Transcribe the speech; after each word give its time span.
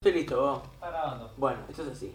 Estoy 0.00 0.12
listo, 0.12 0.40
vos. 0.40 0.60
Está 0.74 0.90
grabando. 0.90 1.32
Bueno, 1.36 1.58
esto 1.68 1.82
es 1.82 1.88
así. 1.88 2.12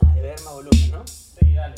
Ah, 0.00 0.12
debe 0.14 0.28
haber 0.28 0.40
más 0.44 0.54
volumen, 0.54 0.90
¿no? 0.92 1.04
Sí, 1.04 1.52
dale. 1.52 1.74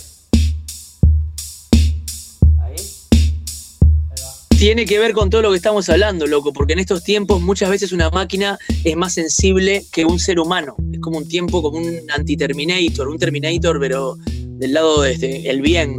Ahí. 2.61 2.76
Ahí 3.11 4.22
va. 4.22 4.34
Tiene 4.50 4.84
que 4.84 4.98
ver 4.98 5.14
con 5.14 5.30
todo 5.30 5.40
lo 5.40 5.50
que 5.53 5.56
estamos 5.56 5.88
hablando, 5.88 6.26
loco, 6.26 6.53
porque 6.53 6.74
en 6.74 6.80
estos 6.80 7.03
tiempos 7.04 7.41
muchas 7.41 7.70
veces 7.70 7.93
una 7.93 8.11
máquina 8.11 8.59
es 8.84 8.95
más 8.95 9.14
sensible 9.14 9.86
que 9.91 10.04
un 10.04 10.18
ser 10.18 10.41
humano. 10.41 10.77
Es 10.93 11.00
como 11.00 11.16
un 11.16 11.27
tiempo, 11.27 11.62
como 11.62 11.79
un 11.79 12.02
anti-Terminator, 12.11 13.09
un 13.09 13.18
Terminator, 13.18 13.80
pero 13.80 14.18
del 14.27 14.75
lado 14.75 15.00
del 15.00 15.25
el 15.25 15.62
bien. 15.62 15.96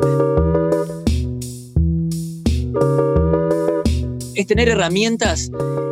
Es 4.41 4.47
tener 4.47 4.69
herramientas 4.69 5.51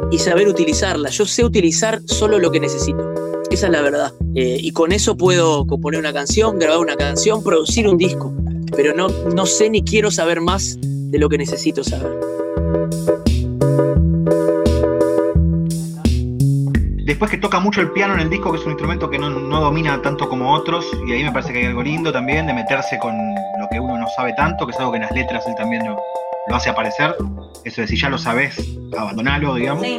y 0.09 0.17
saber 0.17 0.47
utilizarlas. 0.47 1.15
Yo 1.15 1.27
sé 1.27 1.45
utilizar 1.45 2.01
solo 2.05 2.39
lo 2.39 2.49
que 2.49 2.59
necesito. 2.59 3.13
Esa 3.51 3.67
es 3.67 3.71
la 3.71 3.83
verdad. 3.83 4.11
Eh, 4.33 4.57
y 4.59 4.71
con 4.71 4.91
eso 4.91 5.15
puedo 5.15 5.67
componer 5.67 5.99
una 5.99 6.11
canción, 6.11 6.57
grabar 6.57 6.79
una 6.79 6.95
canción, 6.95 7.43
producir 7.43 7.87
un 7.87 7.99
disco. 7.99 8.33
Pero 8.75 8.95
no, 8.95 9.07
no 9.07 9.45
sé 9.45 9.69
ni 9.69 9.83
quiero 9.83 10.09
saber 10.09 10.41
más 10.41 10.79
de 10.81 11.19
lo 11.19 11.29
que 11.29 11.37
necesito 11.37 11.83
saber. 11.83 12.19
Después 17.05 17.29
que 17.29 17.37
toca 17.37 17.59
mucho 17.59 17.81
el 17.81 17.91
piano 17.91 18.15
en 18.15 18.21
el 18.21 18.31
disco, 18.31 18.51
que 18.51 18.57
es 18.57 18.65
un 18.65 18.71
instrumento 18.71 19.11
que 19.11 19.19
no, 19.19 19.29
no 19.29 19.61
domina 19.61 20.01
tanto 20.01 20.27
como 20.27 20.55
otros, 20.55 20.87
y 21.07 21.11
ahí 21.11 21.23
me 21.23 21.31
parece 21.31 21.53
que 21.53 21.59
hay 21.59 21.65
algo 21.65 21.83
lindo 21.83 22.11
también 22.11 22.47
de 22.47 22.53
meterse 22.53 22.97
con 22.97 23.15
lo 23.15 23.67
que 23.71 23.79
uno 23.79 23.99
no 23.99 24.07
sabe 24.15 24.33
tanto, 24.33 24.65
que 24.65 24.71
es 24.71 24.79
algo 24.79 24.93
que 24.93 24.97
en 24.97 25.03
las 25.03 25.11
letras 25.11 25.45
él 25.45 25.53
también 25.55 25.85
lo, 25.85 25.99
lo 26.49 26.55
hace 26.55 26.69
aparecer. 26.69 27.15
Eso 27.63 27.81
de 27.81 27.87
si 27.87 27.97
ya 27.97 28.09
lo 28.09 28.17
sabes, 28.17 28.57
abandonalo, 28.97 29.55
digamos. 29.55 29.83
Sí, 29.85 29.97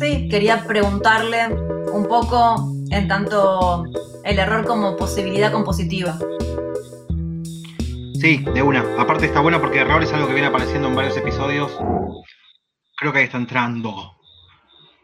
sí, 0.00 0.28
quería 0.28 0.66
preguntarle 0.66 1.46
un 1.92 2.06
poco 2.08 2.72
en 2.90 3.08
tanto 3.08 3.84
el 4.24 4.38
error 4.38 4.66
como 4.66 4.96
posibilidad 4.96 5.52
compositiva. 5.52 6.18
Sí, 8.20 8.38
de 8.54 8.62
una. 8.62 8.84
Aparte 8.98 9.26
está 9.26 9.40
buena 9.40 9.60
porque 9.60 9.80
error 9.80 10.02
es 10.02 10.12
algo 10.12 10.26
que 10.26 10.32
viene 10.34 10.48
apareciendo 10.48 10.88
en 10.88 10.94
varios 10.96 11.16
episodios. 11.16 11.70
Creo 12.96 13.12
que 13.12 13.18
ahí 13.18 13.24
está 13.24 13.36
entrando, 13.38 14.12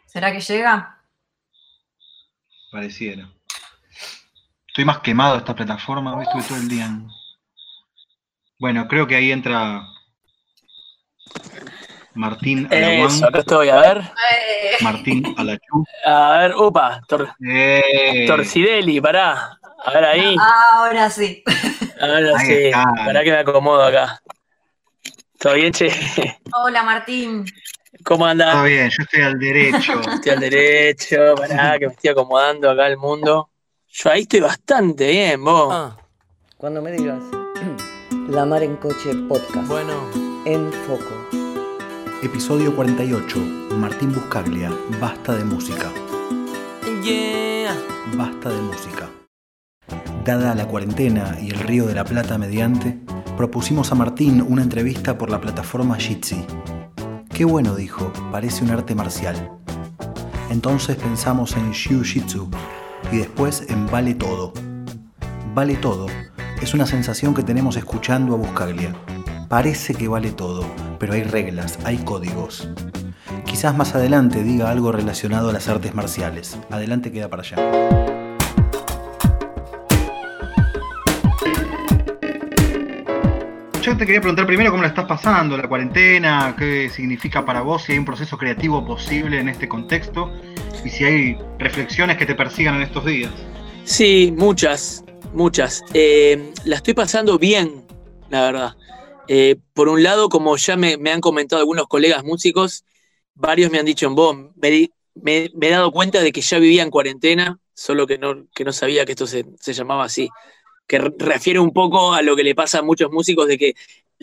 ¿Será 0.06 0.32
que 0.32 0.40
llega? 0.40 0.96
pareciera. 2.72 3.28
Estoy 4.68 4.84
más 4.84 4.98
quemado 5.00 5.32
de 5.34 5.38
esta 5.40 5.54
plataforma, 5.54 6.16
hoy 6.16 6.22
estuve 6.24 6.42
todo 6.44 6.58
el 6.58 6.68
día. 6.68 6.86
en- 6.86 7.08
Bueno, 8.58 8.86
creo 8.88 9.06
que 9.06 9.16
ahí 9.16 9.32
entra 9.32 9.82
Martín 12.20 12.68
Alaguán. 12.70 13.06
Eso, 13.06 13.26
acá 13.26 13.38
estoy, 13.38 13.68
a 13.70 13.76
ver. 13.76 14.02
Martín 14.82 15.34
Alachú. 15.38 15.84
A 16.04 16.38
ver, 16.38 16.54
upa, 16.54 17.00
Tor- 17.08 17.34
Eh, 17.48 18.24
Torcidelli, 18.26 19.00
pará. 19.00 19.58
A 19.84 19.90
ver 19.92 20.04
ahí. 20.04 20.36
Ahora 20.38 21.08
sí. 21.08 21.42
Ahora 22.00 22.38
Ahí 22.38 22.46
sí. 22.46 22.52
está. 22.66 22.84
Pará 23.06 23.24
que 23.24 23.30
me 23.30 23.38
acomodo 23.38 23.82
acá. 23.82 24.20
¿Todo 25.38 25.54
bien, 25.54 25.72
che? 25.72 25.88
Hola 26.52 26.82
Martín. 26.82 27.46
¿Cómo 28.04 28.18
Todo 28.20 28.28
andás? 28.30 28.64
bien, 28.64 28.90
yo 28.90 29.02
estoy 29.02 29.22
al 29.22 29.38
derecho. 29.38 30.00
Estoy 30.14 30.32
al 30.32 30.40
derecho, 30.40 31.34
pará, 31.36 31.78
que 31.78 31.86
me 31.86 31.92
estoy 31.94 32.10
acomodando 32.10 32.70
acá 32.70 32.86
el 32.86 32.98
mundo. 32.98 33.48
Yo 33.88 34.10
ahí 34.10 34.20
estoy 34.22 34.40
bastante 34.40 35.08
bien, 35.10 35.42
vos. 35.42 35.68
Ah, 35.72 35.96
Cuando 36.58 36.80
me 36.82 36.92
digas 36.92 37.22
La 38.28 38.44
Mar 38.44 38.62
en 38.62 38.76
Coche 38.76 39.14
Podcast 39.28 39.66
bueno. 39.66 39.94
en 40.44 40.70
Foco. 40.86 41.49
Episodio 42.22 42.76
48. 42.76 43.38
Martín 43.78 44.12
Buscaglia. 44.12 44.70
Basta 45.00 45.34
de 45.34 45.42
música. 45.42 45.90
Yeah. 47.02 47.74
Basta 48.14 48.50
de 48.50 48.60
música. 48.60 49.08
Dada 50.22 50.54
la 50.54 50.68
cuarentena 50.68 51.38
y 51.40 51.48
el 51.48 51.58
Río 51.60 51.86
de 51.86 51.94
la 51.94 52.04
Plata 52.04 52.36
mediante, 52.36 53.00
propusimos 53.38 53.90
a 53.90 53.94
Martín 53.94 54.44
una 54.46 54.62
entrevista 54.62 55.16
por 55.16 55.30
la 55.30 55.40
plataforma 55.40 55.96
Jitsi. 55.96 56.44
Qué 57.32 57.46
bueno, 57.46 57.74
dijo, 57.74 58.12
parece 58.30 58.64
un 58.64 58.70
arte 58.70 58.94
marcial. 58.94 59.58
Entonces 60.50 60.96
pensamos 60.96 61.56
en 61.56 61.72
Jiu 61.72 62.04
Jitsu 62.04 62.50
y 63.10 63.16
después 63.16 63.64
en 63.70 63.86
Vale 63.86 64.14
Todo. 64.14 64.52
Vale 65.54 65.76
Todo 65.76 66.06
es 66.60 66.74
una 66.74 66.84
sensación 66.84 67.32
que 67.32 67.42
tenemos 67.42 67.78
escuchando 67.78 68.34
a 68.34 68.36
Buscaglia. 68.36 68.94
Parece 69.50 69.94
que 69.94 70.06
vale 70.06 70.30
todo, 70.30 70.64
pero 71.00 71.14
hay 71.14 71.24
reglas, 71.24 71.76
hay 71.82 71.98
códigos. 71.98 72.68
Quizás 73.44 73.76
más 73.76 73.96
adelante 73.96 74.44
diga 74.44 74.70
algo 74.70 74.92
relacionado 74.92 75.50
a 75.50 75.52
las 75.52 75.66
artes 75.66 75.92
marciales. 75.92 76.56
Adelante 76.70 77.10
queda 77.10 77.28
para 77.28 77.42
allá. 77.42 77.56
Yo 83.82 83.96
te 83.96 84.06
quería 84.06 84.20
preguntar 84.20 84.46
primero 84.46 84.70
cómo 84.70 84.84
la 84.84 84.90
estás 84.90 85.06
pasando, 85.06 85.56
la 85.56 85.66
cuarentena, 85.66 86.54
qué 86.56 86.88
significa 86.88 87.44
para 87.44 87.62
vos, 87.62 87.82
si 87.82 87.90
hay 87.90 87.98
un 87.98 88.04
proceso 88.04 88.38
creativo 88.38 88.86
posible 88.86 89.40
en 89.40 89.48
este 89.48 89.68
contexto 89.68 90.32
y 90.84 90.90
si 90.90 91.02
hay 91.02 91.38
reflexiones 91.58 92.18
que 92.18 92.26
te 92.26 92.36
persigan 92.36 92.76
en 92.76 92.82
estos 92.82 93.04
días. 93.04 93.32
Sí, 93.82 94.32
muchas, 94.38 95.02
muchas. 95.34 95.82
Eh, 95.92 96.52
la 96.64 96.76
estoy 96.76 96.94
pasando 96.94 97.36
bien, 97.36 97.84
la 98.28 98.42
verdad. 98.42 98.76
Eh, 99.32 99.58
por 99.74 99.88
un 99.88 100.02
lado, 100.02 100.28
como 100.28 100.56
ya 100.56 100.76
me, 100.76 100.94
han 101.08 101.20
comentado 101.20 101.60
algunos 101.60 101.86
colegas 101.86 102.24
músicos, 102.24 102.84
varios 103.34 103.70
me 103.70 103.78
han 103.78 103.86
dicho 103.86 104.08
en 104.08 104.16
vos, 104.16 104.36
me, 104.56 104.90
he 105.44 105.70
dado 105.70 105.92
cuenta 105.92 106.20
de 106.20 106.32
que 106.32 106.40
ya 106.40 106.58
vivía 106.58 106.82
en 106.82 106.90
cuarentena, 106.90 107.60
solo 107.72 108.08
que 108.08 108.18
no, 108.18 108.48
que 108.52 108.64
no 108.64 108.72
sabía 108.72 109.04
que 109.04 109.12
esto 109.12 109.28
se, 109.28 109.46
se 109.60 109.72
llamaba 109.72 110.02
así. 110.02 110.28
Que 110.88 110.98
re- 110.98 111.14
refiere 111.16 111.60
un 111.60 111.72
poco 111.72 112.12
a 112.12 112.22
lo 112.22 112.34
que 112.34 112.42
le 112.42 112.56
pasa 112.56 112.80
a 112.80 112.82
muchos 112.82 113.12
músicos 113.12 113.46
de 113.46 113.56
que 113.56 113.74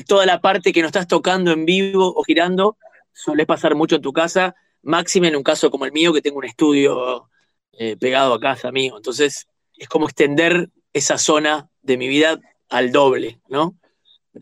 toda 0.05 0.25
la 0.25 0.41
parte 0.41 0.73
que 0.73 0.81
no 0.81 0.87
estás 0.87 1.07
tocando 1.07 1.53
en 1.53 1.63
vivo 1.63 2.13
o 2.13 2.21
girando, 2.25 2.77
suele 3.13 3.45
pasar 3.45 3.75
mucho 3.75 3.95
en 3.95 4.01
tu 4.01 4.11
casa, 4.11 4.55
máxime 4.81 5.29
en 5.29 5.37
un 5.37 5.43
caso 5.43 5.71
como 5.71 5.85
el 5.85 5.93
mío, 5.93 6.11
que 6.11 6.21
tengo 6.21 6.39
un 6.39 6.45
estudio 6.45 7.29
eh, 7.71 7.95
pegado 7.95 8.33
a 8.33 8.41
casa 8.41 8.73
mío. 8.73 8.95
Entonces, 8.97 9.47
es 9.77 9.87
como 9.87 10.05
extender 10.07 10.69
esa 10.91 11.17
zona 11.17 11.69
de 11.81 11.95
mi 11.95 12.09
vida 12.09 12.41
al 12.67 12.91
doble, 12.91 13.39
¿no? 13.47 13.77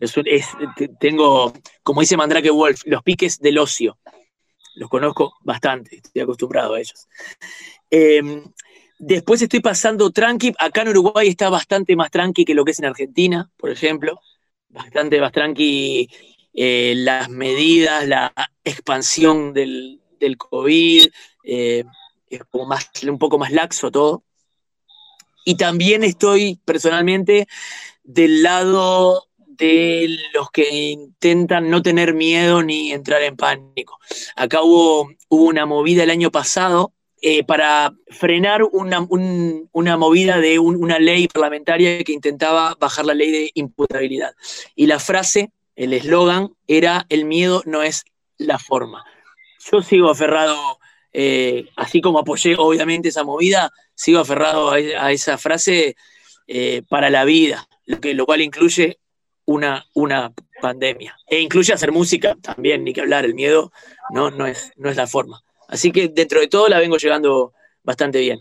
Es 0.00 0.14
es- 0.24 0.48
te- 0.76 0.88
tengo, 1.00 1.52
como 1.82 2.00
dice 2.00 2.16
Mandrake 2.16 2.50
Wolf, 2.50 2.82
los 2.86 3.02
piques 3.02 3.38
del 3.38 3.58
ocio. 3.58 3.98
Los 4.74 4.90
conozco 4.90 5.34
bastante, 5.40 5.96
estoy 5.96 6.22
acostumbrado 6.22 6.74
a 6.74 6.80
ellos. 6.80 7.06
Eh, 7.90 8.42
después 8.98 9.40
estoy 9.40 9.60
pasando 9.60 10.10
tranqui. 10.10 10.52
Acá 10.58 10.82
en 10.82 10.88
Uruguay 10.88 11.28
está 11.28 11.48
bastante 11.48 11.96
más 11.96 12.10
tranqui 12.10 12.44
que 12.44 12.54
lo 12.54 12.64
que 12.64 12.72
es 12.72 12.78
en 12.78 12.84
Argentina, 12.86 13.50
por 13.56 13.70
ejemplo. 13.70 14.20
Bastante 14.68 15.20
más 15.20 15.32
tranqui 15.32 16.10
eh, 16.52 16.94
las 16.96 17.28
medidas, 17.30 18.06
la 18.06 18.32
expansión 18.64 19.52
del, 19.54 20.00
del 20.20 20.36
COVID. 20.36 21.06
eh, 21.44 21.84
es 22.28 22.42
como 22.50 22.66
más, 22.66 22.90
un 23.08 23.18
poco 23.18 23.38
más 23.38 23.52
laxo 23.52 23.90
todo. 23.90 24.24
Y 25.44 25.54
también 25.56 26.02
estoy 26.02 26.60
personalmente 26.64 27.46
del 28.02 28.42
lado 28.42 29.25
de 29.56 30.16
los 30.34 30.50
que 30.50 30.68
intentan 30.72 31.70
no 31.70 31.82
tener 31.82 32.14
miedo 32.14 32.62
ni 32.62 32.92
entrar 32.92 33.22
en 33.22 33.36
pánico. 33.36 33.98
Acá 34.36 34.62
hubo, 34.62 35.10
hubo 35.28 35.44
una 35.44 35.66
movida 35.66 36.02
el 36.02 36.10
año 36.10 36.30
pasado 36.30 36.92
eh, 37.22 37.44
para 37.44 37.94
frenar 38.10 38.62
una, 38.62 39.00
un- 39.00 39.68
una 39.72 39.96
movida 39.96 40.38
de 40.38 40.58
un- 40.58 40.76
una 40.76 40.98
ley 40.98 41.28
parlamentaria 41.28 42.04
que 42.04 42.12
intentaba 42.12 42.76
bajar 42.78 43.06
la 43.06 43.14
ley 43.14 43.30
de 43.30 43.50
imputabilidad. 43.54 44.34
Y 44.74 44.86
la 44.86 44.98
frase, 44.98 45.50
el 45.76 45.92
eslogan, 45.94 46.50
era 46.68 47.06
el 47.08 47.24
miedo 47.24 47.62
no 47.64 47.82
es 47.82 48.04
la 48.38 48.58
forma. 48.58 49.02
Yo 49.72 49.80
sigo 49.82 50.10
aferrado, 50.10 50.78
eh, 51.12 51.68
así 51.76 52.00
como 52.02 52.18
apoyé 52.18 52.54
obviamente 52.58 53.08
esa 53.08 53.24
movida, 53.24 53.72
sigo 53.94 54.20
aferrado 54.20 54.70
a, 54.70 54.74
a 54.76 55.10
esa 55.10 55.38
frase 55.38 55.96
eh, 56.46 56.82
para 56.88 57.08
la 57.10 57.24
vida, 57.24 57.66
lo, 57.86 57.98
que, 57.98 58.12
lo 58.14 58.26
cual 58.26 58.42
incluye 58.42 58.98
una, 59.46 59.86
una 59.94 60.32
pandemia. 60.60 61.16
E 61.26 61.40
incluye 61.40 61.72
hacer 61.72 61.92
música 61.92 62.36
también, 62.40 62.84
ni 62.84 62.92
que 62.92 63.00
hablar, 63.00 63.24
el 63.24 63.34
miedo 63.34 63.72
no, 64.10 64.30
no, 64.30 64.46
es, 64.46 64.72
no 64.76 64.90
es 64.90 64.96
la 64.96 65.06
forma. 65.06 65.42
Así 65.68 65.90
que 65.90 66.08
dentro 66.08 66.40
de 66.40 66.48
todo 66.48 66.68
la 66.68 66.78
vengo 66.78 66.96
llegando 66.96 67.52
bastante 67.82 68.20
bien. 68.20 68.40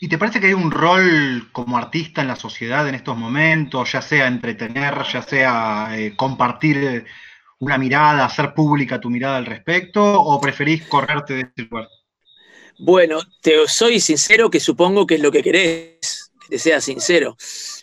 ¿Y 0.00 0.08
te 0.08 0.18
parece 0.18 0.40
que 0.40 0.48
hay 0.48 0.54
un 0.54 0.70
rol 0.70 1.48
como 1.52 1.78
artista 1.78 2.20
en 2.20 2.28
la 2.28 2.36
sociedad 2.36 2.86
en 2.88 2.94
estos 2.94 3.16
momentos, 3.16 3.92
ya 3.92 4.02
sea 4.02 4.26
entretener, 4.26 4.94
ya 5.10 5.22
sea 5.22 5.88
eh, 5.92 6.14
compartir 6.16 6.76
eh, 6.76 7.04
una 7.60 7.78
mirada, 7.78 8.24
hacer 8.24 8.52
pública 8.54 9.00
tu 9.00 9.08
mirada 9.08 9.36
al 9.36 9.46
respecto, 9.46 10.02
o 10.20 10.40
preferís 10.40 10.86
correrte 10.86 11.34
de 11.34 11.40
ese 11.42 11.68
lugar? 11.70 11.88
Bueno, 12.78 13.20
te 13.40 13.66
soy 13.68 14.00
sincero 14.00 14.50
que 14.50 14.60
supongo 14.60 15.06
que 15.06 15.14
es 15.14 15.22
lo 15.22 15.30
que 15.30 15.42
querés, 15.42 16.32
que 16.42 16.48
te 16.48 16.58
sea 16.58 16.80
sincero. 16.80 17.36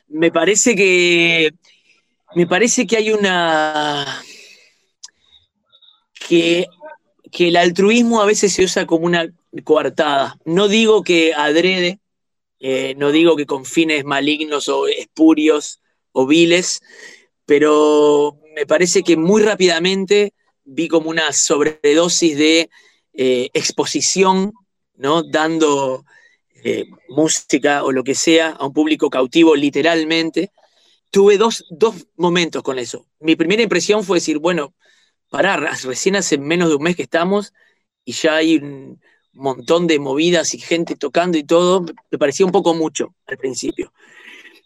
Me 0.10 0.32
parece 0.32 0.76
que 0.76 1.52
me 2.36 2.48
parece 2.48 2.88
que 2.88 2.98
hay 2.98 3.12
una 3.12 4.24
que 7.32 7.48
el 7.48 7.58
altruismo 7.58 8.22
a 8.22 8.26
veces 8.26 8.54
se 8.54 8.64
usa 8.64 8.86
como 8.86 9.06
una 9.06 9.34
coartada. 9.64 10.38
No 10.46 10.68
digo 10.68 11.04
que 11.04 11.34
adrede, 11.34 12.00
eh, 12.60 12.94
no 12.98 13.12
digo 13.12 13.36
que 13.36 13.46
con 13.46 13.66
fines 13.66 14.06
malignos 14.06 14.70
o 14.70 14.88
espurios 14.88 15.82
o 16.12 16.28
viles, 16.28 16.82
pero 17.46 18.38
me 18.56 18.66
parece 18.66 19.04
que 19.04 19.18
muy 19.18 19.42
rápidamente 19.42 20.34
vi 20.64 20.88
como 20.88 21.10
una 21.10 21.34
sobredosis 21.34 22.38
de 22.38 22.70
eh, 23.14 23.50
exposición, 23.54 24.54
¿no? 24.96 25.24
Dando 25.24 26.06
eh, 26.64 26.86
música 27.10 27.84
o 27.84 27.92
lo 27.92 28.04
que 28.04 28.16
sea 28.16 28.52
a 28.52 28.66
un 28.68 28.74
público 28.74 29.10
cautivo 29.10 29.56
literalmente. 29.56 30.52
Tuve 31.12 31.38
dos, 31.38 31.66
dos 31.70 32.08
momentos 32.16 32.64
con 32.64 32.80
eso. 32.80 33.06
Mi 33.20 33.36
primera 33.36 33.62
impresión 33.62 34.04
fue 34.04 34.18
decir, 34.18 34.40
bueno, 34.40 34.74
pará, 35.30 35.58
recién 35.84 36.16
hace 36.16 36.38
menos 36.38 36.70
de 36.70 36.76
un 36.76 36.84
mes 36.84 36.96
que 36.96 37.04
estamos 37.04 37.54
y 38.04 38.14
ya 38.14 38.36
hay 38.36 38.58
un 38.58 39.00
montón 39.34 39.88
de 39.88 40.00
movidas 40.00 40.54
y 40.54 40.60
gente 40.60 40.96
tocando 40.96 41.38
y 41.38 41.44
todo, 41.44 41.86
me 42.10 42.18
parecía 42.18 42.46
un 42.46 42.52
poco 42.52 42.74
mucho 42.74 43.16
al 43.28 43.38
principio. 43.38 43.94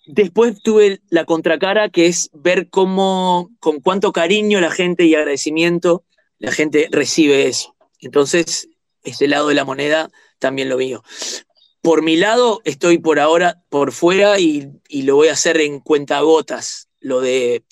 Después 0.08 0.62
tuve 0.62 1.02
la 1.10 1.26
contracara, 1.26 1.90
que 1.90 2.08
es 2.08 2.30
ver 2.34 2.70
cómo, 2.70 3.50
con 3.60 3.80
cuánto 3.80 4.12
cariño 4.12 4.62
la 4.62 4.70
gente 4.72 5.06
y 5.06 5.16
agradecimiento 5.16 6.04
la 6.38 6.52
gente 6.52 6.88
recibe 6.92 7.48
eso. 7.48 7.76
Entonces, 8.00 8.70
ese 9.04 9.28
lado 9.28 9.48
de 9.48 9.56
la 9.56 9.66
moneda 9.66 10.12
también 10.40 10.70
lo 10.70 10.78
veo. 10.78 11.04
Por 11.86 12.02
mi 12.02 12.16
lado, 12.16 12.62
estoy 12.64 12.98
por 12.98 13.20
ahora 13.20 13.62
por 13.70 13.92
fuera 13.92 14.40
y, 14.40 14.72
lo 15.04 15.18
voy 15.18 15.28
a 15.28 15.34
hacer 15.34 15.62
en 15.62 15.80
cuentagotas, 15.80 16.90
lo 17.00 17.22
de 17.22 17.64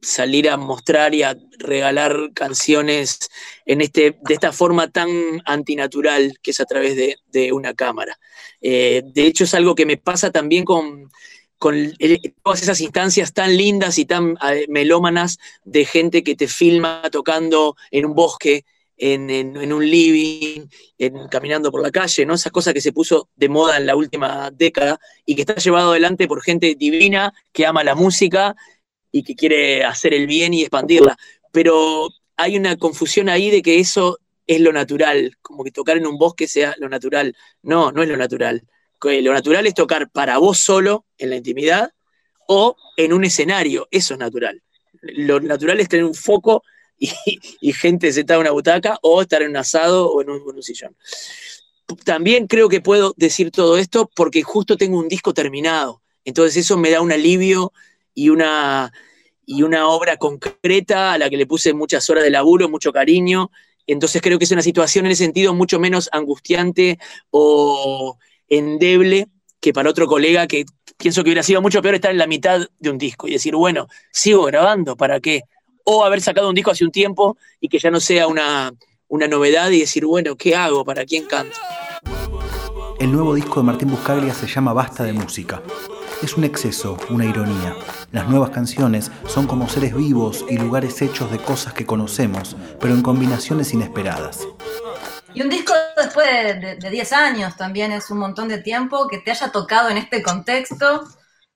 salir 0.00 0.48
a 0.48 0.56
mostrar 0.56 1.14
y 1.14 1.22
a 1.22 1.36
regalar 1.58 2.30
canciones 2.32 3.18
en 3.66 3.82
este, 3.82 4.16
de 4.22 4.32
esta 4.32 4.52
forma 4.52 4.90
tan 4.90 5.10
antinatural 5.44 6.38
que 6.40 6.52
es 6.52 6.60
a 6.60 6.64
través 6.64 6.96
de, 6.96 7.52
una 7.52 7.74
cámara. 7.74 8.18
Eh, 8.62 9.02
de 9.04 9.26
hecho, 9.26 9.44
es 9.44 9.52
algo 9.52 9.74
que 9.74 9.84
me 9.84 9.98
pasa 9.98 10.30
también 10.30 10.64
con, 10.64 11.10
con 11.58 11.92
todas 12.42 12.62
esas 12.62 12.80
instancias 12.80 13.34
tan 13.34 13.54
lindas 13.54 13.98
y 13.98 14.06
tan 14.06 14.38
eh, 14.50 14.64
melómanas 14.70 15.36
de 15.64 15.84
gente 15.84 16.22
que 16.22 16.36
te 16.36 16.48
filma 16.48 17.02
tocando 17.12 17.76
en 17.90 18.06
un 18.06 18.14
bosque, 18.14 18.64
en, 18.98 19.72
un 19.72 19.88
living, 19.88 20.66
caminando 21.30 21.70
por 21.70 21.82
la 21.82 21.90
calle, 21.90 22.26
¿no? 22.26 22.34
Esa 22.34 22.50
cosa 22.50 22.74
que 22.74 22.80
se 22.80 22.92
puso 22.92 23.30
de 23.36 23.48
moda 23.48 23.76
en 23.76 23.86
la 23.86 23.96
última 23.96 24.50
década 24.50 24.98
y 25.24 25.34
que 25.34 25.42
está 25.42 25.54
llevado 25.54 25.92
adelante 25.92 26.26
por 26.26 26.42
gente 26.42 26.74
divina 26.74 27.32
que 27.52 27.64
ama 27.64 27.84
la 27.84 27.94
música 27.94 28.56
y 29.12 29.22
que 29.22 29.34
quiere 29.34 29.84
hacer 29.84 30.14
el 30.14 30.26
bien 30.26 30.52
y 30.52 30.62
expandirla. 30.62 31.16
Pero 31.52 32.08
hay 32.36 32.56
una 32.56 32.76
confusión 32.76 33.28
ahí 33.28 33.50
de 33.50 33.62
que 33.62 33.78
eso 33.78 34.18
es 34.46 34.60
lo 34.60 34.72
natural, 34.72 35.36
como 35.42 35.62
que 35.62 35.70
tocar 35.70 35.96
en 35.96 36.06
un 36.06 36.18
bosque 36.18 36.48
sea 36.48 36.74
lo 36.78 36.88
natural. 36.88 37.36
No, 37.62 37.92
no 37.92 38.02
es 38.02 38.08
lo 38.08 38.16
natural. 38.16 38.62
Lo 39.00 39.32
natural 39.32 39.66
es 39.66 39.74
tocar 39.74 40.10
para 40.10 40.38
vos 40.38 40.58
solo 40.58 41.06
en 41.18 41.30
la 41.30 41.36
intimidad 41.36 41.92
o 42.48 42.76
en 42.96 43.12
un 43.12 43.24
escenario, 43.24 43.86
eso 43.90 44.14
es 44.14 44.20
natural. 44.20 44.62
Lo 45.02 45.38
natural 45.38 45.78
es 45.78 45.88
tener 45.88 46.04
un 46.04 46.14
foco 46.14 46.64
y, 46.98 47.72
gente 47.72 48.12
sentada 48.12 48.38
en 48.38 48.42
una 48.42 48.50
butaca 48.50 48.98
o 49.02 49.22
estar 49.22 49.42
en 49.42 49.50
un 49.50 49.56
asado 49.56 50.10
o 50.10 50.22
en 50.22 50.30
un, 50.30 50.42
en 50.54 50.62
sillón. 50.62 50.96
También 52.04 52.46
creo 52.46 52.68
que 52.68 52.80
puedo 52.80 53.14
decir 53.16 53.50
todo 53.50 53.78
esto 53.78 54.10
porque 54.14 54.42
justo 54.42 54.76
tengo 54.76 54.98
un 54.98 55.08
disco 55.08 55.32
terminado. 55.32 56.02
Entonces 56.24 56.56
eso 56.56 56.76
me 56.76 56.90
da 56.90 57.00
un 57.00 57.12
alivio 57.12 57.72
y 58.14 58.28
una, 58.28 58.92
y 59.46 59.62
una 59.62 59.88
obra 59.88 60.16
concreta 60.16 61.12
a 61.12 61.18
la 61.18 61.30
que 61.30 61.38
le 61.38 61.46
puse 61.46 61.72
muchas 61.72 62.08
horas 62.10 62.24
de 62.24 62.30
laburo, 62.30 62.68
mucho 62.68 62.92
cariño. 62.92 63.50
Entonces 63.86 64.20
creo 64.20 64.38
que 64.38 64.44
es 64.44 64.50
una 64.50 64.62
situación 64.62 65.06
en 65.06 65.12
ese 65.12 65.24
sentido 65.24 65.54
mucho 65.54 65.80
menos 65.80 66.10
angustiante 66.12 66.98
o 67.30 68.18
endeble 68.48 69.28
que 69.60 69.72
para 69.72 69.90
otro 69.90 70.06
colega 70.06 70.46
que 70.46 70.66
pienso 70.98 71.22
que 71.22 71.30
hubiera 71.30 71.42
sido 71.42 71.62
mucho 71.62 71.80
peor 71.80 71.94
estar 71.94 72.10
en 72.10 72.18
la 72.18 72.26
mitad 72.26 72.68
de 72.78 72.90
un 72.90 72.98
disco 72.98 73.28
y 73.28 73.32
decir, 73.32 73.54
bueno, 73.54 73.88
sigo 74.12 74.44
grabando, 74.44 74.96
¿para 74.96 75.20
qué? 75.20 75.42
O 75.90 76.04
haber 76.04 76.20
sacado 76.20 76.50
un 76.50 76.54
disco 76.54 76.70
hace 76.70 76.84
un 76.84 76.92
tiempo 76.92 77.38
y 77.62 77.70
que 77.70 77.78
ya 77.78 77.90
no 77.90 77.98
sea 77.98 78.26
una, 78.26 78.70
una 79.08 79.26
novedad 79.26 79.70
y 79.70 79.80
decir, 79.80 80.04
bueno, 80.04 80.36
¿qué 80.36 80.54
hago? 80.54 80.84
¿Para 80.84 81.06
quién 81.06 81.24
canto? 81.24 81.56
El 83.00 83.10
nuevo 83.10 83.34
disco 83.34 83.60
de 83.60 83.66
Martín 83.66 83.90
Buscaglia 83.90 84.34
se 84.34 84.46
llama 84.46 84.74
Basta 84.74 85.04
de 85.04 85.14
Música. 85.14 85.62
Es 86.22 86.36
un 86.36 86.44
exceso, 86.44 86.98
una 87.08 87.24
ironía. 87.24 87.74
Las 88.12 88.28
nuevas 88.28 88.50
canciones 88.50 89.10
son 89.26 89.46
como 89.46 89.66
seres 89.70 89.94
vivos 89.94 90.44
y 90.50 90.58
lugares 90.58 91.00
hechos 91.00 91.30
de 91.30 91.38
cosas 91.38 91.72
que 91.72 91.86
conocemos, 91.86 92.54
pero 92.78 92.92
en 92.92 93.00
combinaciones 93.00 93.72
inesperadas. 93.72 94.46
Y 95.32 95.40
un 95.40 95.48
disco 95.48 95.72
después 95.96 96.26
de 96.80 96.90
10 96.90 97.12
años 97.14 97.56
también 97.56 97.92
es 97.92 98.10
un 98.10 98.18
montón 98.18 98.48
de 98.48 98.58
tiempo 98.58 99.08
que 99.08 99.20
te 99.20 99.30
haya 99.30 99.50
tocado 99.50 99.88
en 99.88 99.96
este 99.96 100.22
contexto. 100.22 101.08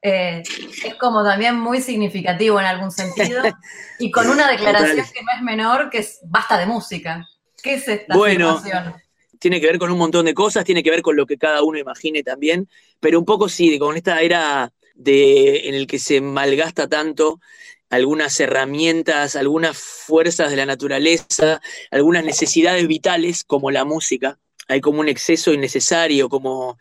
Eh, 0.02 0.42
es 0.84 0.94
como 0.96 1.22
también 1.22 1.56
muy 1.56 1.80
significativo 1.80 2.58
en 2.58 2.66
algún 2.66 2.90
sentido. 2.90 3.42
Y 3.98 4.10
con 4.10 4.28
una 4.28 4.50
declaración 4.50 5.06
que 5.12 5.22
no 5.22 5.32
es 5.36 5.42
menor, 5.42 5.88
que 5.88 5.98
es 5.98 6.18
basta 6.24 6.58
de 6.58 6.66
música. 6.66 7.28
¿Qué 7.62 7.74
es 7.74 7.86
esta 7.86 8.16
bueno, 8.16 8.58
situación? 8.58 8.94
tiene 9.42 9.60
que 9.60 9.66
ver 9.66 9.78
con 9.78 9.90
un 9.90 9.98
montón 9.98 10.24
de 10.24 10.34
cosas, 10.34 10.64
tiene 10.64 10.84
que 10.84 10.90
ver 10.90 11.02
con 11.02 11.16
lo 11.16 11.26
que 11.26 11.36
cada 11.36 11.64
uno 11.64 11.76
imagine 11.76 12.22
también, 12.22 12.68
pero 13.00 13.18
un 13.18 13.24
poco 13.24 13.48
sí, 13.48 13.76
con 13.76 13.96
esta 13.96 14.20
era 14.20 14.72
de, 14.94 15.68
en 15.68 15.74
el 15.74 15.88
que 15.88 15.98
se 15.98 16.20
malgasta 16.20 16.88
tanto 16.88 17.40
algunas 17.90 18.38
herramientas, 18.38 19.34
algunas 19.34 19.76
fuerzas 19.76 20.50
de 20.50 20.56
la 20.56 20.64
naturaleza, 20.64 21.60
algunas 21.90 22.24
necesidades 22.24 22.86
vitales 22.86 23.42
como 23.42 23.72
la 23.72 23.84
música. 23.84 24.38
Hay 24.68 24.80
como 24.80 25.00
un 25.00 25.08
exceso 25.08 25.52
innecesario, 25.52 26.28
como, 26.28 26.78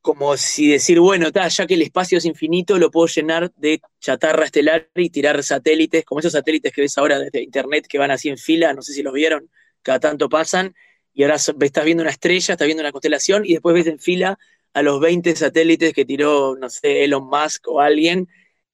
como 0.00 0.36
si 0.36 0.70
decir, 0.70 1.00
bueno, 1.00 1.28
ya 1.30 1.66
que 1.66 1.74
el 1.74 1.82
espacio 1.82 2.18
es 2.18 2.24
infinito, 2.24 2.78
lo 2.78 2.90
puedo 2.90 3.06
llenar 3.08 3.52
de 3.56 3.80
chatarra 4.00 4.44
estelar 4.44 4.88
y 4.94 5.10
tirar 5.10 5.42
satélites, 5.42 6.04
como 6.04 6.20
esos 6.20 6.32
satélites 6.32 6.72
que 6.72 6.82
ves 6.82 6.96
ahora 6.98 7.18
desde 7.18 7.42
internet 7.42 7.86
que 7.88 7.98
van 7.98 8.10
así 8.10 8.28
en 8.28 8.38
fila, 8.38 8.72
no 8.72 8.82
sé 8.82 8.92
si 8.92 9.02
los 9.02 9.12
vieron, 9.12 9.50
cada 9.82 10.00
tanto 10.00 10.28
pasan, 10.28 10.74
y 11.12 11.24
ahora 11.24 11.36
estás 11.36 11.84
viendo 11.84 12.02
una 12.02 12.10
estrella, 12.10 12.54
estás 12.54 12.66
viendo 12.66 12.82
una 12.82 12.92
constelación 12.92 13.44
y 13.44 13.52
después 13.54 13.74
ves 13.74 13.86
en 13.88 13.98
fila 13.98 14.38
a 14.72 14.82
los 14.82 15.00
20 15.00 15.34
satélites 15.34 15.92
que 15.92 16.04
tiró, 16.04 16.56
no 16.56 16.70
sé, 16.70 17.04
Elon 17.04 17.28
Musk 17.28 17.66
o 17.68 17.80
alguien, 17.80 18.28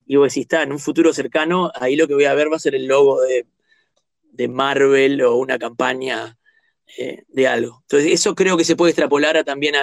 y 0.06 0.16
vos 0.16 0.28
decís, 0.28 0.42
está, 0.42 0.62
en 0.62 0.72
un 0.72 0.78
futuro 0.78 1.12
cercano, 1.12 1.72
ahí 1.74 1.96
lo 1.96 2.06
que 2.06 2.14
voy 2.14 2.26
a 2.26 2.34
ver 2.34 2.52
va 2.52 2.56
a 2.56 2.60
ser 2.60 2.74
el 2.74 2.86
logo 2.86 3.20
de, 3.22 3.46
Marvel 4.48 5.22
o 5.22 5.36
una 5.36 5.58
campaña 5.58 6.36
eh, 6.98 7.22
de 7.28 7.46
algo. 7.46 7.78
Entonces, 7.82 8.12
eso 8.12 8.34
creo 8.34 8.56
que 8.56 8.64
se 8.64 8.76
puede 8.76 8.90
extrapolar 8.90 9.42
también 9.44 9.74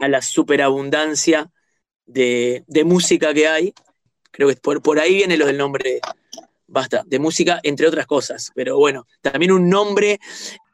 a 0.00 0.08
la 0.08 0.22
superabundancia 0.22 1.50
de, 2.06 2.64
de, 2.66 2.84
música 2.84 3.32
que 3.32 3.46
hay. 3.46 3.74
Creo 4.30 4.48
que 4.48 4.56
por, 4.56 4.82
por 4.82 4.98
ahí 4.98 5.14
viene 5.14 5.36
lo 5.36 5.46
del 5.46 5.58
nombre, 5.58 6.00
basta, 6.66 7.02
de 7.06 7.18
música, 7.18 7.60
entre 7.62 7.86
otras 7.86 8.06
cosas. 8.06 8.50
Pero 8.54 8.78
bueno, 8.78 9.06
también 9.22 9.52
un 9.52 9.68
nombre 9.68 10.18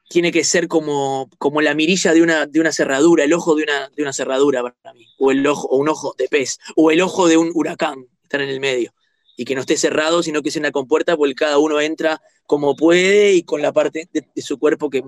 tiene 0.08 0.30
que 0.30 0.44
ser 0.44 0.68
como, 0.68 1.28
como 1.38 1.60
la 1.60 1.74
mirilla 1.74 2.12
de 2.12 2.22
una, 2.22 2.46
de 2.46 2.60
una 2.60 2.72
cerradura, 2.72 3.24
el 3.24 3.32
ojo 3.32 3.54
de 3.56 3.64
una, 3.64 3.90
de 3.94 4.02
una 4.02 4.12
cerradura 4.12 4.62
para 4.62 4.94
mí, 4.94 5.06
o, 5.18 5.32
el 5.32 5.46
ojo, 5.46 5.66
o 5.68 5.78
un 5.78 5.88
ojo 5.88 6.14
de 6.16 6.28
pez, 6.28 6.58
o 6.76 6.90
el 6.90 7.00
ojo 7.00 7.26
de 7.26 7.36
un 7.36 7.50
huracán, 7.54 8.06
estar 8.22 8.40
en 8.40 8.48
el 8.48 8.60
medio, 8.60 8.94
y 9.36 9.44
que 9.44 9.54
no 9.54 9.62
esté 9.62 9.76
cerrado, 9.76 10.22
sino 10.22 10.42
que 10.42 10.50
sea 10.50 10.60
una 10.60 10.70
compuerta, 10.70 11.16
porque 11.16 11.34
cada 11.34 11.58
uno 11.58 11.80
entra 11.80 12.20
como 12.46 12.76
puede 12.76 13.32
y 13.34 13.42
con 13.42 13.60
la 13.62 13.72
parte 13.72 14.08
de, 14.12 14.42
su 14.42 14.58
cuerpo 14.58 14.88
que, 14.88 15.02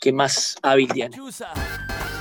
que 0.00 0.12
más 0.12 0.56
hábil 0.62 0.88
tiene. 0.92 1.16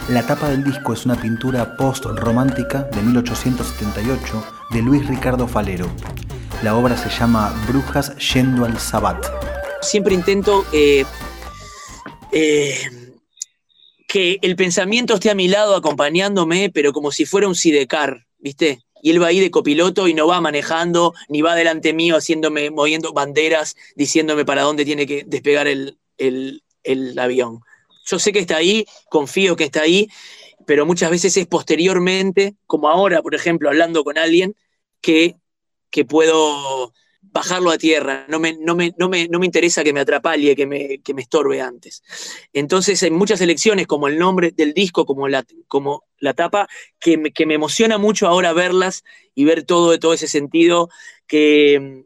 La 0.10 0.26
tapa 0.26 0.50
del 0.50 0.64
disco 0.64 0.94
es 0.94 1.06
una 1.06 1.22
pintura 1.22 1.78
post-romántica 1.78 2.82
de 2.82 3.00
1878 3.04 4.44
de 4.72 4.82
Luis 4.82 5.08
Ricardo 5.08 5.48
Falero. 5.48 5.86
La 6.64 6.76
obra 6.76 6.98
se 6.98 7.10
llama 7.12 7.54
Brujas 7.68 8.18
yendo 8.34 8.66
al 8.66 8.80
Sabbat. 8.80 9.24
Siempre 9.84 10.16
intento 10.16 10.66
eh, 10.74 11.06
eh, 12.32 12.76
que 14.08 14.40
el 14.42 14.56
pensamiento 14.56 15.14
esté 15.14 15.30
a 15.30 15.36
mi 15.36 15.48
lado 15.48 15.76
acompañándome, 15.76 16.72
pero 16.74 16.92
como 16.92 17.12
si 17.12 17.26
fuera 17.26 17.48
un 17.48 17.54
sidecar, 17.54 18.26
¿viste? 18.40 18.80
Y 19.04 19.12
él 19.12 19.22
va 19.22 19.28
ahí 19.28 19.40
de 19.40 19.52
copiloto 19.52 20.08
y 20.08 20.16
no 20.16 20.26
va 20.26 20.42
manejando, 20.42 21.14
ni 21.28 21.44
va 21.44 21.54
delante 21.54 21.94
mío 21.94 22.18
haciéndome, 22.18 22.72
moviendo 22.72 23.14
banderas, 23.14 23.76
diciéndome 23.96 24.44
para 24.44 24.64
dónde 24.64 24.86
tiene 24.86 25.06
que 25.06 25.24
despegar 25.28 25.68
el, 25.68 26.00
el 26.18 27.20
avión. 27.20 27.62
Yo 28.10 28.20
sé 28.20 28.32
que 28.32 28.40
está 28.40 28.58
ahí, 28.58 28.86
confío 29.10 29.56
que 29.56 29.66
está 29.66 29.82
ahí, 29.82 30.08
pero 30.66 30.86
muchas 30.86 31.12
veces 31.12 31.38
es 31.38 31.48
posteriormente, 31.48 32.56
como 32.66 32.90
ahora, 32.90 33.22
por 33.22 33.36
ejemplo, 33.36 33.70
hablando 33.70 34.04
con 34.04 34.18
alguien, 34.18 34.56
que, 35.02 35.36
que 35.90 36.06
puedo 36.06 36.94
bajarlo 37.22 37.70
a 37.70 37.78
tierra, 37.78 38.26
no 38.28 38.40
me, 38.40 38.58
no 38.58 38.76
me, 38.76 38.94
no 38.98 39.10
me, 39.10 39.28
no 39.28 39.40
me 39.40 39.46
interesa 39.46 39.84
que 39.84 39.94
me 39.94 40.00
atrapalie, 40.00 40.56
que 40.56 40.66
me, 40.66 41.00
que 41.00 41.14
me 41.14 41.22
estorbe 41.22 41.62
antes. 41.62 42.02
Entonces 42.54 43.02
hay 43.04 43.12
muchas 43.12 43.42
elecciones, 43.42 43.86
como 43.88 44.08
el 44.08 44.18
nombre 44.18 44.52
del 44.52 44.74
disco, 44.74 45.06
como 45.06 45.28
la, 45.28 45.46
como 45.68 46.04
la 46.18 46.34
tapa, 46.34 46.68
que 47.00 47.18
me, 47.18 47.32
que 47.32 47.46
me 47.46 47.54
emociona 47.54 47.98
mucho 47.98 48.28
ahora 48.28 48.54
verlas 48.54 49.04
y 49.36 49.44
ver 49.44 49.64
todo 49.64 50.00
todo 50.00 50.14
ese 50.14 50.28
sentido 50.28 50.90
que, 51.28 52.06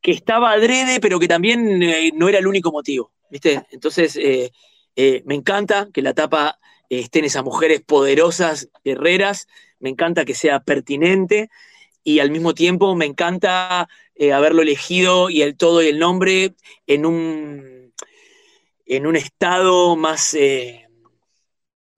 que 0.00 0.12
estaba 0.12 0.52
adrede, 0.52 1.00
pero 1.00 1.18
que 1.18 1.28
también 1.28 1.82
eh, 1.82 2.12
no 2.14 2.28
era 2.28 2.38
el 2.38 2.46
único 2.46 2.70
motivo. 2.70 3.12
¿viste? 3.30 3.66
Entonces, 3.70 4.16
eh, 4.16 4.52
eh, 5.00 5.22
me 5.26 5.36
encanta 5.36 5.88
que 5.94 6.02
la 6.02 6.12
tapa 6.12 6.58
eh, 6.90 6.98
estén 6.98 7.24
esas 7.24 7.44
mujeres 7.44 7.80
poderosas, 7.82 8.68
guerreras, 8.84 9.46
me 9.78 9.90
encanta 9.90 10.24
que 10.24 10.34
sea 10.34 10.58
pertinente. 10.58 11.50
Y 12.02 12.18
al 12.18 12.32
mismo 12.32 12.52
tiempo 12.52 12.96
me 12.96 13.04
encanta 13.04 13.88
eh, 14.16 14.32
haberlo 14.32 14.62
elegido 14.62 15.30
y 15.30 15.42
el 15.42 15.56
todo 15.56 15.84
y 15.84 15.86
el 15.86 16.00
nombre 16.00 16.56
en 16.88 17.06
un, 17.06 17.94
en 18.86 19.06
un 19.06 19.14
estado 19.14 19.94
más 19.94 20.34
eh, 20.34 20.88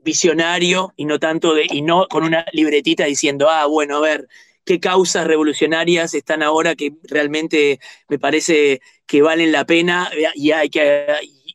visionario 0.00 0.92
y 0.94 1.06
no 1.06 1.18
tanto 1.18 1.54
de, 1.54 1.66
y 1.70 1.80
no 1.80 2.06
con 2.06 2.22
una 2.22 2.44
libretita 2.52 3.06
diciendo, 3.06 3.48
ah, 3.48 3.64
bueno, 3.64 3.96
a 3.96 4.00
ver, 4.00 4.28
qué 4.66 4.78
causas 4.78 5.26
revolucionarias 5.26 6.12
están 6.12 6.42
ahora 6.42 6.74
que 6.74 6.92
realmente 7.04 7.80
me 8.08 8.18
parece 8.18 8.82
que 9.06 9.22
valen 9.22 9.52
la 9.52 9.64
pena 9.64 10.10
y 10.34 10.50
hay 10.50 10.68
que, 10.68 11.06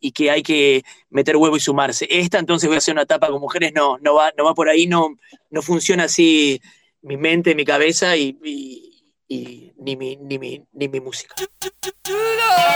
y 0.07 0.11
que, 0.11 0.29
hay 0.31 0.43
que 0.43 0.83
meter 1.09 1.35
huevo 1.37 1.57
y 1.57 1.59
sumarse. 1.59 2.07
Esta 2.09 2.37
entonces 2.39 2.67
voy 2.67 2.75
a 2.75 2.77
hacer 2.79 2.93
una 2.93 3.05
tapa 3.05 3.27
con 3.27 3.39
mujeres, 3.41 3.71
no, 3.73 3.97
no 3.99 4.13
va, 4.15 4.31
no 4.37 4.45
va 4.45 4.53
por 4.53 4.69
ahí, 4.69 4.87
no, 4.87 5.15
no 5.49 5.61
funciona 5.61 6.03
así 6.05 6.61
mi 7.01 7.17
mente, 7.17 7.55
mi 7.55 7.65
cabeza 7.65 8.15
y 8.15 8.37
ni, 8.41 9.73
mi, 9.95 10.15
ni, 10.17 10.37
mi, 10.39 10.63
ni 10.73 10.87
mi 10.87 10.99
música. 10.99 11.35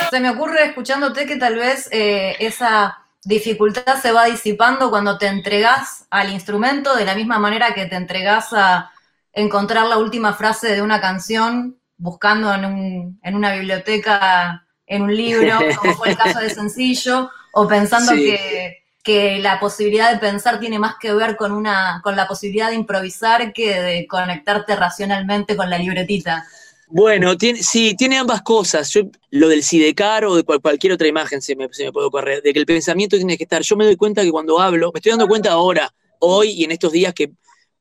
Se 0.09 0.19
me 0.19 0.29
ocurre 0.29 0.65
escuchándote 0.65 1.25
que 1.25 1.35
tal 1.37 1.55
vez 1.55 1.87
eh, 1.91 2.35
esa 2.39 3.05
dificultad 3.23 4.01
se 4.01 4.11
va 4.11 4.25
disipando 4.25 4.89
cuando 4.89 5.17
te 5.17 5.27
entregas 5.27 6.07
al 6.09 6.31
instrumento 6.31 6.95
de 6.95 7.05
la 7.05 7.15
misma 7.15 7.37
manera 7.37 7.73
que 7.73 7.85
te 7.85 7.95
entregas 7.95 8.53
a 8.53 8.91
encontrar 9.33 9.85
la 9.87 9.97
última 9.97 10.33
frase 10.33 10.73
de 10.73 10.81
una 10.81 10.99
canción 10.99 11.77
buscando 11.97 12.53
en, 12.53 12.65
un- 12.65 13.19
en 13.21 13.35
una 13.35 13.53
biblioteca, 13.53 14.65
en 14.89 15.03
un 15.03 15.15
libro, 15.15 15.57
como 15.79 15.93
fue 15.95 16.09
el 16.09 16.17
caso 16.17 16.39
de 16.39 16.49
Sencillo, 16.49 17.29
o 17.53 17.67
pensando 17.67 18.11
Sí. 18.11 18.25
que, 18.25 18.77
que 19.03 19.39
la 19.39 19.59
posibilidad 19.59 20.11
de 20.11 20.19
pensar 20.19 20.59
tiene 20.59 20.77
más 20.79 20.95
que 20.99 21.13
ver 21.13 21.37
con, 21.37 21.53
una, 21.53 22.01
con 22.03 22.15
la 22.17 22.27
posibilidad 22.27 22.69
de 22.69 22.75
improvisar 22.75 23.53
que 23.53 23.79
de 23.81 24.07
conectarte 24.07 24.75
racionalmente 24.75 25.55
con 25.55 25.69
la 25.69 25.77
libretita. 25.77 26.45
Bueno, 26.91 27.37
tiene, 27.37 27.61
sí, 27.61 27.95
tiene 27.95 28.17
ambas 28.17 28.41
cosas. 28.41 28.89
Yo, 28.91 29.01
lo 29.29 29.47
del 29.47 29.61
Sidecar 29.63 30.25
o 30.25 30.35
de 30.35 30.43
cual- 30.43 30.59
cualquier 30.59 30.93
otra 30.93 31.07
imagen 31.07 31.41
se 31.41 31.55
me, 31.55 31.67
se 31.71 31.85
me 31.85 31.91
puede 31.91 32.07
ocurrir, 32.07 32.41
de 32.41 32.51
que 32.51 32.59
el 32.59 32.65
pensamiento 32.65 33.15
tiene 33.15 33.37
que 33.37 33.43
estar. 33.43 33.61
Yo 33.61 33.75
me 33.75 33.85
doy 33.85 33.95
cuenta 33.95 34.23
que 34.23 34.31
cuando 34.31 34.59
hablo, 34.59 34.91
me 34.93 34.97
estoy 34.97 35.11
dando 35.11 35.27
cuenta 35.27 35.51
ahora, 35.51 35.93
hoy 36.19 36.49
y 36.51 36.63
en 36.63 36.71
estos 36.71 36.91
días 36.91 37.13
que, 37.13 37.31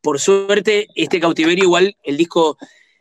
por 0.03 0.21
suerte, 0.21 0.87
este 0.95 1.21
cautiverio 1.21 1.65
igual 1.65 1.97
el 2.05 2.17
disco 2.19 2.59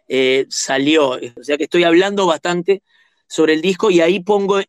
eh, 0.08 0.46
salió. 0.50 1.10
O 1.12 1.44
sea 1.44 1.58
que 1.58 1.66
estoy 1.66 1.84
hablando 1.84 2.26
bastante 2.26 2.82
sobre 3.28 3.54
el 3.54 3.62
disco 3.62 3.92
y 3.92 4.02
ahí 4.02 4.20
pongo 4.20 4.60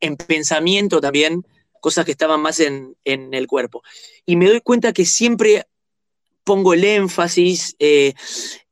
en 0.00 0.16
pensamiento 0.16 1.00
también 1.00 1.44
cosas 1.80 2.04
que 2.04 2.12
estaban 2.12 2.40
más 2.40 2.60
en, 2.60 2.96
en 3.04 3.32
el 3.34 3.46
cuerpo. 3.46 3.82
Y 4.24 4.36
me 4.36 4.48
doy 4.48 4.60
cuenta 4.60 4.92
que 4.92 5.04
siempre 5.04 5.66
pongo 6.46 6.74
el 6.74 6.84
énfasis 6.84 7.74
eh, 7.80 8.14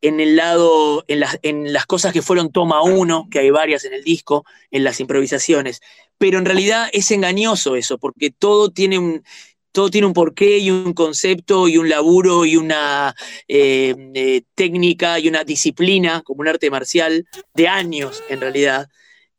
en 0.00 0.20
el 0.20 0.36
lado, 0.36 1.04
en 1.08 1.18
las, 1.18 1.40
en 1.42 1.72
las 1.72 1.86
cosas 1.86 2.12
que 2.12 2.22
fueron 2.22 2.52
toma 2.52 2.82
uno, 2.82 3.26
que 3.28 3.40
hay 3.40 3.50
varias 3.50 3.84
en 3.84 3.92
el 3.92 4.04
disco, 4.04 4.44
en 4.70 4.84
las 4.84 5.00
improvisaciones. 5.00 5.80
Pero 6.16 6.38
en 6.38 6.44
realidad 6.44 6.88
es 6.92 7.10
engañoso 7.10 7.74
eso, 7.74 7.98
porque 7.98 8.30
todo 8.30 8.70
tiene 8.70 8.96
un, 8.96 9.24
todo 9.72 9.90
tiene 9.90 10.06
un 10.06 10.12
porqué 10.12 10.58
y 10.58 10.70
un 10.70 10.92
concepto 10.94 11.66
y 11.66 11.76
un 11.76 11.88
laburo 11.88 12.44
y 12.44 12.54
una 12.54 13.12
eh, 13.48 13.96
eh, 14.14 14.42
técnica 14.54 15.18
y 15.18 15.26
una 15.26 15.42
disciplina, 15.42 16.22
como 16.22 16.42
un 16.42 16.48
arte 16.48 16.70
marcial, 16.70 17.26
de 17.54 17.66
años 17.66 18.22
en 18.28 18.40
realidad. 18.40 18.88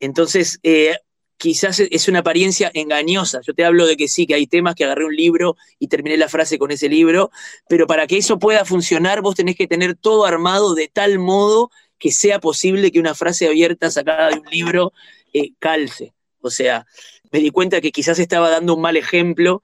Entonces, 0.00 0.58
eh, 0.62 0.96
quizás 1.36 1.80
es 1.80 2.08
una 2.08 2.20
apariencia 2.20 2.70
engañosa. 2.74 3.40
Yo 3.42 3.54
te 3.54 3.64
hablo 3.64 3.86
de 3.86 3.96
que 3.96 4.08
sí, 4.08 4.26
que 4.26 4.34
hay 4.34 4.46
temas 4.46 4.74
que 4.74 4.84
agarré 4.84 5.04
un 5.04 5.14
libro 5.14 5.56
y 5.78 5.88
terminé 5.88 6.16
la 6.16 6.28
frase 6.28 6.58
con 6.58 6.70
ese 6.70 6.88
libro, 6.88 7.30
pero 7.68 7.86
para 7.86 8.06
que 8.06 8.18
eso 8.18 8.38
pueda 8.38 8.64
funcionar 8.64 9.20
vos 9.22 9.34
tenés 9.34 9.56
que 9.56 9.66
tener 9.66 9.96
todo 9.96 10.24
armado 10.24 10.74
de 10.74 10.88
tal 10.88 11.18
modo 11.18 11.70
que 11.98 12.10
sea 12.10 12.40
posible 12.40 12.90
que 12.90 13.00
una 13.00 13.14
frase 13.14 13.46
abierta 13.46 13.90
sacada 13.90 14.30
de 14.30 14.38
un 14.40 14.46
libro 14.50 14.92
eh, 15.32 15.52
calce. 15.58 16.14
O 16.40 16.50
sea, 16.50 16.86
me 17.32 17.40
di 17.40 17.50
cuenta 17.50 17.80
que 17.80 17.92
quizás 17.92 18.18
estaba 18.18 18.50
dando 18.50 18.74
un 18.74 18.80
mal 18.80 18.96
ejemplo 18.96 19.62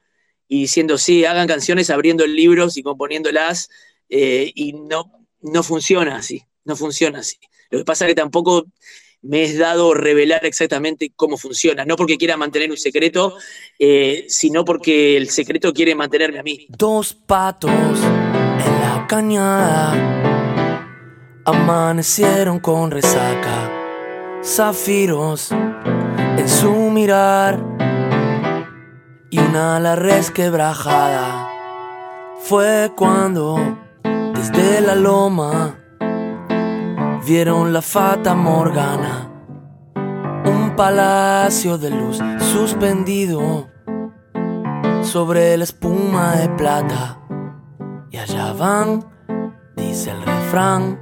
y 0.49 0.63
diciendo, 0.63 0.99
sí, 0.99 1.25
hagan 1.25 1.49
canciones 1.49 1.91
abriendo 1.91 2.27
libros 2.27 2.77
y 2.77 2.83
componiéndolas, 2.83 3.71
eh, 4.09 4.53
y 4.55 4.75
no, 4.75 5.27
no 5.41 5.63
funciona 5.63 6.17
así, 6.17 6.43
no 6.65 6.77
funciona 6.77 7.21
así. 7.21 7.39
Lo 7.71 7.79
que 7.79 7.85
pasa 7.85 8.05
es 8.05 8.11
que 8.11 8.15
tampoco 8.15 8.67
me 9.23 9.45
es 9.45 9.57
dado 9.57 9.95
revelar 9.95 10.45
exactamente 10.45 11.13
cómo 11.15 11.37
funciona, 11.37 11.85
no 11.85 11.97
porque 11.97 12.19
quiera 12.19 12.37
mantener 12.37 12.71
un 12.71 12.77
secreto, 12.77 13.37
eh, 13.79 14.27
sino 14.29 14.65
porque 14.65 15.17
el 15.17 15.31
secreto 15.31 15.73
quiere 15.73 15.95
mantenerme 15.95 16.41
a 16.41 16.43
mí. 16.43 16.67
Dos 16.69 17.15
patos 17.15 17.71
en 17.71 18.81
la 18.81 19.07
cañada 19.09 20.43
amanecieron 21.45 22.59
con 22.59 22.91
resaca, 22.91 23.71
zafiros 24.45 25.53
en 25.53 26.49
su 26.49 26.73
mirar 26.91 27.61
y 29.31 29.39
una 29.39 29.79
la 29.81 29.97
resquebrajada. 29.97 31.49
Fue 32.41 32.91
cuando 32.97 33.79
desde 34.35 34.81
la 34.81 34.97
loma 34.97 35.82
vieron 37.25 37.73
la 37.73 37.83
fata 37.83 38.35
morgana, 38.35 39.31
un 40.45 40.75
palacio 40.77 41.79
de 41.79 41.91
luz 41.91 42.19
suspendido 42.39 43.69
sobre 45.03 45.57
la 45.57 45.65
espuma 45.65 46.33
de 46.37 46.49
plata. 46.51 47.19
Y 48.11 48.17
allá 48.17 48.53
van, 48.53 49.05
dice 49.77 50.11
el 50.11 50.23
refrán, 50.23 50.99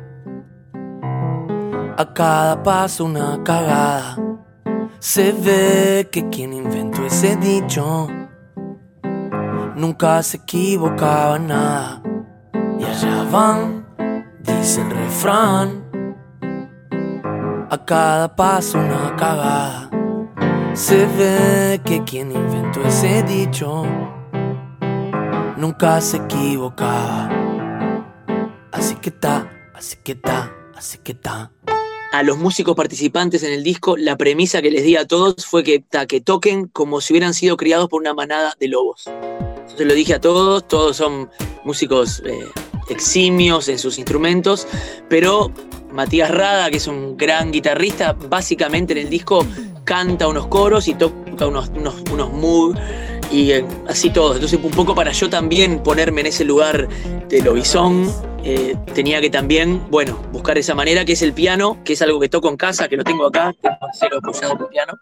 a 1.96 2.12
cada 2.14 2.62
paso 2.62 3.04
una 3.04 3.42
cagada. 3.42 4.16
Se 4.98 5.32
ve 5.32 6.08
que 6.12 6.28
quien 6.28 6.52
inventó 6.52 7.04
ese 7.06 7.36
dicho 7.36 8.08
nunca 9.74 10.22
se 10.22 10.36
equivocaba 10.36 11.38
nada. 11.38 12.02
Y 12.78 12.84
allá 12.84 13.24
van, 13.30 13.86
dice 14.42 14.82
el 14.82 14.90
refrán, 14.90 15.79
a 17.70 17.84
cada 17.84 18.34
paso 18.34 18.78
una 18.78 19.14
cagada. 19.16 19.88
Se 20.74 21.06
ve 21.06 21.80
que 21.84 22.02
quien 22.02 22.32
inventó 22.32 22.82
ese 22.82 23.22
dicho 23.22 23.84
nunca 25.56 26.00
se 26.00 26.16
equivocaba. 26.16 27.30
Así 28.72 28.96
que 28.96 29.12
ta, 29.12 29.48
así 29.74 29.96
que 30.02 30.16
ta, 30.16 30.52
así 30.74 30.98
que 30.98 31.14
ta. 31.14 31.52
a 32.12 32.24
los 32.24 32.38
músicos 32.38 32.74
participantes 32.74 33.44
en 33.44 33.52
el 33.52 33.62
disco, 33.62 33.96
la 33.96 34.16
premisa 34.16 34.60
que 34.60 34.72
les 34.72 34.82
di 34.82 34.96
a 34.96 35.06
todos 35.06 35.46
fue 35.46 35.62
que, 35.62 35.78
ta, 35.78 36.06
que 36.06 36.20
toquen 36.20 36.66
como 36.66 37.00
si 37.00 37.12
hubieran 37.12 37.34
sido 37.34 37.56
criados 37.56 37.88
por 37.88 38.00
una 38.00 38.14
manada 38.14 38.56
de 38.58 38.66
lobos. 38.66 39.04
Entonces 39.06 39.86
lo 39.86 39.94
dije 39.94 40.14
a 40.14 40.20
todos, 40.20 40.66
todos 40.66 40.96
son 40.96 41.30
músicos 41.64 42.20
eh, 42.26 42.48
eximios 42.90 43.68
en 43.68 43.78
sus 43.78 43.98
instrumentos, 43.98 44.66
pero 45.08 45.50
Matías 45.92 46.30
Rada, 46.30 46.70
que 46.70 46.76
es 46.76 46.86
un 46.86 47.16
gran 47.16 47.50
guitarrista, 47.50 48.12
básicamente 48.12 48.92
en 48.92 48.98
el 48.98 49.10
disco 49.10 49.46
canta 49.84 50.28
unos 50.28 50.46
coros 50.46 50.86
y 50.88 50.94
toca 50.94 51.46
unos, 51.46 51.70
unos, 51.70 52.02
unos 52.12 52.30
y 53.32 53.52
eh, 53.52 53.64
así 53.88 54.10
todo. 54.10 54.34
Entonces 54.34 54.58
un 54.62 54.70
poco 54.70 54.94
para 54.94 55.12
yo 55.12 55.30
también 55.30 55.82
ponerme 55.82 56.20
en 56.22 56.28
ese 56.28 56.44
lugar 56.44 56.88
de 57.28 57.42
lobizón, 57.42 58.12
eh, 58.44 58.76
tenía 58.94 59.20
que 59.20 59.30
también, 59.30 59.82
bueno, 59.90 60.20
buscar 60.32 60.58
esa 60.58 60.74
manera 60.74 61.04
que 61.04 61.12
es 61.12 61.22
el 61.22 61.32
piano, 61.32 61.78
que 61.84 61.92
es 61.92 62.02
algo 62.02 62.18
que 62.20 62.28
toco 62.28 62.48
en 62.48 62.56
casa, 62.56 62.88
que 62.88 62.96
lo 62.96 63.04
tengo 63.04 63.26
acá, 63.26 63.54
cero 63.92 64.18
apoyado 64.22 64.58
el 64.60 64.66
piano, 64.68 64.94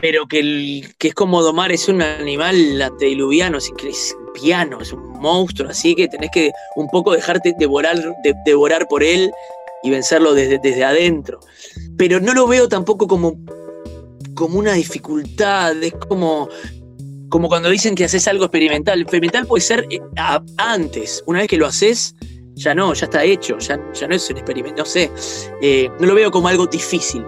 pero 0.00 0.26
que, 0.26 0.40
el, 0.40 0.94
que 0.98 1.08
es 1.08 1.14
como 1.14 1.42
domar, 1.42 1.72
es 1.72 1.88
un 1.88 2.02
animal 2.02 2.80
antediluviano, 2.82 3.58
es, 3.58 3.72
es 3.88 4.16
piano, 4.34 4.80
es 4.80 4.92
un 4.92 5.18
monstruo, 5.20 5.70
así 5.70 5.94
que 5.94 6.08
tenés 6.08 6.30
que 6.32 6.52
un 6.76 6.88
poco 6.88 7.12
dejarte 7.12 7.54
devorar, 7.58 7.96
de- 8.22 8.34
devorar 8.44 8.86
por 8.88 9.02
él 9.02 9.30
y 9.82 9.90
vencerlo 9.90 10.34
desde, 10.34 10.58
desde 10.58 10.84
adentro. 10.84 11.40
Pero 11.96 12.20
no 12.20 12.34
lo 12.34 12.46
veo 12.46 12.68
tampoco 12.68 13.06
como, 13.06 13.36
como 14.34 14.58
una 14.58 14.74
dificultad, 14.74 15.82
es 15.82 15.94
como, 15.94 16.48
como 17.28 17.48
cuando 17.48 17.70
dicen 17.70 17.94
que 17.94 18.04
haces 18.04 18.26
algo 18.28 18.44
experimental. 18.44 19.00
Experimental 19.00 19.46
puede 19.46 19.62
ser 19.62 19.86
eh, 19.90 20.00
antes, 20.58 21.22
una 21.26 21.40
vez 21.40 21.48
que 21.48 21.56
lo 21.56 21.66
haces, 21.66 22.14
ya 22.54 22.74
no, 22.74 22.94
ya 22.94 23.04
está 23.06 23.22
hecho, 23.22 23.58
ya, 23.58 23.78
ya 23.92 24.08
no 24.08 24.14
es 24.14 24.30
un 24.30 24.38
experimento, 24.38 24.82
no 24.82 24.86
sé, 24.86 25.10
eh, 25.60 25.90
no 26.00 26.06
lo 26.06 26.14
veo 26.14 26.30
como 26.30 26.48
algo 26.48 26.66
difícil. 26.66 27.22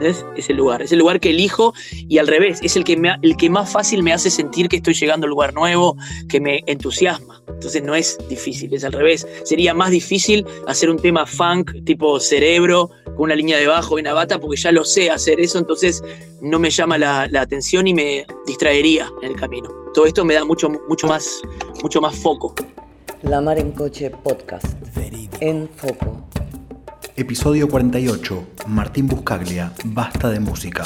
Es 0.00 0.48
el 0.48 0.56
lugar, 0.56 0.82
es 0.82 0.92
el 0.92 0.98
lugar 0.98 1.20
que 1.20 1.30
elijo 1.30 1.74
y 1.90 2.18
al 2.18 2.26
revés, 2.26 2.60
es 2.62 2.76
el 2.76 2.84
que, 2.84 3.00
el 3.22 3.36
que 3.36 3.50
más 3.50 3.70
fácil 3.70 4.02
me 4.02 4.12
hace 4.12 4.30
sentir 4.30 4.68
que 4.68 4.76
estoy 4.76 4.94
llegando 4.94 5.26
a 5.26 5.28
un 5.28 5.30
lugar 5.30 5.54
nuevo, 5.54 5.96
que 6.28 6.40
me 6.40 6.62
entusiasma. 6.66 7.42
Entonces 7.48 7.82
no 7.82 7.94
es 7.94 8.18
difícil, 8.28 8.72
es 8.72 8.84
al 8.84 8.92
revés. 8.92 9.26
Sería 9.44 9.74
más 9.74 9.90
difícil 9.90 10.46
hacer 10.66 10.90
un 10.90 10.98
tema 10.98 11.26
funk 11.26 11.84
tipo 11.84 12.18
cerebro, 12.20 12.90
con 13.04 13.24
una 13.24 13.36
línea 13.36 13.58
de 13.58 13.66
bajo 13.66 13.98
y 13.98 14.00
una 14.00 14.14
bata 14.14 14.38
porque 14.38 14.56
ya 14.56 14.72
lo 14.72 14.84
sé 14.84 15.10
hacer 15.10 15.40
eso, 15.40 15.58
entonces 15.58 16.02
no 16.40 16.58
me 16.58 16.70
llama 16.70 16.96
la, 16.96 17.26
la 17.28 17.42
atención 17.42 17.86
y 17.86 17.94
me 17.94 18.26
distraería 18.46 19.10
en 19.22 19.32
el 19.32 19.36
camino. 19.36 19.68
Todo 19.92 20.06
esto 20.06 20.24
me 20.24 20.34
da 20.34 20.44
mucho, 20.44 20.70
mucho, 20.88 21.06
más, 21.06 21.42
mucho 21.82 22.00
más 22.00 22.14
foco. 22.16 22.54
La 23.22 23.40
Mar 23.40 23.58
en 23.58 23.72
Coche 23.72 24.10
Podcast. 24.10 24.66
En 25.40 25.68
Foco. 25.68 26.24
Episodio 27.20 27.68
48. 27.68 28.54
Martín 28.68 29.06
Buscaglia. 29.06 29.72
Basta 29.84 30.30
de 30.30 30.40
música. 30.40 30.84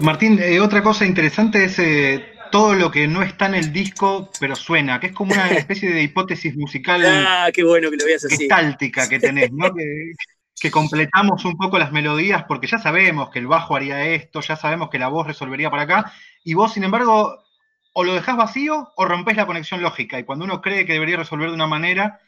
Martín, 0.00 0.38
eh, 0.42 0.60
otra 0.60 0.82
cosa 0.82 1.06
interesante 1.06 1.64
es 1.64 1.78
eh, 1.78 2.22
todo 2.52 2.74
lo 2.74 2.90
que 2.90 3.08
no 3.08 3.22
está 3.22 3.46
en 3.46 3.54
el 3.54 3.72
disco, 3.72 4.30
pero 4.38 4.54
suena, 4.54 5.00
que 5.00 5.06
es 5.06 5.12
como 5.14 5.32
una 5.32 5.48
especie 5.52 5.90
de 5.90 6.02
hipótesis 6.02 6.54
musical 6.54 7.02
Ah, 7.06 7.48
qué 7.52 7.64
bueno 7.64 7.90
que 7.90 7.96
lo 7.96 8.04
veas 8.04 8.26
así. 8.26 8.36
gestáltica 8.36 9.08
que 9.08 9.18
tenés, 9.18 9.50
¿no? 9.52 9.72
Que, 9.74 10.12
que 10.60 10.70
completamos 10.70 11.46
un 11.46 11.56
poco 11.56 11.78
las 11.78 11.92
melodías, 11.92 12.44
porque 12.46 12.66
ya 12.66 12.78
sabemos 12.78 13.30
que 13.30 13.38
el 13.38 13.46
bajo 13.46 13.74
haría 13.74 14.04
esto, 14.08 14.40
ya 14.40 14.56
sabemos 14.56 14.90
que 14.90 14.98
la 14.98 15.08
voz 15.08 15.26
resolvería 15.26 15.70
para 15.70 15.84
acá, 15.84 16.12
y 16.44 16.54
vos, 16.54 16.74
sin 16.74 16.84
embargo, 16.84 17.38
o 17.94 18.04
lo 18.04 18.12
dejás 18.12 18.36
vacío 18.36 18.92
o 18.96 19.04
rompés 19.06 19.36
la 19.36 19.46
conexión 19.46 19.80
lógica, 19.80 20.18
y 20.18 20.24
cuando 20.24 20.44
uno 20.44 20.60
cree 20.60 20.84
que 20.84 20.94
debería 20.94 21.16
resolver 21.16 21.48
de 21.48 21.54
una 21.54 21.68
manera, 21.68 22.20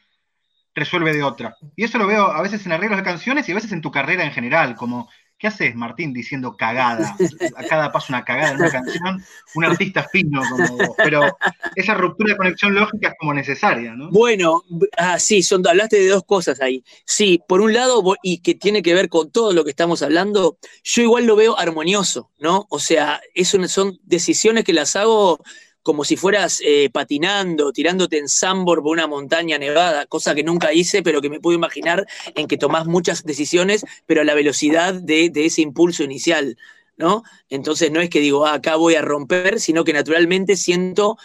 resuelve 0.73 1.13
de 1.13 1.23
otra. 1.23 1.55
Y 1.75 1.83
eso 1.83 1.97
lo 1.97 2.07
veo 2.07 2.25
a 2.25 2.41
veces 2.41 2.65
en 2.65 2.71
arreglos 2.71 2.97
de 2.97 3.03
canciones 3.03 3.47
y 3.47 3.51
a 3.51 3.55
veces 3.55 3.71
en 3.71 3.81
tu 3.81 3.91
carrera 3.91 4.23
en 4.23 4.31
general, 4.31 4.75
como, 4.75 5.09
¿qué 5.37 5.47
haces, 5.47 5.75
Martín, 5.75 6.13
diciendo 6.13 6.55
cagada? 6.55 7.15
A 7.55 7.63
cada 7.63 7.91
paso 7.91 8.07
una 8.09 8.23
cagada 8.23 8.51
en 8.51 8.57
una 8.57 8.71
canción, 8.71 9.23
un 9.55 9.65
artista 9.65 10.07
fino 10.11 10.41
como 10.49 10.77
vos, 10.77 10.95
pero 10.97 11.35
esa 11.75 11.95
ruptura 11.95 12.33
de 12.33 12.37
conexión 12.37 12.75
lógica 12.75 13.09
es 13.09 13.15
como 13.19 13.33
necesaria, 13.33 13.93
¿no? 13.95 14.09
Bueno, 14.11 14.63
ah, 14.97 15.19
sí, 15.19 15.41
son, 15.41 15.67
hablaste 15.67 15.97
de 15.99 16.09
dos 16.09 16.23
cosas 16.25 16.61
ahí. 16.61 16.83
Sí, 17.05 17.41
por 17.47 17.59
un 17.61 17.73
lado, 17.73 18.03
y 18.21 18.37
que 18.41 18.55
tiene 18.55 18.81
que 18.81 18.93
ver 18.93 19.09
con 19.09 19.31
todo 19.31 19.51
lo 19.51 19.63
que 19.63 19.71
estamos 19.71 20.01
hablando, 20.03 20.57
yo 20.83 21.01
igual 21.01 21.25
lo 21.25 21.35
veo 21.35 21.57
armonioso, 21.57 22.31
¿no? 22.39 22.67
O 22.69 22.79
sea, 22.79 23.19
es 23.33 23.53
una- 23.53 23.67
son 23.67 23.97
decisiones 24.03 24.63
que 24.63 24.73
las 24.73 24.95
hago 24.95 25.43
como 25.83 26.03
si 26.03 26.15
fueras 26.15 26.61
eh, 26.63 26.89
patinando, 26.91 27.71
tirándote 27.71 28.17
en 28.17 28.27
sambor 28.27 28.83
por 28.83 28.91
una 28.91 29.07
montaña 29.07 29.57
nevada, 29.57 30.05
cosa 30.05 30.35
que 30.35 30.43
nunca 30.43 30.73
hice, 30.73 31.01
pero 31.01 31.21
que 31.21 31.29
me 31.29 31.39
puedo 31.39 31.57
imaginar 31.57 32.07
en 32.35 32.47
que 32.47 32.57
tomás 32.57 32.85
muchas 32.85 33.23
decisiones, 33.23 33.85
pero 34.05 34.21
a 34.21 34.23
la 34.23 34.35
velocidad 34.35 34.93
de, 34.93 35.29
de 35.29 35.45
ese 35.45 35.61
impulso 35.61 36.03
inicial, 36.03 36.57
¿no? 36.97 37.23
Entonces 37.49 37.91
no 37.91 37.99
es 37.99 38.09
que 38.09 38.19
digo, 38.19 38.45
ah, 38.45 38.53
acá 38.53 38.75
voy 38.75 38.95
a 38.95 39.01
romper, 39.01 39.59
sino 39.59 39.83
que 39.83 39.93
naturalmente 39.93 40.55
siento 40.55 41.17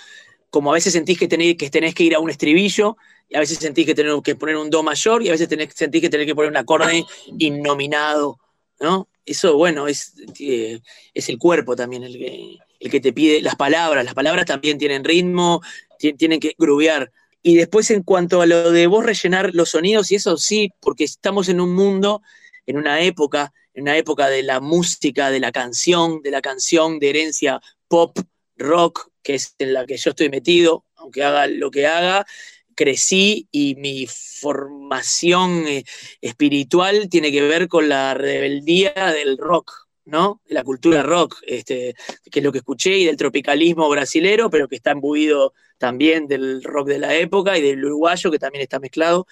como 0.51 0.71
a 0.71 0.75
veces 0.75 0.95
sentís 0.95 1.19
que 1.19 1.29
tenés, 1.29 1.57
que 1.57 1.69
tenés 1.69 1.95
que 1.95 2.05
ir 2.05 2.15
a 2.15 2.19
un 2.19 2.31
estribillo, 2.31 2.97
y 3.29 3.37
a 3.37 3.41
veces 3.41 3.59
sentís 3.59 3.85
que 3.85 3.95
tenés 3.95 4.15
que 4.23 4.37
poner 4.37 4.57
un 4.57 4.71
do 4.71 4.83
mayor, 4.83 5.23
y 5.23 5.29
a 5.29 5.33
veces 5.33 5.49
tenés, 5.49 5.75
sentís 5.75 6.01
que 6.01 6.09
tenés 6.09 6.27
que 6.27 6.35
poner 6.35 6.51
un 6.51 6.57
acorde 6.57 7.05
innominado, 7.39 8.39
¿no? 8.81 9.07
Eso, 9.27 9.57
bueno, 9.57 9.87
es, 9.87 10.15
eh, 10.39 10.81
es 11.13 11.29
el 11.29 11.37
cuerpo 11.37 11.75
también 11.77 12.05
el 12.05 12.17
que, 12.17 12.59
el 12.87 12.90
que 12.90 13.00
te 13.00 13.12
pide 13.12 13.43
las 13.43 13.57
palabras. 13.57 14.05
Las 14.05 14.14
palabras 14.14 14.47
también 14.47 14.78
tienen 14.78 15.05
ritmo, 15.05 15.61
ti- 15.99 16.14
tienen 16.14 16.40
que 16.40 16.55
grubear. 16.59 17.12
Y 17.43 17.57
después, 17.57 17.90
en 17.90 18.02
cuanto 18.02 18.40
a 18.40 18.47
lo 18.47 18.71
de 18.73 18.87
vos 18.87 19.05
rellenar 19.05 19.55
los 19.55 19.71
sonidos, 19.71 20.11
y 20.11 20.16
eso 20.16 20.37
sí, 20.37 20.71
porque 20.81 21.05
estamos 21.05 21.49
en 21.49 21.61
un 21.61 21.75
mundo, 21.75 22.23
en 22.66 22.76
una 22.76 23.00
época, 23.02 23.52
en 23.75 23.83
una 23.83 23.97
época 23.97 24.28
de 24.28 24.43
la 24.43 24.61
música, 24.61 25.31
de 25.31 25.38
la 25.40 25.52
canción, 25.52 26.23
de 26.23 26.31
la 26.31 26.40
canción 26.40 26.99
de 26.99 27.11
herencia 27.11 27.61
pop, 27.88 28.19
rock, 28.57 29.11
que 29.23 29.35
es 29.35 29.55
en 29.59 29.75
la 29.75 29.87
que 29.87 29.97
yo 29.97 30.11
estoy 30.11 30.28
metido, 30.28 30.85
aunque 30.97 31.23
haga 31.23 31.47
lo 31.47 31.71
que 31.71 31.87
haga, 31.87 32.26
crecí 32.75 33.49
y 33.52 33.75
mi 33.76 34.07
formación 34.07 35.66
eh, 35.66 35.85
espiritual 36.21 37.09
tiene 37.09 37.31
que 37.33 37.43
ver 37.43 37.69
con 37.69 37.88
la 37.88 38.14
rebeldía 38.14 38.93
del 39.14 39.38
rock, 39.38 39.86
¿no? 40.07 40.41
La 40.47 40.65
cultura 40.65 41.03
rock, 41.03 41.37
este, 41.47 41.95
que 42.31 42.39
es 42.39 42.45
lo 42.45 42.53
que 42.53 42.59
escuché, 42.59 42.97
y 42.99 43.05
del 43.05 43.17
tropicalismo 43.17 43.89
brasilero, 43.89 44.49
pero 44.49 44.69
que 44.69 44.77
está 44.77 44.93
imbuido 44.93 45.53
también 45.79 46.27
del 46.27 46.63
rock 46.63 46.89
de 46.89 46.99
la 46.99 47.15
época 47.15 47.59
y 47.59 47.63
del 47.63 47.85
uruguayo, 47.85 48.31
que 48.31 48.38
también 48.38 48.62
está 48.62 48.79
mezclado. 48.79 49.27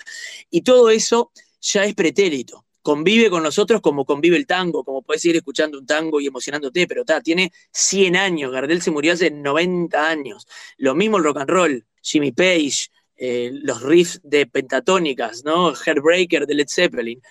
Y 0.50 0.62
todo 0.62 0.90
eso 0.90 1.30
ya 1.60 1.84
es 1.84 1.94
pretérito. 1.94 2.66
Convive 2.82 3.30
con 3.30 3.42
nosotros 3.42 3.80
como 3.80 4.04
convive 4.04 4.36
el 4.36 4.46
tango, 4.46 4.84
como 4.84 5.00
puedes 5.00 5.22
seguir 5.22 5.36
escuchando 5.36 5.78
un 5.78 5.86
tango 5.86 6.20
y 6.20 6.26
emocionándote, 6.26 6.86
pero 6.86 7.00
está, 7.00 7.22
tiene 7.22 7.50
100 7.72 8.16
años. 8.16 8.52
Gardel 8.52 8.82
se 8.82 8.90
murió 8.90 9.14
hace 9.14 9.30
90 9.30 10.06
años. 10.06 10.46
Lo 10.76 10.94
mismo 10.94 11.16
el 11.16 11.24
rock 11.24 11.38
and 11.38 11.50
roll, 11.50 11.86
Jimmy 12.02 12.32
Page, 12.32 12.90
eh, 13.16 13.50
los 13.62 13.82
riffs 13.82 14.20
de 14.24 14.46
pentatónicas, 14.46 15.44
¿no? 15.44 15.72
Heartbreaker 15.74 16.46
de 16.46 16.54
Led 16.54 16.68
Zeppelin. 16.68 17.22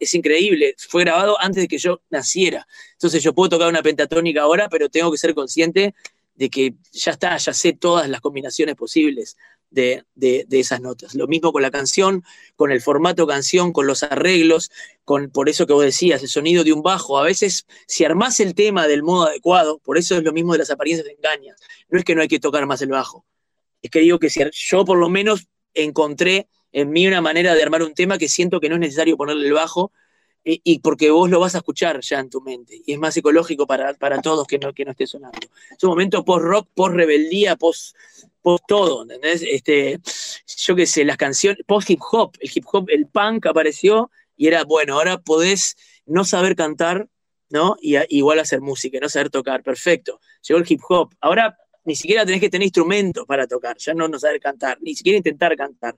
Es 0.00 0.14
increíble. 0.14 0.74
Fue 0.88 1.04
grabado 1.04 1.40
antes 1.40 1.62
de 1.62 1.68
que 1.68 1.78
yo 1.78 2.02
naciera. 2.10 2.66
Entonces 2.92 3.22
yo 3.22 3.34
puedo 3.34 3.50
tocar 3.50 3.68
una 3.68 3.82
pentatónica 3.82 4.42
ahora, 4.42 4.68
pero 4.68 4.88
tengo 4.88 5.12
que 5.12 5.18
ser 5.18 5.34
consciente 5.34 5.94
de 6.34 6.50
que 6.50 6.74
ya 6.92 7.12
está, 7.12 7.36
ya 7.36 7.52
sé 7.52 7.74
todas 7.74 8.08
las 8.08 8.20
combinaciones 8.20 8.74
posibles 8.74 9.36
de, 9.74 10.04
de- 10.14 10.46
esas 10.60 10.80
notas. 10.80 11.14
Lo 11.14 11.26
mismo 11.26 11.52
con 11.52 11.62
la 11.62 11.70
canción, 11.70 12.22
con 12.56 12.70
el 12.70 12.80
formato 12.80 13.26
canción, 13.26 13.72
con 13.72 13.86
los 13.86 14.02
arreglos, 14.02 14.70
con 15.04 15.30
por 15.30 15.48
eso 15.48 15.66
que 15.66 15.72
vos 15.72 15.84
decías, 15.84 16.22
el 16.22 16.28
sonido 16.28 16.64
de 16.64 16.72
un 16.72 16.82
bajo. 16.82 17.18
A 17.18 17.22
veces, 17.24 17.66
si 17.86 18.04
armás 18.04 18.40
el 18.40 18.54
tema 18.54 18.86
del 18.86 19.02
modo 19.02 19.26
adecuado, 19.26 19.78
por 19.78 19.98
eso 19.98 20.16
es 20.16 20.22
lo 20.22 20.32
mismo 20.32 20.52
de 20.52 20.60
las 20.60 20.70
apariencias 20.70 21.06
de 21.06 21.14
engañas. 21.14 21.60
No 21.88 21.98
es 21.98 22.04
que 22.04 22.14
no 22.14 22.22
hay 22.22 22.28
que 22.28 22.40
tocar 22.40 22.66
más 22.66 22.80
el 22.82 22.90
bajo. 22.90 23.24
Es 23.82 23.90
que 23.90 24.00
digo 24.00 24.18
que 24.18 24.30
si 24.30 24.40
yo 24.52 24.84
por 24.84 24.96
lo 24.98 25.08
menos 25.08 25.48
encontré 25.74 26.48
en 26.72 26.90
mí 26.90 27.06
una 27.06 27.20
manera 27.20 27.54
de 27.54 27.62
armar 27.62 27.82
un 27.82 27.94
tema 27.94 28.18
que 28.18 28.28
siento 28.28 28.60
que 28.60 28.68
no 28.68 28.76
es 28.76 28.80
necesario 28.80 29.16
ponerle 29.16 29.46
el 29.46 29.52
bajo, 29.52 29.92
y, 30.46 30.78
porque 30.80 31.10
vos 31.10 31.30
lo 31.30 31.40
vas 31.40 31.54
a 31.54 31.58
escuchar 31.58 32.00
ya 32.02 32.20
en 32.20 32.28
tu 32.28 32.42
mente. 32.42 32.82
Y 32.84 32.92
es 32.92 32.98
más 32.98 33.14
psicológico 33.14 33.66
para, 33.66 33.94
para 33.94 34.20
todos 34.20 34.46
que 34.46 34.58
no, 34.58 34.74
que 34.74 34.84
no 34.84 34.90
esté 34.90 35.06
sonando. 35.06 35.38
Es 35.70 35.82
un 35.82 35.88
momento 35.88 36.22
post-rock, 36.22 36.68
post-rebeldía, 36.74 37.56
post, 37.56 37.96
post 38.44 38.64
todo, 38.68 39.02
¿entendés? 39.02 39.42
Este, 39.42 40.00
yo 40.66 40.76
qué 40.76 40.86
sé, 40.86 41.04
las 41.04 41.16
canciones, 41.16 41.64
post-hip 41.66 42.00
hop, 42.12 42.36
el 42.40 42.50
hip 42.54 42.64
hop, 42.72 42.86
el 42.90 43.06
punk 43.08 43.46
apareció 43.46 44.10
y 44.36 44.46
era, 44.48 44.64
bueno, 44.64 44.94
ahora 44.94 45.18
podés 45.18 45.76
no 46.06 46.24
saber 46.24 46.54
cantar, 46.56 47.08
¿no? 47.50 47.76
Y 47.80 47.96
a- 47.96 48.06
igual 48.08 48.38
hacer 48.40 48.60
música, 48.60 48.98
no 49.00 49.08
saber 49.08 49.30
tocar, 49.30 49.62
perfecto. 49.62 50.20
Llegó 50.46 50.60
el 50.60 50.66
hip 50.68 50.80
hop. 50.88 51.14
Ahora 51.20 51.56
ni 51.84 51.96
siquiera 51.96 52.24
tenés 52.26 52.40
que 52.40 52.50
tener 52.50 52.66
instrumentos 52.66 53.26
para 53.26 53.46
tocar, 53.46 53.76
ya 53.78 53.94
no, 53.94 54.08
no 54.08 54.18
saber 54.18 54.40
cantar, 54.40 54.78
ni 54.82 54.94
siquiera 54.94 55.16
intentar 55.18 55.56
cantar. 55.56 55.96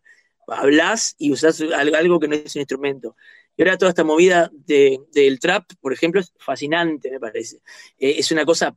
Hablás 0.49 1.15
y 1.19 1.33
usás 1.33 1.61
algo, 1.61 2.21
que 2.21 2.29
no 2.29 2.37
es 2.37 2.55
un 2.55 2.61
instrumento. 2.61 3.17
Y 3.57 3.63
ahora 3.63 3.79
toda 3.79 3.91
esta 3.91 4.05
movida 4.05 4.51
de- 4.53 5.01
del 5.13 5.41
trap, 5.41 5.65
por 5.81 5.93
ejemplo, 5.93 6.21
es 6.21 6.33
fascinante, 6.39 7.11
me 7.11 7.19
parece. 7.21 7.57
Eh, 7.99 8.17
es 8.19 8.31
una 8.31 8.45
cosa, 8.45 8.77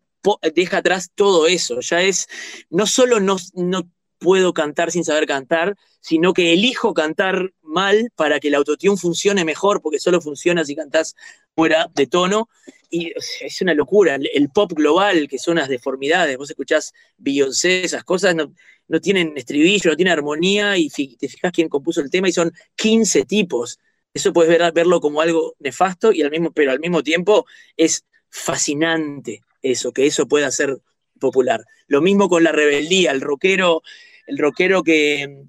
deja 0.56 0.78
atrás 0.78 1.12
todo 1.16 1.48
eso. 1.48 1.80
Ya 1.82 2.02
es, 2.02 2.28
no 2.70 2.86
solo 2.86 3.20
no, 3.20 3.38
no 3.54 3.90
puedo 4.18 4.54
cantar 4.54 4.92
sin 4.92 5.04
saber 5.06 5.26
cantar, 5.26 5.76
sino 6.02 6.34
que 6.34 6.54
elijo 6.54 6.94
cantar 6.94 7.54
mal 7.62 8.12
para 8.16 8.40
que 8.40 8.50
el 8.50 8.56
autotune 8.56 8.98
funcione 8.98 9.46
mejor, 9.46 9.82
porque 9.82 10.00
solo 10.00 10.22
funciona 10.22 10.66
si 10.66 10.76
cantás 10.76 11.16
fuera 11.56 11.90
de 11.96 12.08
tono. 12.08 12.50
Y 12.90 13.14
es 13.42 13.62
una 13.62 13.74
locura. 13.74 14.16
El, 14.16 14.30
el 14.34 14.50
pop 14.50 14.72
global, 14.74 15.28
que 15.28 15.38
son 15.38 15.58
las 15.58 15.70
deformidades, 15.70 16.38
vos 16.38 16.50
escuchás 16.50 16.94
Beyoncé, 17.18 17.84
esas 17.84 18.04
cosas, 18.04 18.36
no, 18.36 18.54
no 18.88 19.00
tienen 19.00 19.34
estribillo, 19.38 19.92
no 19.92 19.96
tienen 19.96 20.14
armonía, 20.14 20.78
y 20.78 20.90
fi- 20.90 21.16
te 21.18 21.28
fijas 21.30 21.52
quién 21.52 21.70
compuso 21.70 22.02
el 22.02 22.10
tema, 22.10 22.28
y 22.28 22.32
son 22.34 22.52
15 22.76 23.26
tipos. 23.26 23.80
Eso 24.14 24.34
puedes 24.34 24.50
ver- 24.58 24.74
verlo 24.74 25.00
como 25.00 25.22
algo 25.22 25.56
nefasto, 25.60 26.12
y 26.12 26.22
al 26.24 26.32
mismo, 26.32 26.52
pero 26.52 26.72
al 26.72 26.80
mismo 26.80 27.04
tiempo 27.04 27.46
es 27.78 28.06
fascinante 28.30 29.42
eso, 29.62 29.92
que 29.92 30.06
eso 30.06 30.28
pueda 30.28 30.52
ser 30.52 30.78
popular. 31.20 31.66
Lo 31.88 32.02
mismo 32.02 32.30
con 32.30 32.44
la 32.44 32.52
rebeldía, 32.52 33.12
el 33.12 33.22
rockero, 33.22 33.82
el 34.28 34.38
rockero 34.38 34.84
que, 34.84 35.44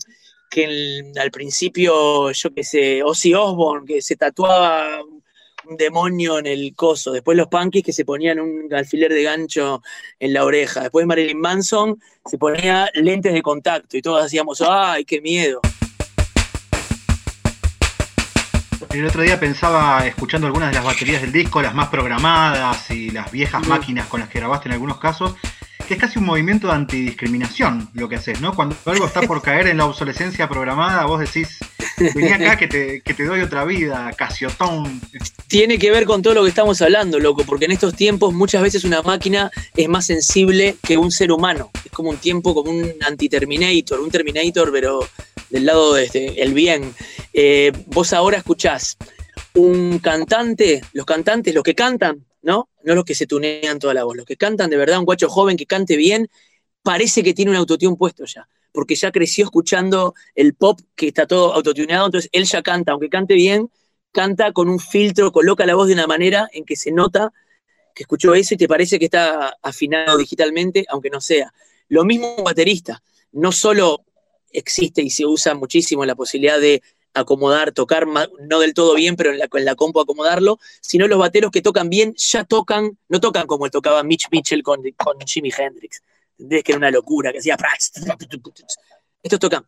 que 0.50 1.12
al 1.18 1.30
principio, 1.30 2.32
yo 2.32 2.54
qué 2.54 2.64
sé, 2.64 3.02
Ozzy 3.02 3.34
Osbourne, 3.34 3.86
que 3.86 4.02
se 4.02 4.16
tatuaba 4.16 5.02
un 5.68 5.76
demonio 5.76 6.38
en 6.38 6.46
el 6.46 6.74
coso, 6.74 7.12
después 7.12 7.36
los 7.36 7.48
punkies 7.48 7.84
que 7.84 7.92
se 7.92 8.04
ponían 8.04 8.40
un 8.40 8.72
alfiler 8.74 9.12
de 9.12 9.22
gancho 9.22 9.82
en 10.18 10.32
la 10.32 10.44
oreja, 10.44 10.82
después 10.82 11.06
Marilyn 11.06 11.38
Manson 11.38 12.00
se 12.24 12.38
ponía 12.38 12.90
lentes 12.94 13.32
de 13.32 13.42
contacto 13.42 13.96
y 13.96 14.02
todos 14.02 14.24
hacíamos, 14.24 14.62
¡ay, 14.66 15.04
qué 15.04 15.20
miedo! 15.20 15.60
El 18.92 19.06
otro 19.06 19.22
día 19.22 19.38
pensaba, 19.38 20.04
escuchando 20.04 20.48
algunas 20.48 20.70
de 20.70 20.74
las 20.74 20.84
baterías 20.84 21.22
del 21.22 21.30
disco, 21.30 21.62
las 21.62 21.74
más 21.74 21.88
programadas 21.88 22.90
y 22.90 23.10
las 23.10 23.30
viejas 23.30 23.64
máquinas 23.68 24.08
con 24.08 24.18
las 24.18 24.28
que 24.28 24.40
grabaste 24.40 24.68
en 24.68 24.72
algunos 24.72 24.98
casos, 24.98 25.36
que 25.86 25.94
es 25.94 26.00
casi 26.00 26.18
un 26.18 26.24
movimiento 26.24 26.66
de 26.66 26.72
antidiscriminación 26.72 27.88
lo 27.94 28.08
que 28.08 28.16
haces, 28.16 28.40
¿no? 28.40 28.52
Cuando 28.52 28.76
algo 28.86 29.06
está 29.06 29.22
por 29.22 29.42
caer 29.42 29.68
en 29.68 29.76
la 29.76 29.86
obsolescencia 29.86 30.48
programada, 30.48 31.04
vos 31.04 31.20
decís, 31.20 31.58
vení 32.14 32.32
acá 32.32 32.56
que 32.56 32.66
te, 32.66 33.00
que 33.02 33.14
te 33.14 33.24
doy 33.24 33.40
otra 33.42 33.64
vida, 33.64 34.12
Casiotón. 34.16 35.00
Tiene 35.46 35.78
que 35.78 35.92
ver 35.92 36.04
con 36.04 36.20
todo 36.20 36.34
lo 36.34 36.42
que 36.42 36.48
estamos 36.48 36.82
hablando, 36.82 37.20
loco, 37.20 37.44
porque 37.44 37.66
en 37.66 37.72
estos 37.72 37.94
tiempos 37.94 38.34
muchas 38.34 38.60
veces 38.60 38.82
una 38.82 39.02
máquina 39.02 39.52
es 39.76 39.88
más 39.88 40.06
sensible 40.06 40.76
que 40.82 40.96
un 40.96 41.12
ser 41.12 41.30
humano. 41.30 41.70
Es 41.84 41.92
como 41.92 42.10
un 42.10 42.16
tiempo 42.16 42.54
como 42.54 42.72
un 42.72 42.92
anti-Terminator, 43.06 44.00
un 44.00 44.10
Terminator, 44.10 44.72
pero 44.72 45.08
del 45.48 45.66
lado 45.66 45.94
del 45.94 46.10
el 46.12 46.54
bien. 46.54 46.92
Eh, 47.32 47.72
vos 47.86 48.12
ahora 48.12 48.38
escuchás 48.38 48.96
un 49.54 49.98
cantante, 49.98 50.82
los 50.92 51.06
cantantes, 51.06 51.54
los 51.54 51.62
que 51.62 51.74
cantan, 51.74 52.26
¿no? 52.42 52.68
No 52.82 52.94
los 52.94 53.04
que 53.04 53.14
se 53.14 53.26
tunean 53.26 53.78
toda 53.78 53.94
la 53.94 54.04
voz, 54.04 54.16
los 54.16 54.26
que 54.26 54.36
cantan 54.36 54.70
de 54.70 54.76
verdad, 54.76 54.98
un 54.98 55.04
guacho 55.04 55.28
joven 55.28 55.56
que 55.56 55.66
cante 55.66 55.96
bien, 55.96 56.28
parece 56.82 57.22
que 57.22 57.34
tiene 57.34 57.50
un 57.50 57.56
autotune 57.56 57.96
puesto 57.96 58.24
ya, 58.24 58.48
porque 58.72 58.94
ya 58.94 59.12
creció 59.12 59.44
escuchando 59.44 60.14
el 60.34 60.54
pop 60.54 60.80
que 60.94 61.08
está 61.08 61.26
todo 61.26 61.52
autotuneado, 61.52 62.06
entonces 62.06 62.30
él 62.32 62.44
ya 62.44 62.62
canta, 62.62 62.92
aunque 62.92 63.08
cante 63.08 63.34
bien, 63.34 63.70
canta 64.12 64.52
con 64.52 64.68
un 64.68 64.80
filtro, 64.80 65.32
coloca 65.32 65.66
la 65.66 65.74
voz 65.74 65.88
de 65.88 65.94
una 65.94 66.06
manera 66.06 66.48
en 66.52 66.64
que 66.64 66.76
se 66.76 66.90
nota 66.90 67.32
que 67.94 68.04
escuchó 68.04 68.34
eso 68.34 68.54
y 68.54 68.56
te 68.56 68.68
parece 68.68 68.98
que 68.98 69.06
está 69.06 69.56
afinado 69.62 70.16
digitalmente, 70.16 70.86
aunque 70.88 71.10
no 71.10 71.20
sea. 71.20 71.52
Lo 71.88 72.04
mismo 72.04 72.36
un 72.36 72.44
baterista, 72.44 73.02
no 73.32 73.52
solo 73.52 74.04
existe 74.52 75.02
y 75.02 75.10
se 75.10 75.26
usa 75.26 75.54
muchísimo 75.54 76.04
la 76.04 76.14
posibilidad 76.14 76.60
de 76.60 76.82
acomodar, 77.14 77.72
tocar, 77.72 78.06
no 78.06 78.60
del 78.60 78.74
todo 78.74 78.94
bien, 78.94 79.16
pero 79.16 79.30
en 79.30 79.38
la, 79.38 79.48
en 79.52 79.64
la 79.64 79.74
compu 79.74 80.00
acomodarlo, 80.00 80.58
sino 80.80 81.08
los 81.08 81.18
bateros 81.18 81.50
que 81.50 81.62
tocan 81.62 81.88
bien 81.88 82.14
ya 82.16 82.44
tocan, 82.44 82.98
no 83.08 83.20
tocan 83.20 83.46
como 83.46 83.68
tocaba 83.70 84.02
Mitch 84.02 84.28
Mitchell 84.30 84.62
con, 84.62 84.82
con 84.96 85.18
Jimi 85.26 85.50
Hendrix. 85.56 86.02
¿Entendés? 86.38 86.64
Que 86.64 86.72
era 86.72 86.78
una 86.78 86.90
locura, 86.90 87.32
que 87.32 87.38
hacía... 87.38 87.56
Estos 89.22 89.38
tocan... 89.38 89.64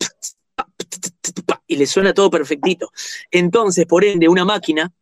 Y 1.67 1.77
le 1.77 1.87
suena 1.87 2.13
todo 2.13 2.31
perfectito. 2.31 2.91
Entonces, 3.31 3.87
por 3.87 4.05
ende, 4.05 4.29
una 4.29 4.45
máquina 4.45 4.93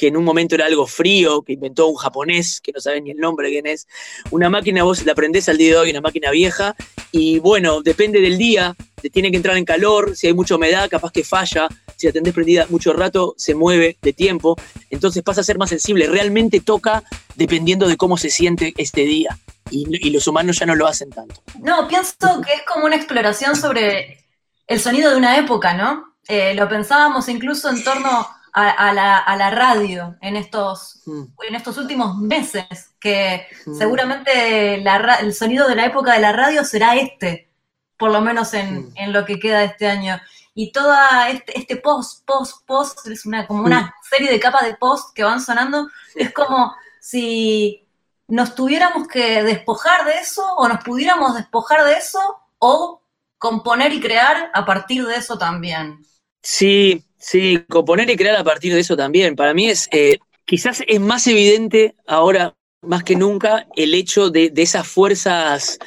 que 0.00 0.06
en 0.06 0.16
un 0.16 0.24
momento 0.24 0.54
era 0.54 0.64
algo 0.64 0.86
frío, 0.86 1.42
que 1.42 1.52
inventó 1.52 1.86
un 1.86 1.96
japonés, 1.96 2.62
que 2.62 2.72
no 2.72 2.80
sabe 2.80 3.02
ni 3.02 3.10
el 3.10 3.18
nombre 3.18 3.48
de 3.48 3.52
quién 3.52 3.66
es. 3.66 3.86
Una 4.30 4.48
máquina, 4.48 4.82
vos 4.82 5.04
la 5.04 5.12
aprendés 5.12 5.46
al 5.50 5.58
día 5.58 5.72
de 5.72 5.76
hoy, 5.76 5.90
una 5.90 6.00
máquina 6.00 6.30
vieja, 6.30 6.74
y 7.12 7.38
bueno, 7.38 7.82
depende 7.82 8.22
del 8.22 8.38
día, 8.38 8.74
te 9.02 9.10
tiene 9.10 9.30
que 9.30 9.36
entrar 9.36 9.58
en 9.58 9.66
calor, 9.66 10.16
si 10.16 10.26
hay 10.26 10.32
mucha 10.32 10.54
humedad, 10.54 10.88
capaz 10.88 11.12
que 11.12 11.22
falla, 11.22 11.68
si 11.96 12.06
la 12.06 12.14
tenés 12.14 12.32
prendida 12.32 12.66
mucho 12.70 12.94
rato, 12.94 13.34
se 13.36 13.54
mueve 13.54 13.98
de 14.00 14.14
tiempo, 14.14 14.56
entonces 14.88 15.22
pasa 15.22 15.42
a 15.42 15.44
ser 15.44 15.58
más 15.58 15.68
sensible, 15.68 16.06
realmente 16.06 16.60
toca 16.60 17.02
dependiendo 17.34 17.86
de 17.86 17.98
cómo 17.98 18.16
se 18.16 18.30
siente 18.30 18.72
este 18.78 19.02
día, 19.02 19.38
y, 19.70 19.84
y 20.00 20.08
los 20.08 20.26
humanos 20.26 20.60
ya 20.60 20.64
no 20.64 20.76
lo 20.76 20.86
hacen 20.86 21.10
tanto. 21.10 21.42
No, 21.58 21.86
pienso 21.86 22.40
que 22.40 22.54
es 22.54 22.62
como 22.66 22.86
una 22.86 22.96
exploración 22.96 23.54
sobre 23.54 24.24
el 24.66 24.80
sonido 24.80 25.10
de 25.10 25.18
una 25.18 25.36
época, 25.36 25.74
¿no? 25.74 26.14
Eh, 26.26 26.54
lo 26.54 26.70
pensábamos 26.70 27.28
incluso 27.28 27.68
en 27.68 27.84
torno 27.84 28.26
a, 28.52 28.92
la, 28.92 29.50
radio 29.50 30.16
en 30.20 30.36
estos, 30.36 31.02
mm. 31.06 31.22
en 31.48 31.54
estos 31.54 31.78
últimos 31.78 32.16
meses, 32.18 32.94
que 32.98 33.46
mm. 33.66 33.74
seguramente 33.74 34.74
el 34.74 35.34
sonido 35.34 35.68
de 35.68 35.76
la 35.76 35.86
época 35.86 36.12
de 36.12 36.20
la 36.20 36.32
radio 36.32 36.64
será 36.64 36.96
este, 36.96 37.50
por 37.96 38.10
lo 38.10 38.20
menos 38.20 38.54
en, 38.54 38.88
mm. 38.88 38.92
en 38.96 39.12
lo 39.12 39.24
que 39.24 39.38
queda 39.38 39.60
de 39.60 39.66
este 39.66 39.86
año. 39.86 40.20
Y 40.54 40.72
todo 40.72 40.92
este, 41.28 41.58
este, 41.58 41.76
post, 41.76 42.24
post, 42.26 42.66
post, 42.66 43.06
es 43.06 43.24
una, 43.24 43.46
como 43.46 43.62
una 43.62 43.94
serie 44.08 44.30
de 44.30 44.40
capas 44.40 44.64
de 44.64 44.74
post 44.74 45.14
que 45.14 45.24
van 45.24 45.40
sonando, 45.40 45.88
es 46.14 46.32
como 46.32 46.74
si 47.00 47.86
nos 48.26 48.54
tuviéramos 48.54 49.08
que 49.08 49.42
despojar 49.42 50.04
de 50.04 50.18
eso 50.18 50.54
o 50.56 50.68
nos 50.68 50.82
pudiéramos 50.84 51.34
despojar 51.34 51.84
de 51.84 51.94
eso 51.94 52.20
o 52.58 53.02
componer 53.38 53.92
y 53.92 54.00
crear 54.00 54.50
a 54.52 54.64
partir 54.64 55.06
de 55.06 55.16
eso 55.16 55.38
también. 55.38 56.04
Sí, 56.42 57.04
Sí, 57.20 57.62
componer 57.68 58.08
y 58.08 58.16
crear 58.16 58.36
a 58.36 58.44
partir 58.44 58.72
de 58.72 58.80
eso 58.80 58.96
también. 58.96 59.36
Para 59.36 59.52
mí 59.52 59.68
es, 59.68 59.88
eh, 59.92 60.18
quizás 60.46 60.82
es 60.86 61.00
más 61.00 61.26
evidente 61.26 61.94
ahora, 62.06 62.56
más 62.80 63.04
que 63.04 63.14
nunca, 63.14 63.66
el 63.76 63.94
hecho 63.94 64.30
de, 64.30 64.50
esas 64.56 64.88
fuerzas 64.88 65.78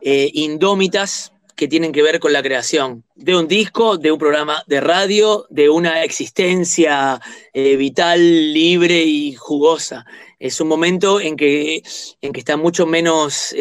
eh, 0.00 0.30
indómitas 0.32 1.34
que 1.54 1.68
tienen 1.68 1.92
que 1.92 2.02
ver 2.02 2.20
con 2.20 2.32
la 2.32 2.42
creación 2.42 3.04
de 3.16 3.36
un 3.36 3.46
disco, 3.48 3.98
de 3.98 4.10
un 4.10 4.18
programa 4.18 4.64
de 4.66 4.80
radio, 4.80 5.44
de 5.50 5.68
una 5.68 6.04
existencia 6.04 7.20
eh, 7.52 7.76
vital, 7.76 8.54
libre 8.54 9.04
y 9.04 9.34
jugosa. 9.34 10.06
Es 10.38 10.58
un 10.58 10.68
momento 10.68 11.20
en 11.20 11.36
que, 11.36 11.82
en 12.22 12.32
que 12.32 12.40
está 12.40 12.56
mucho 12.56 12.86
menos 12.86 13.54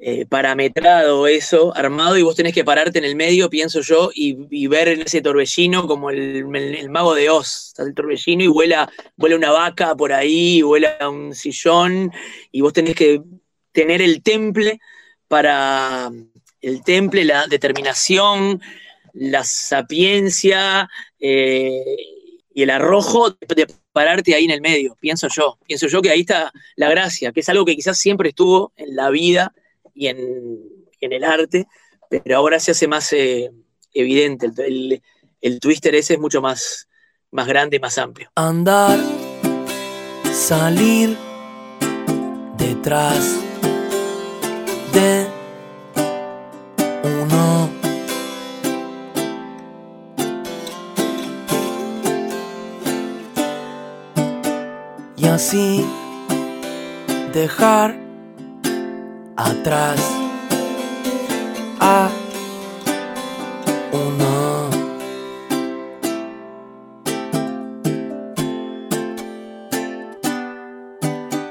eh, 0.00 0.26
parametrado 0.26 1.26
eso, 1.26 1.76
armado, 1.76 2.16
y 2.16 2.22
vos 2.22 2.36
tenés 2.36 2.54
que 2.54 2.64
pararte 2.64 3.00
en 3.00 3.04
el 3.04 3.16
medio, 3.16 3.50
pienso 3.50 3.80
yo, 3.80 4.10
y, 4.14 4.66
ver 4.68 4.86
en 4.86 5.02
ese 5.02 5.20
torbellino 5.20 5.88
como 5.88 6.10
el, 6.10 6.46
mago 6.88 7.14
de 7.16 7.30
Oz. 7.30 7.74
El 7.78 7.94
torbellino 7.94 8.44
y 8.44 8.46
vuela, 8.46 8.88
vuela 9.16 9.34
una 9.34 9.50
vaca 9.50 9.96
por 9.96 10.12
ahí, 10.12 10.62
vuela 10.62 10.96
un 11.08 11.34
sillón, 11.34 12.12
y 12.52 12.60
vos 12.60 12.72
tenés 12.72 12.94
que 12.94 13.22
tener 13.72 14.00
el 14.00 14.22
temple 14.22 14.80
para 15.26 16.10
el 16.60 16.84
temple, 16.84 17.24
la 17.24 17.48
determinación, 17.48 18.60
la 19.14 19.42
sapiencia 19.42 20.88
eh, 21.18 21.96
y 22.54 22.62
el 22.62 22.70
arrojo 22.70 23.30
de 23.30 23.66
pararte 23.92 24.34
ahí 24.34 24.44
en 24.44 24.52
el 24.52 24.60
medio, 24.60 24.96
pienso 25.00 25.26
yo. 25.28 25.58
Pienso 25.66 25.88
yo 25.88 26.00
que 26.02 26.10
ahí 26.10 26.20
está 26.20 26.52
la 26.76 26.88
gracia, 26.88 27.32
que 27.32 27.40
es 27.40 27.48
algo 27.48 27.64
que 27.64 27.74
quizás 27.74 27.98
siempre 27.98 28.28
estuvo 28.28 28.72
en 28.76 28.94
la 28.94 29.10
vida 29.10 29.52
y 29.98 30.06
en, 30.06 30.22
el 31.00 31.24
arte, 31.24 31.66
pero 32.08 32.36
ahora 32.36 32.60
se 32.60 32.70
hace 32.70 32.86
más 32.86 33.12
eh, 33.12 33.50
evidente. 33.92 34.50
El, 35.40 35.60
twister 35.60 35.94
ese 35.94 36.14
es 36.14 36.20
mucho 36.20 36.40
más, 36.40 36.88
más 37.32 37.46
grande 37.46 37.76
y 37.76 37.80
más 37.80 37.98
amplio. 37.98 38.30
Andar, 38.36 38.98
salir 40.32 41.16
detrás 42.56 43.40
de 44.92 45.26
uno. 47.04 47.70
Y 55.16 55.26
así 55.26 55.84
dejar 57.32 58.07
atrás. 59.38 60.00
A 61.80 62.10
uno. 63.92 64.70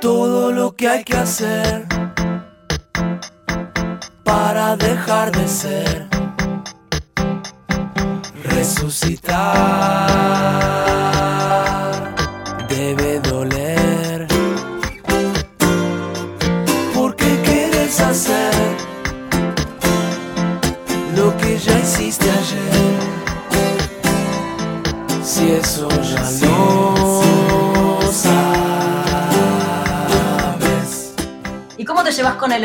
Todo 0.01 0.51
lo 0.51 0.75
que 0.75 0.89
hay 0.89 1.03
que 1.03 1.15
hacer 1.15 1.87
para 4.23 4.75
dejar 4.75 5.31
de 5.31 5.47
ser, 5.47 6.07
resucitar, 8.43 9.76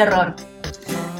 error? 0.02 0.34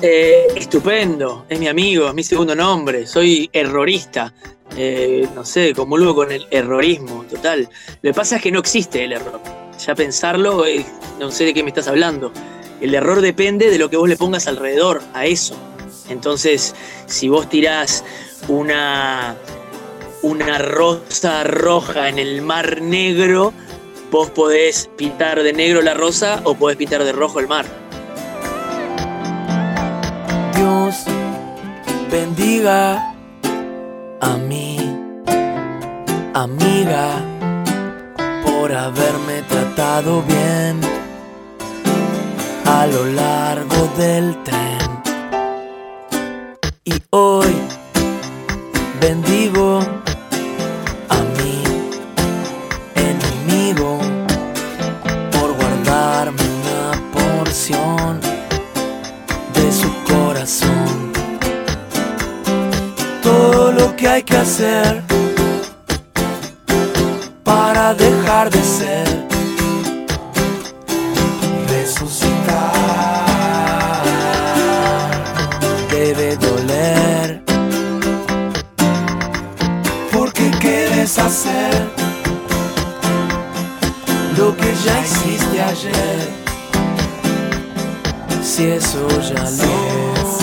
Eh, 0.02 0.48
estupendo, 0.56 1.46
es 1.48 1.60
mi 1.60 1.68
amigo, 1.68 2.08
es 2.08 2.14
mi 2.14 2.24
segundo 2.24 2.54
nombre, 2.54 3.06
soy 3.06 3.48
errorista. 3.52 4.34
Eh, 4.76 5.28
no 5.34 5.44
sé, 5.44 5.74
luego 5.74 6.14
con 6.14 6.32
el 6.32 6.46
errorismo 6.50 7.24
total. 7.30 7.68
Lo 8.00 8.10
que 8.10 8.14
pasa 8.14 8.36
es 8.36 8.42
que 8.42 8.50
no 8.50 8.58
existe 8.58 9.04
el 9.04 9.12
error. 9.12 9.40
Ya 9.78 9.94
pensarlo, 9.94 10.66
eh, 10.66 10.84
no 11.20 11.30
sé 11.30 11.44
de 11.44 11.54
qué 11.54 11.62
me 11.62 11.68
estás 11.68 11.88
hablando. 11.88 12.32
El 12.80 12.94
error 12.94 13.20
depende 13.20 13.70
de 13.70 13.78
lo 13.78 13.90
que 13.90 13.96
vos 13.96 14.08
le 14.08 14.16
pongas 14.16 14.48
alrededor 14.48 15.02
a 15.14 15.26
eso. 15.26 15.54
Entonces, 16.08 16.74
si 17.06 17.28
vos 17.28 17.48
tirás 17.48 18.02
una, 18.48 19.36
una 20.22 20.58
rosa 20.58 21.44
roja 21.44 22.08
en 22.08 22.18
el 22.18 22.42
mar 22.42 22.82
negro, 22.82 23.52
vos 24.10 24.30
podés 24.30 24.90
pintar 24.96 25.42
de 25.42 25.52
negro 25.52 25.80
la 25.80 25.94
rosa 25.94 26.40
o 26.44 26.54
podés 26.54 26.76
pintar 26.76 27.04
de 27.04 27.12
rojo 27.12 27.38
el 27.38 27.46
mar. 27.46 27.81
Bendiga 32.10 33.14
a 34.20 34.36
mí, 34.36 34.78
amiga, 36.34 37.08
por 38.44 38.72
haberme 38.72 39.42
tratado 39.48 40.22
bien 40.22 40.80
a 42.64 42.86
lo 42.86 43.04
largo 43.04 43.88
del 43.98 44.36
tren. 44.44 44.88
Y 46.84 46.94
hoy 47.10 47.54
bendigo 49.00 49.80
a 51.08 51.18
mi 51.36 51.62
enemigo 52.94 53.98
por 55.32 55.54
guardarme 55.54 56.42
una 56.60 57.12
porción 57.12 58.31
hay 64.12 64.22
que 64.24 64.36
hacer 64.36 65.02
para 67.42 67.94
dejar 67.94 68.50
de 68.50 68.62
ser. 68.62 69.26
Resucitar 71.70 72.42
debe 75.90 76.36
doler. 76.36 77.42
Porque 80.12 80.50
quieres 80.60 81.18
hacer 81.18 81.72
lo 84.36 84.54
que 84.54 84.74
ya 84.84 85.00
hiciste 85.00 85.62
ayer. 85.62 86.28
Si 88.42 88.64
eso 88.66 89.08
ya 89.22 89.42
lo 89.42 90.41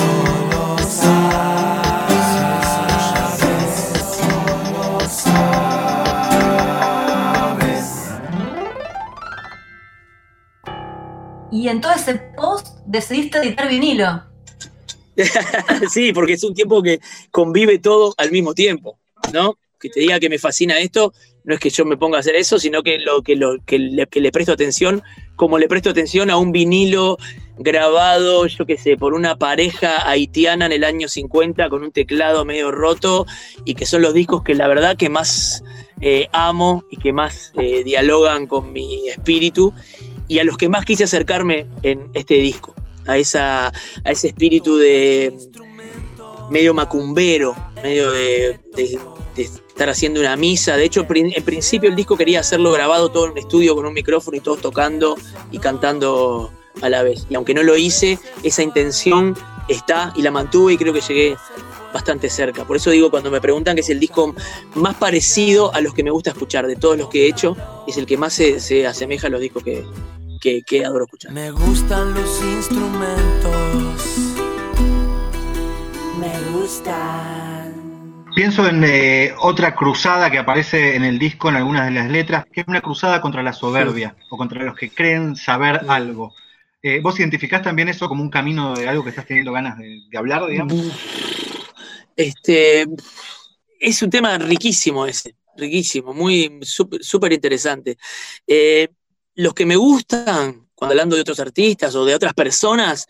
Y 11.59 11.67
en 11.67 11.81
todo 11.81 11.91
ese 11.91 12.15
post 12.15 12.67
decidiste 12.85 13.39
editar 13.39 13.67
vinilo. 13.67 14.23
sí, 15.91 16.13
porque 16.13 16.33
es 16.33 16.43
un 16.45 16.53
tiempo 16.53 16.81
que 16.81 17.01
convive 17.31 17.79
todo 17.79 18.13
al 18.15 18.31
mismo 18.31 18.53
tiempo, 18.53 18.97
¿no? 19.33 19.57
Que 19.77 19.89
te 19.89 19.99
diga 19.99 20.21
que 20.21 20.29
me 20.29 20.39
fascina 20.39 20.79
esto, 20.79 21.11
no 21.43 21.53
es 21.53 21.59
que 21.59 21.69
yo 21.69 21.83
me 21.83 21.97
ponga 21.97 22.15
a 22.15 22.21
hacer 22.21 22.37
eso, 22.37 22.59
sino 22.59 22.81
que 22.81 22.97
lo 22.99 23.23
que, 23.23 23.35
le 23.35 24.31
presto 24.31 24.53
atención, 24.53 25.03
como 25.35 25.57
le 25.57 25.67
presto 25.67 25.89
atención 25.89 26.29
a 26.29 26.37
un 26.37 26.53
vinilo 26.53 27.17
grabado, 27.57 28.45
yo 28.47 28.65
qué 28.65 28.77
sé, 28.77 28.95
por 28.95 29.13
una 29.13 29.37
pareja 29.37 30.09
haitiana 30.09 30.65
en 30.65 30.71
el 30.71 30.85
año 30.85 31.09
50 31.09 31.67
con 31.67 31.83
un 31.83 31.91
teclado 31.91 32.45
medio 32.45 32.71
roto 32.71 33.25
y 33.65 33.75
que 33.75 33.85
son 33.85 34.01
los 34.01 34.13
discos 34.13 34.43
que 34.43 34.55
la 34.55 34.69
verdad 34.69 34.95
que 34.95 35.09
más 35.09 35.61
eh, 35.99 36.29
amo 36.31 36.85
y 36.89 36.95
que 36.95 37.11
más 37.11 37.51
eh, 37.57 37.83
dialogan 37.83 38.47
con 38.47 38.71
mi 38.71 39.09
espíritu 39.09 39.73
y 40.29 40.39
a 40.39 40.45
los 40.45 40.55
que 40.55 40.69
más 40.69 40.85
quise 40.85 41.03
acercarme 41.03 41.67
en 41.83 42.09
este 42.13 42.35
disco, 42.35 42.73
a, 43.05 43.17
esa, 43.17 43.67
a 43.67 43.71
ese 44.05 44.27
espíritu 44.27 44.77
de 44.77 45.35
medio 46.49 46.73
macumbero, 46.73 47.55
medio 47.83 48.11
de, 48.11 48.59
de, 48.75 48.99
de 49.35 49.41
estar 49.41 49.89
haciendo 49.89 50.19
una 50.19 50.35
misa. 50.35 50.77
De 50.77 50.85
hecho, 50.85 51.05
en 51.09 51.43
principio 51.43 51.89
el 51.89 51.95
disco 51.95 52.15
quería 52.15 52.39
hacerlo 52.41 52.71
grabado 52.71 53.09
todo 53.09 53.25
en 53.25 53.31
un 53.31 53.37
estudio 53.39 53.75
con 53.75 53.85
un 53.85 53.93
micrófono 53.93 54.37
y 54.37 54.39
todos 54.39 54.61
tocando 54.61 55.15
y 55.51 55.57
cantando 55.57 56.53
a 56.81 56.89
la 56.89 57.01
vez. 57.01 57.25
Y 57.29 57.35
aunque 57.35 57.53
no 57.53 57.63
lo 57.63 57.75
hice, 57.75 58.19
esa 58.43 58.61
intención 58.61 59.35
está 59.67 60.13
y 60.15 60.21
la 60.21 60.31
mantuve 60.31 60.73
y 60.73 60.77
creo 60.77 60.93
que 60.93 61.01
llegué 61.01 61.37
bastante 61.93 62.29
cerca. 62.29 62.65
Por 62.65 62.77
eso 62.77 62.91
digo, 62.91 63.09
cuando 63.09 63.31
me 63.31 63.41
preguntan 63.41 63.75
que 63.75 63.81
es 63.81 63.89
el 63.89 63.99
disco 63.99 64.35
más 64.75 64.95
parecido 64.95 65.73
a 65.73 65.81
los 65.81 65.93
que 65.93 66.03
me 66.03 66.11
gusta 66.11 66.31
escuchar, 66.31 66.67
de 66.67 66.75
todos 66.75 66.97
los 66.97 67.09
que 67.09 67.25
he 67.25 67.27
hecho, 67.27 67.55
es 67.87 67.97
el 67.97 68.05
que 68.05 68.17
más 68.17 68.33
se, 68.33 68.59
se 68.59 68.85
asemeja 68.87 69.27
a 69.27 69.29
los 69.29 69.41
discos 69.41 69.63
que, 69.63 69.85
que, 70.39 70.63
que, 70.63 70.85
adoro 70.85 71.05
escuchar. 71.05 71.31
Me 71.31 71.51
gustan 71.51 72.13
los 72.13 72.41
instrumentos. 72.43 74.35
Me 76.19 76.51
gustan. 76.51 77.59
Pienso 78.35 78.67
en 78.67 78.83
eh, 78.83 79.33
otra 79.39 79.75
cruzada 79.75 80.29
que 80.29 80.37
aparece 80.37 80.95
en 80.95 81.03
el 81.03 81.19
disco 81.19 81.49
en 81.49 81.55
algunas 81.55 81.85
de 81.85 81.91
las 81.91 82.09
letras, 82.09 82.45
que 82.51 82.61
es 82.61 82.67
una 82.67 82.81
cruzada 82.81 83.21
contra 83.21 83.43
la 83.43 83.53
soberbia 83.53 84.15
sí. 84.17 84.25
o 84.29 84.37
contra 84.37 84.63
los 84.63 84.75
que 84.75 84.89
creen 84.91 85.35
saber 85.35 85.79
sí. 85.81 85.85
algo. 85.89 86.33
Eh, 86.81 87.01
¿Vos 87.01 87.19
identificás 87.19 87.61
también 87.61 87.89
eso 87.89 88.07
como 88.07 88.23
un 88.23 88.29
camino 88.29 88.73
de 88.73 88.87
algo 88.87 89.03
que 89.03 89.09
estás 89.09 89.25
teniendo 89.25 89.51
ganas 89.51 89.77
de, 89.77 90.03
de 90.09 90.17
hablar, 90.17 90.45
digamos? 90.45 90.93
Este, 92.19 92.85
es 93.79 94.01
un 94.01 94.09
tema 94.09 94.37
riquísimo 94.37 95.05
ese, 95.05 95.37
riquísimo, 95.55 96.13
muy 96.13 96.59
súper 96.61 97.31
interesante. 97.31 97.97
Eh, 98.45 98.89
los 99.35 99.53
que 99.53 99.65
me 99.65 99.77
gustan, 99.77 100.67
cuando 100.75 100.91
hablando 100.91 101.15
de 101.15 101.21
otros 101.21 101.39
artistas 101.39 101.95
o 101.95 102.03
de 102.03 102.13
otras 102.13 102.33
personas, 102.33 103.07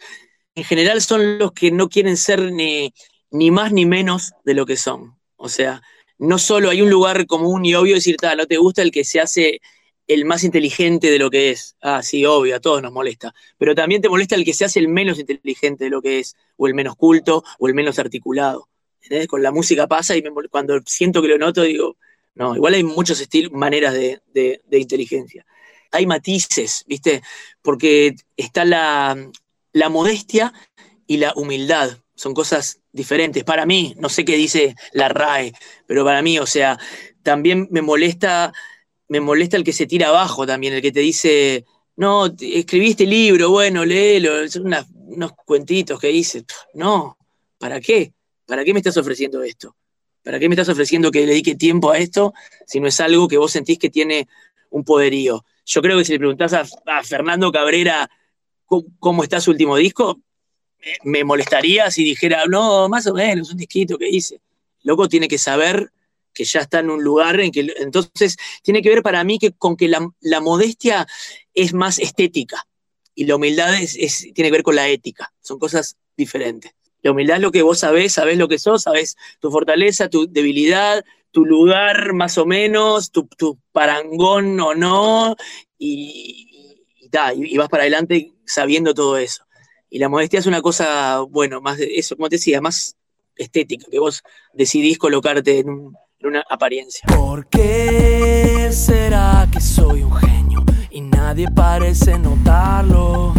en 0.53 0.63
general 0.63 1.01
son 1.01 1.39
los 1.39 1.53
que 1.53 1.71
no 1.71 1.89
quieren 1.89 2.17
ser 2.17 2.51
ni, 2.51 2.93
ni 3.31 3.49
más 3.49 3.71
ni 3.73 3.87
menos 3.87 4.33
de 4.45 4.53
lo 4.53 4.67
que 4.67 4.77
son. 4.77 5.17
O 5.37 5.49
sea, 5.49 5.81
no 6.19 6.37
solo 6.37 6.69
hay 6.69 6.83
un 6.83 6.91
lugar 6.91 7.25
común 7.25 7.65
y 7.65 7.73
obvio 7.73 7.95
decir, 7.95 8.15
no 8.37 8.45
te 8.45 8.57
gusta 8.57 8.83
el 8.83 8.91
que 8.91 9.05
se 9.05 9.19
hace 9.19 9.59
el 10.05 10.25
más 10.25 10.43
inteligente 10.43 11.09
de 11.09 11.17
lo 11.17 11.31
que 11.31 11.49
es. 11.49 11.75
Ah, 11.81 12.03
sí, 12.03 12.27
obvio, 12.27 12.55
a 12.55 12.59
todos 12.59 12.83
nos 12.83 12.91
molesta. 12.91 13.33
Pero 13.57 13.73
también 13.73 14.03
te 14.03 14.09
molesta 14.09 14.35
el 14.35 14.45
que 14.45 14.53
se 14.53 14.65
hace 14.65 14.79
el 14.79 14.87
menos 14.87 15.17
inteligente 15.17 15.85
de 15.85 15.89
lo 15.89 15.99
que 15.99 16.19
es, 16.19 16.35
o 16.57 16.67
el 16.67 16.75
menos 16.75 16.95
culto, 16.95 17.43
o 17.57 17.67
el 17.67 17.73
menos 17.73 17.97
articulado. 17.97 18.69
Con 19.27 19.41
la 19.41 19.51
música 19.51 19.88
pasa 19.88 20.15
y 20.15 20.23
cuando 20.49 20.79
siento 20.85 21.21
que 21.21 21.29
lo 21.29 21.38
noto 21.38 21.63
digo, 21.63 21.97
no, 22.35 22.55
igual 22.55 22.73
hay 22.73 22.85
estilos, 23.09 23.51
maneras 23.51 23.93
de, 23.93 24.21
de, 24.33 24.79
inteligencia 24.79 25.45
hay 25.91 26.05
matices, 26.05 26.83
¿viste? 26.88 27.21
Porque 27.62 28.15
está 28.38 28.63
la, 28.63 29.17
la, 29.73 29.89
modestia 29.89 30.53
y 31.07 31.17
la 31.17 31.33
humildad. 31.35 31.97
Son 32.15 32.33
cosas 32.33 32.81
diferentes. 32.91 33.43
Para 33.43 33.65
mí, 33.65 33.95
no 33.97 34.09
sé 34.09 34.25
qué 34.25 34.35
dice 34.35 34.75
la 34.93 35.09
RAE, 35.09 35.53
pero 35.88 36.05
para 36.05 36.21
mí, 36.21 36.38
o 36.38 36.45
sea, 36.45 36.77
también 37.23 37.67
me 37.71 37.81
molesta, 37.81 38.53
me 39.07 39.19
molesta 39.19 39.57
el 39.57 39.63
que 39.63 39.73
se 39.73 39.88
tira 39.88 40.09
abajo 40.09 40.45
también, 40.45 40.73
el 40.73 40.81
que 40.81 40.91
te 40.91 40.99
dice, 40.99 41.65
no, 41.95 42.27
escribiste 42.39 43.05
libro, 43.05 43.49
bueno, 43.49 43.83
léelo, 43.85 44.47
son 44.47 44.73
unos 45.07 45.31
cuentitos 45.45 45.99
que 45.99 46.12
hice. 46.12 46.45
No, 46.73 47.17
¿para 47.57 47.81
qué? 47.81 48.13
¿Para 48.49 48.65
qué 48.65 48.73
me 48.73 48.79
estás 48.79 48.97
ofreciendo 48.97 49.43
esto? 49.43 49.75
¿Para 50.23 50.39
qué 50.39 50.49
me 50.49 50.55
estás 50.55 50.69
ofreciendo 50.69 51.12
que 51.12 51.23
dedique 51.23 51.53
tiempo 51.53 51.91
a 51.91 51.99
esto 51.99 52.33
si 52.65 52.79
no 52.79 52.88
es 52.88 52.99
algo 52.99 53.27
que 53.27 53.38
vos 53.38 53.51
sentís 53.51 53.77
que 53.77 53.91
tiene 53.91 54.27
un 54.71 54.83
poderío? 54.83 55.45
Yo 55.67 55.83
creo 55.83 55.99
que 55.99 56.03
si 56.03 56.13
le 56.13 56.17
preguntás 56.17 56.53
a, 56.53 56.65
Fernando 57.03 57.51
Cabrera 57.51 58.09
cómo, 58.65 59.23
está 59.23 59.39
su 59.39 59.51
último 59.51 59.77
disco, 59.77 60.19
me, 61.03 61.23
molestaría 61.23 61.91
si 61.91 62.03
dijera, 62.03 62.45
no, 62.47 62.89
más 62.89 63.05
o 63.05 63.13
menos, 63.13 63.51
un 63.51 63.57
disquito 63.57 63.99
que 63.99 64.09
hice. 64.09 64.41
Loco 64.81 65.07
tiene 65.07 65.27
que 65.27 65.38
saber 65.38 65.91
que 66.33 66.43
ya 66.43 66.62
está 66.62 66.79
en 66.79 66.89
un 66.89 67.03
lugar 67.03 67.39
en 67.39 67.51
que. 67.51 67.71
Entonces, 67.77 68.35
tiene 68.63 68.81
que 68.81 68.89
ver 68.89 69.03
para 69.03 69.23
mí 69.23 69.38
que, 69.38 69.51
con 69.51 69.77
que 69.77 69.88
la, 69.88 70.39
modestia 70.41 71.05
es 71.53 71.75
más 71.75 71.99
estética 71.99 72.65
y 73.13 73.25
la 73.25 73.35
humildad 73.35 73.79
es, 73.79 73.93
tiene 74.33 74.49
que 74.49 74.51
ver 74.51 74.63
con 74.63 74.75
la 74.75 74.88
ética. 74.88 75.31
Son 75.39 75.59
cosas 75.59 75.97
diferentes. 76.17 76.71
La 77.01 77.12
humildad 77.12 77.38
es 77.38 77.41
lo 77.41 77.51
que 77.51 77.62
vos 77.62 77.79
sabés, 77.79 78.13
sabés 78.13 78.38
lo 78.38 78.47
que 78.47 78.59
sos, 78.59 78.83
sabés 78.83 79.15
tu 79.39 79.51
fortaleza, 79.51 80.09
tu 80.09 80.27
debilidad, 80.29 81.03
tu 81.31 81.45
lugar 81.45 82.13
más 82.13 82.38
o 82.38 82.45
menos, 82.45 83.12
tu, 83.12 83.27
parangón 83.71 84.59
o 84.59 84.75
no, 84.75 85.35
y, 85.77 86.75
y, 87.01 87.53
y, 87.53 87.57
vas 87.57 87.69
para 87.69 87.83
adelante 87.83 88.33
sabiendo 88.45 88.93
todo 88.93 89.17
eso. 89.17 89.45
Y 89.89 89.99
la 89.99 90.09
modestia 90.09 90.39
es 90.39 90.45
una 90.45 90.62
cosa, 90.62 91.21
bueno, 91.21 91.62
más 91.62 91.79
eso, 91.79 92.15
como 92.15 92.29
te 92.29 92.35
decía, 92.35 92.62
más 92.62 92.95
estética, 93.35 93.85
que 93.89 93.99
vos 93.99 94.21
decidís 94.53 94.97
colocarte 94.97 95.59
en, 95.59 95.91
en 96.19 96.27
una 96.27 96.43
apariencia. 96.49 97.07
¿Por 97.15 97.47
qué 97.47 98.69
será 98.71 99.47
que 99.51 99.62
soy 99.62 100.03
un 100.03 100.13
genio 100.13 100.63
y 100.89 101.01
nadie 101.01 101.47
parece 101.55 102.19
notarlo? 102.19 103.33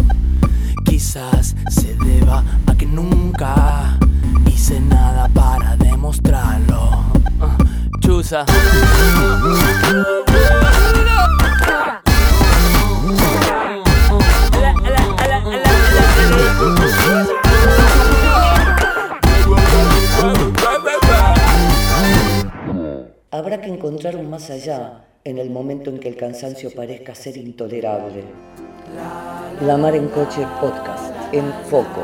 Quizás 1.01 1.55
se 1.71 1.95
deba 1.95 2.43
a 2.67 2.75
que 2.77 2.85
nunca 2.85 3.97
hice 4.45 4.79
nada 4.79 5.27
para 5.29 5.75
demostrarlo. 5.75 7.05
Uh, 7.41 7.99
chusa. 8.01 8.45
Habrá 23.31 23.59
que 23.59 23.69
encontrar 23.69 24.17
un 24.17 24.29
más 24.29 24.51
allá 24.51 25.03
en 25.23 25.39
el 25.39 25.49
momento 25.49 25.89
en 25.89 25.99
que 25.99 26.09
el 26.09 26.15
cansancio 26.15 26.69
parezca 26.75 27.15
ser 27.15 27.37
intolerable. 27.37 28.70
La 29.61 29.77
Mar 29.77 29.95
en 29.95 30.07
Coche 30.09 30.45
Podcast, 30.59 31.13
en 31.31 31.45
Foco. 31.69 32.03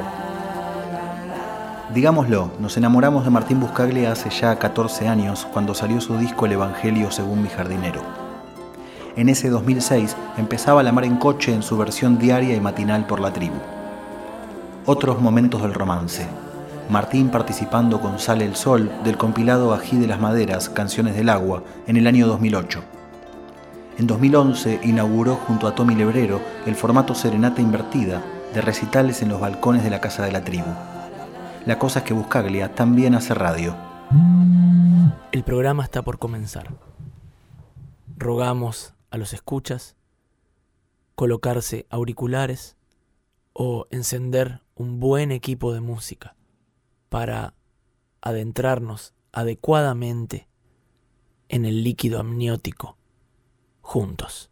Digámoslo, 1.93 2.51
nos 2.59 2.77
enamoramos 2.77 3.25
de 3.25 3.29
Martín 3.29 3.59
Buscaglia 3.59 4.11
hace 4.11 4.29
ya 4.29 4.57
14 4.57 5.07
años 5.07 5.47
cuando 5.51 5.73
salió 5.73 5.99
su 5.99 6.17
disco 6.17 6.45
El 6.45 6.53
Evangelio 6.53 7.11
según 7.11 7.41
mi 7.41 7.49
jardinero. 7.49 8.01
En 9.15 9.27
ese 9.27 9.49
2006 9.49 10.15
empezaba 10.37 10.83
La 10.83 10.91
Mar 10.91 11.03
en 11.03 11.17
Coche 11.17 11.53
en 11.53 11.63
su 11.63 11.77
versión 11.77 12.19
diaria 12.19 12.55
y 12.55 12.61
matinal 12.61 13.05
por 13.05 13.19
la 13.19 13.33
tribu. 13.33 13.57
Otros 14.85 15.19
momentos 15.19 15.61
del 15.63 15.73
romance. 15.73 16.25
Martín 16.89 17.29
participando 17.29 17.99
con 17.99 18.19
Sale 18.19 18.45
el 18.45 18.55
Sol 18.55 18.89
del 19.03 19.17
compilado 19.17 19.73
Ají 19.73 19.97
de 19.97 20.07
las 20.07 20.21
Maderas, 20.21 20.69
Canciones 20.69 21.15
del 21.15 21.29
Agua, 21.29 21.63
en 21.87 21.97
el 21.97 22.07
año 22.07 22.27
2008. 22.27 22.96
En 23.97 24.05
2011 24.05 24.81
inauguró 24.83 25.35
junto 25.35 25.67
a 25.67 25.73
Tommy 25.73 25.95
Lebrero 25.95 26.39
el 26.67 26.75
formato 26.75 27.15
Serenata 27.15 27.63
Invertida 27.63 28.23
de 28.53 28.61
recitales 28.61 29.23
en 29.23 29.29
los 29.29 29.41
balcones 29.41 29.83
de 29.83 29.89
la 29.89 29.99
Casa 29.99 30.23
de 30.23 30.31
la 30.31 30.43
Tribu. 30.43 30.69
La 31.65 31.79
cosa 31.79 31.99
es 31.99 32.05
que 32.05 32.13
Buscaglia 32.13 32.75
también 32.75 33.15
hace 33.15 33.33
radio. 33.33 33.75
El 35.31 35.43
programa 35.43 35.83
está 35.83 36.03
por 36.03 36.19
comenzar. 36.19 36.75
Rogamos 38.17 38.93
a 39.09 39.17
los 39.17 39.33
escuchas 39.33 39.95
colocarse 41.15 41.87
auriculares 41.89 42.77
o 43.53 43.87
encender 43.89 44.61
un 44.75 44.99
buen 44.99 45.31
equipo 45.31 45.73
de 45.73 45.81
música 45.81 46.35
para 47.09 47.55
adentrarnos 48.21 49.15
adecuadamente 49.31 50.47
en 51.49 51.65
el 51.65 51.83
líquido 51.83 52.19
amniótico 52.19 52.97
juntos. 53.87 54.51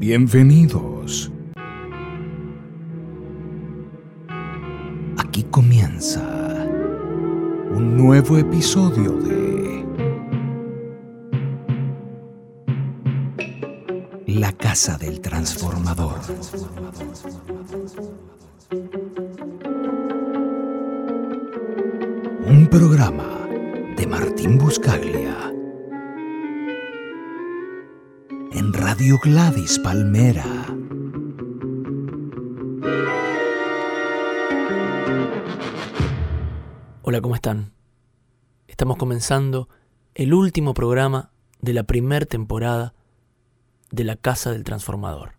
Bienvenidos. 0.00 1.30
Aquí 5.16 5.44
comienza 5.44 6.22
un 7.70 7.96
nuevo 7.96 8.36
episodio 8.36 9.12
de 9.12 9.75
Casa 14.76 14.98
del 14.98 15.22
Transformador. 15.22 16.20
Un 22.44 22.68
programa 22.70 23.48
de 23.96 24.06
Martín 24.06 24.58
Buscaglia. 24.58 25.50
En 28.52 28.74
Radio 28.74 29.18
Gladys 29.22 29.78
Palmera. 29.78 30.44
Hola, 37.00 37.22
¿cómo 37.22 37.34
están? 37.34 37.72
Estamos 38.68 38.98
comenzando 38.98 39.70
el 40.14 40.34
último 40.34 40.74
programa 40.74 41.30
de 41.62 41.72
la 41.72 41.84
primer 41.84 42.26
temporada 42.26 42.92
de 43.90 44.04
La 44.04 44.16
Casa 44.16 44.52
del 44.52 44.64
Transformador. 44.64 45.32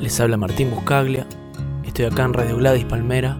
Les 0.00 0.20
habla 0.20 0.36
Martín 0.36 0.70
Buscaglia, 0.70 1.26
estoy 1.84 2.06
acá 2.06 2.24
en 2.24 2.32
Radio 2.32 2.56
Gladys 2.56 2.84
Palmera, 2.84 3.36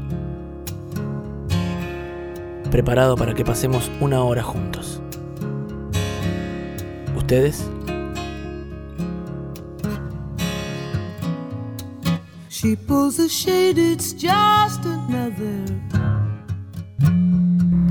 preparado 2.70 3.16
para 3.16 3.35
que 3.35 3.44
pasemos 3.44 3.90
una 4.01 4.22
hora 4.22 4.42
juntos. 4.42 5.01
¿Ustedes? 7.16 7.68
She 12.48 12.77
pulls 12.77 13.16
the 13.16 13.29
shade, 13.29 13.79
it's 13.79 14.12
just 14.12 14.85
another. 14.85 15.64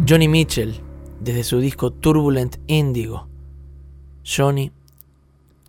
Johnny 0.06 0.28
Mitchell, 0.28 0.74
desde 1.22 1.44
su 1.44 1.60
disco 1.60 1.92
Turbulent 1.92 2.58
Indigo. 2.68 3.28
Johnny 4.28 4.72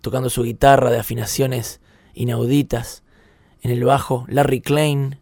tocando 0.01 0.29
su 0.29 0.43
guitarra 0.43 0.91
de 0.91 0.99
afinaciones 0.99 1.81
inauditas. 2.13 3.03
En 3.61 3.71
el 3.71 3.83
bajo, 3.83 4.25
Larry 4.27 4.61
Klein, 4.61 5.19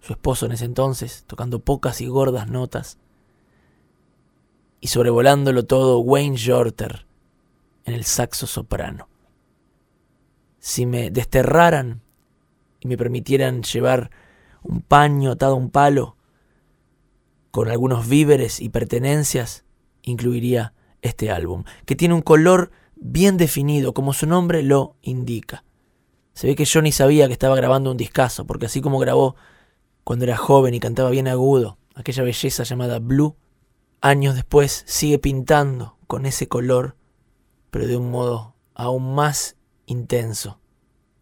su 0.00 0.12
esposo 0.12 0.46
en 0.46 0.52
ese 0.52 0.64
entonces, 0.64 1.24
tocando 1.26 1.60
pocas 1.60 2.00
y 2.00 2.06
gordas 2.06 2.48
notas. 2.48 2.98
Y 4.80 4.88
sobrevolándolo 4.88 5.64
todo, 5.64 5.98
Wayne 5.98 6.36
Shorter 6.36 7.06
en 7.84 7.94
el 7.94 8.04
saxo 8.04 8.46
soprano. 8.46 9.08
Si 10.58 10.86
me 10.86 11.10
desterraran 11.10 12.00
y 12.80 12.88
me 12.88 12.96
permitieran 12.96 13.62
llevar 13.62 14.10
un 14.62 14.80
paño 14.80 15.32
atado 15.32 15.54
a 15.54 15.58
un 15.58 15.70
palo 15.70 16.16
con 17.50 17.68
algunos 17.68 18.08
víveres 18.08 18.60
y 18.60 18.70
pertenencias, 18.70 19.64
incluiría 20.02 20.72
este 21.04 21.30
álbum, 21.30 21.64
que 21.84 21.94
tiene 21.94 22.14
un 22.14 22.22
color 22.22 22.72
bien 22.96 23.36
definido, 23.36 23.94
como 23.94 24.12
su 24.12 24.26
nombre 24.26 24.62
lo 24.62 24.96
indica. 25.02 25.64
Se 26.32 26.46
ve 26.48 26.56
que 26.56 26.66
Johnny 26.66 26.90
sabía 26.90 27.26
que 27.28 27.34
estaba 27.34 27.54
grabando 27.54 27.90
un 27.90 27.96
discazo, 27.96 28.46
porque 28.46 28.66
así 28.66 28.80
como 28.80 28.98
grabó 28.98 29.36
cuando 30.02 30.24
era 30.24 30.36
joven 30.36 30.74
y 30.74 30.80
cantaba 30.80 31.10
bien 31.10 31.28
agudo, 31.28 31.78
aquella 31.94 32.24
belleza 32.24 32.64
llamada 32.64 32.98
Blue, 32.98 33.36
años 34.00 34.34
después 34.34 34.82
sigue 34.86 35.18
pintando 35.18 35.96
con 36.06 36.26
ese 36.26 36.48
color, 36.48 36.96
pero 37.70 37.86
de 37.86 37.96
un 37.96 38.10
modo 38.10 38.54
aún 38.74 39.14
más 39.14 39.56
intenso 39.86 40.58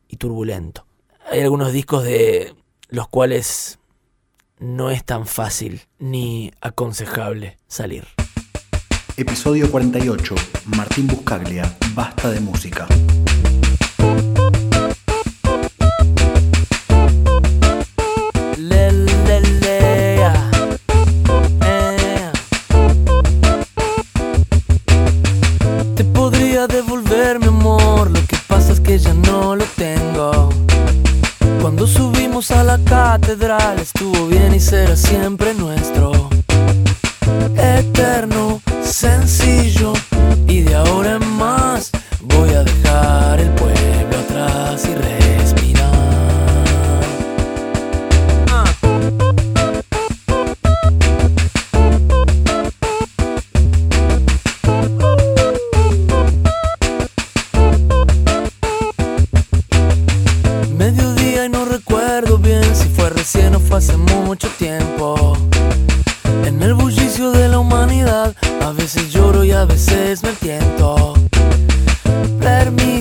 y 0.08 0.16
turbulento. 0.16 0.86
Hay 1.30 1.40
algunos 1.40 1.72
discos 1.72 2.04
de 2.04 2.54
los 2.88 3.08
cuales 3.08 3.80
no 4.58 4.90
es 4.90 5.04
tan 5.04 5.26
fácil 5.26 5.82
ni 5.98 6.52
aconsejable 6.60 7.58
salir. 7.66 8.06
Episodio 9.16 9.70
48. 9.70 10.34
Martín 10.76 11.06
Buscaglia. 11.06 11.76
Basta 11.94 12.30
de 12.30 12.40
música. 12.40 12.86
Eh. 21.64 22.30
Te 25.94 26.04
podría 26.04 26.66
devolver 26.66 27.38
mi 27.38 27.48
amor, 27.48 28.10
lo 28.10 28.20
que 28.26 28.36
pasa 28.48 28.72
es 28.72 28.80
que 28.80 28.98
ya 28.98 29.12
no 29.12 29.56
lo 29.56 29.64
tengo. 29.76 30.48
Cuando 31.60 31.86
subimos 31.86 32.50
a 32.50 32.64
la 32.64 32.78
catedral 32.78 33.78
estuvo 33.78 34.26
bien 34.28 34.54
y 34.54 34.60
será 34.60 34.96
siempre 34.96 35.54
nuestro. 35.54 36.30
Eterno, 37.56 38.60
sencillo 39.02 39.94
y 40.46 40.60
de 40.60 40.76
ahora 40.76 41.16
en 41.16 41.26
más 41.30 41.90
voy 42.20 42.50
a 42.50 42.62
dejar 42.62 43.40
el 43.40 43.50
pueblo 43.54 44.16
atrás 44.16 44.86
y 44.88 44.94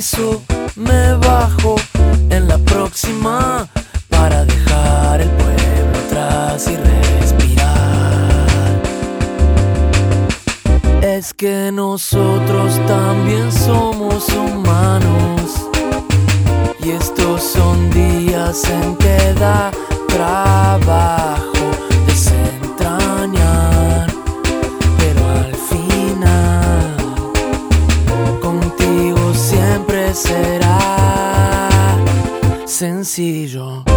Permiso, 0.01 0.41
me 0.77 1.13
bajo 1.13 1.75
en 2.31 2.47
la 2.47 2.57
próxima 2.57 3.67
para 4.09 4.45
dejar 4.45 5.21
el 5.21 5.29
pueblo 5.29 5.99
atrás 6.07 6.67
y 6.67 6.75
respirar. 6.75 7.67
Es 11.03 11.35
que 11.35 11.69
nosotros 11.71 12.81
también 12.87 13.51
somos 13.51 14.27
humanos. 14.29 15.69
Y 16.83 16.89
estos 16.89 17.43
son 17.43 17.91
días 17.91 18.63
en 18.71 18.95
que 18.95 19.35
da 19.39 19.69
trabajo 20.07 21.50
sencillo. 33.11 33.90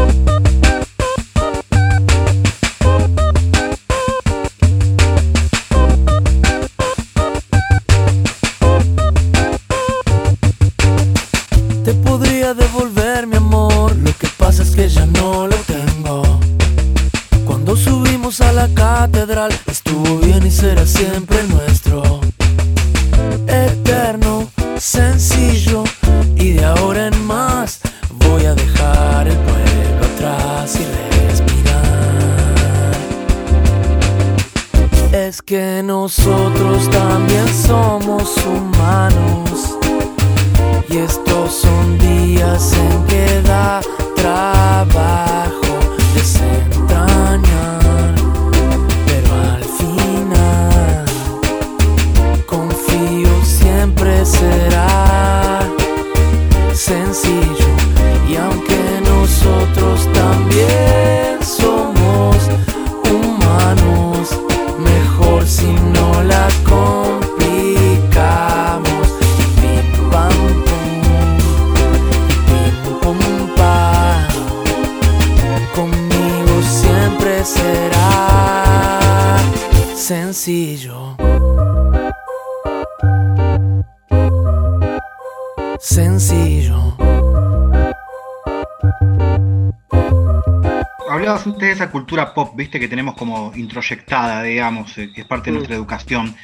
Viste, 92.55 92.78
que 92.80 92.88
tenemos 92.88 93.14
como 93.16 93.52
introyectada, 93.55 94.42
digamos, 94.42 94.96
eh, 94.98 95.11
que 95.12 95.22
es 95.22 95.26
parte 95.26 95.50
de 95.50 95.57
nuestra 95.57 95.76
educación. 95.76 96.34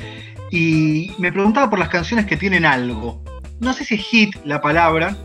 Y 0.50 1.12
me 1.18 1.32
preguntaba 1.32 1.70
por 1.70 1.78
las 1.78 1.88
canciones 1.88 2.26
que 2.26 2.36
tienen 2.36 2.64
algo. 2.64 3.22
No 3.60 3.72
sé 3.72 3.84
si 3.84 3.94
es 3.94 4.00
hit 4.02 4.34
la 4.44 4.60
palabra, 4.60 5.16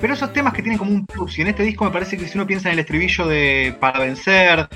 pero 0.00 0.14
esos 0.14 0.32
temas 0.32 0.52
que 0.54 0.62
tienen 0.62 0.78
como 0.78 0.92
un 0.92 1.06
plus. 1.06 1.38
Y 1.38 1.42
en 1.42 1.48
este 1.48 1.62
disco 1.62 1.84
me 1.84 1.90
parece 1.90 2.16
que 2.16 2.26
si 2.28 2.36
uno 2.38 2.46
piensa 2.46 2.68
en 2.68 2.74
el 2.74 2.78
estribillo 2.80 3.26
de 3.26 3.74
Para 3.80 4.00
Vencer, 4.00 4.68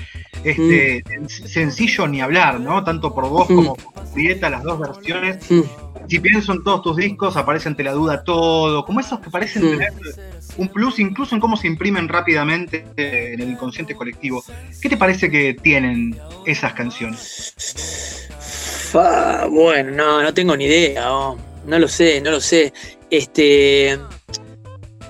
este, 0.43 1.03
sencillo 1.27 2.07
ni 2.07 2.21
hablar, 2.21 2.59
¿no? 2.59 2.83
Tanto 2.83 3.13
por 3.13 3.29
vos 3.29 3.47
como 3.47 3.75
por 3.75 4.05
Julieta, 4.07 4.49
las 4.49 4.63
dos 4.63 4.79
versiones. 4.79 5.37
Si 6.07 6.19
pienso 6.19 6.53
en 6.53 6.63
todos 6.63 6.83
tus 6.83 6.97
discos, 6.97 7.35
aparece 7.37 7.67
ante 7.69 7.83
la 7.83 7.93
duda 7.93 8.23
todo. 8.23 8.85
Como 8.85 8.99
esos 8.99 9.19
que 9.19 9.29
parecen 9.31 9.63
Mm. 9.65 9.71
tener 9.71 9.93
un 10.57 10.69
plus, 10.69 10.99
incluso 10.99 11.35
en 11.35 11.41
cómo 11.41 11.57
se 11.57 11.67
imprimen 11.67 12.07
rápidamente 12.07 12.85
eh, 12.97 13.31
en 13.33 13.41
el 13.41 13.49
inconsciente 13.51 13.93
colectivo. 13.95 14.43
¿Qué 14.81 14.89
te 14.89 14.97
parece 14.97 15.29
que 15.29 15.53
tienen 15.53 16.15
esas 16.45 16.73
canciones? 16.73 18.27
Bueno, 19.49 19.91
no, 19.91 20.21
no 20.23 20.33
tengo 20.33 20.55
ni 20.55 20.65
idea. 20.65 21.11
oh. 21.13 21.37
No 21.67 21.79
lo 21.79 21.87
sé, 21.87 22.21
no 22.21 22.31
lo 22.31 22.39
sé. 22.39 22.71
Este. 23.09 23.99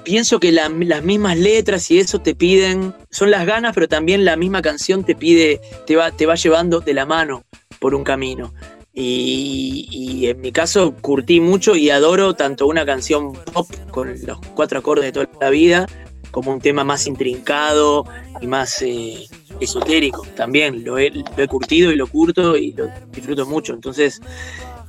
Pienso 0.03 0.39
que 0.39 0.51
la- 0.51 0.69
las 0.69 1.03
mismas 1.03 1.37
letras 1.37 1.89
y 1.91 1.99
eso 1.99 2.19
te 2.19 2.33
piden. 2.35 2.93
Son 3.09 3.29
las 3.31 3.45
ganas, 3.45 3.73
pero 3.73 3.87
también 3.87 4.23
la 4.23 4.35
misma 4.37 4.61
canción 4.61 5.03
te 5.03 5.15
pide. 5.15 5.59
Te 5.85 5.95
va, 5.95 6.11
te 6.11 6.25
va 6.25 6.35
llevando 6.35 6.79
de 6.79 6.93
la 6.93 7.05
mano 7.05 7.43
por 7.79 7.93
un 7.95 8.03
camino. 8.03 8.53
Y, 8.97 9.87
y 9.91 10.27
en 10.27 10.39
mi 10.39 10.53
caso 10.53 10.95
curtí 11.01 11.41
mucho 11.41 11.75
y 11.75 11.89
adoro 11.89 12.33
tanto 12.33 12.65
una 12.65 12.85
canción 12.85 13.33
pop 13.33 13.67
con 13.91 14.15
los 14.25 14.39
cuatro 14.55 14.79
acordes 14.79 15.05
de 15.05 15.11
toda 15.11 15.29
la 15.41 15.49
vida, 15.49 15.85
como 16.31 16.51
un 16.51 16.61
tema 16.61 16.83
más 16.83 17.05
intrincado 17.05 18.05
y 18.41 18.47
más 18.47 18.81
eh, 18.81 19.27
esotérico. 19.59 20.25
También 20.35 20.83
lo 20.83 20.97
he, 20.97 21.09
lo 21.09 21.43
he 21.43 21.47
curtido 21.47 21.91
y 21.91 21.95
lo 21.95 22.07
curto 22.07 22.57
y 22.57 22.73
lo 22.73 22.89
disfruto 23.11 23.45
mucho. 23.45 23.73
Entonces, 23.73 24.21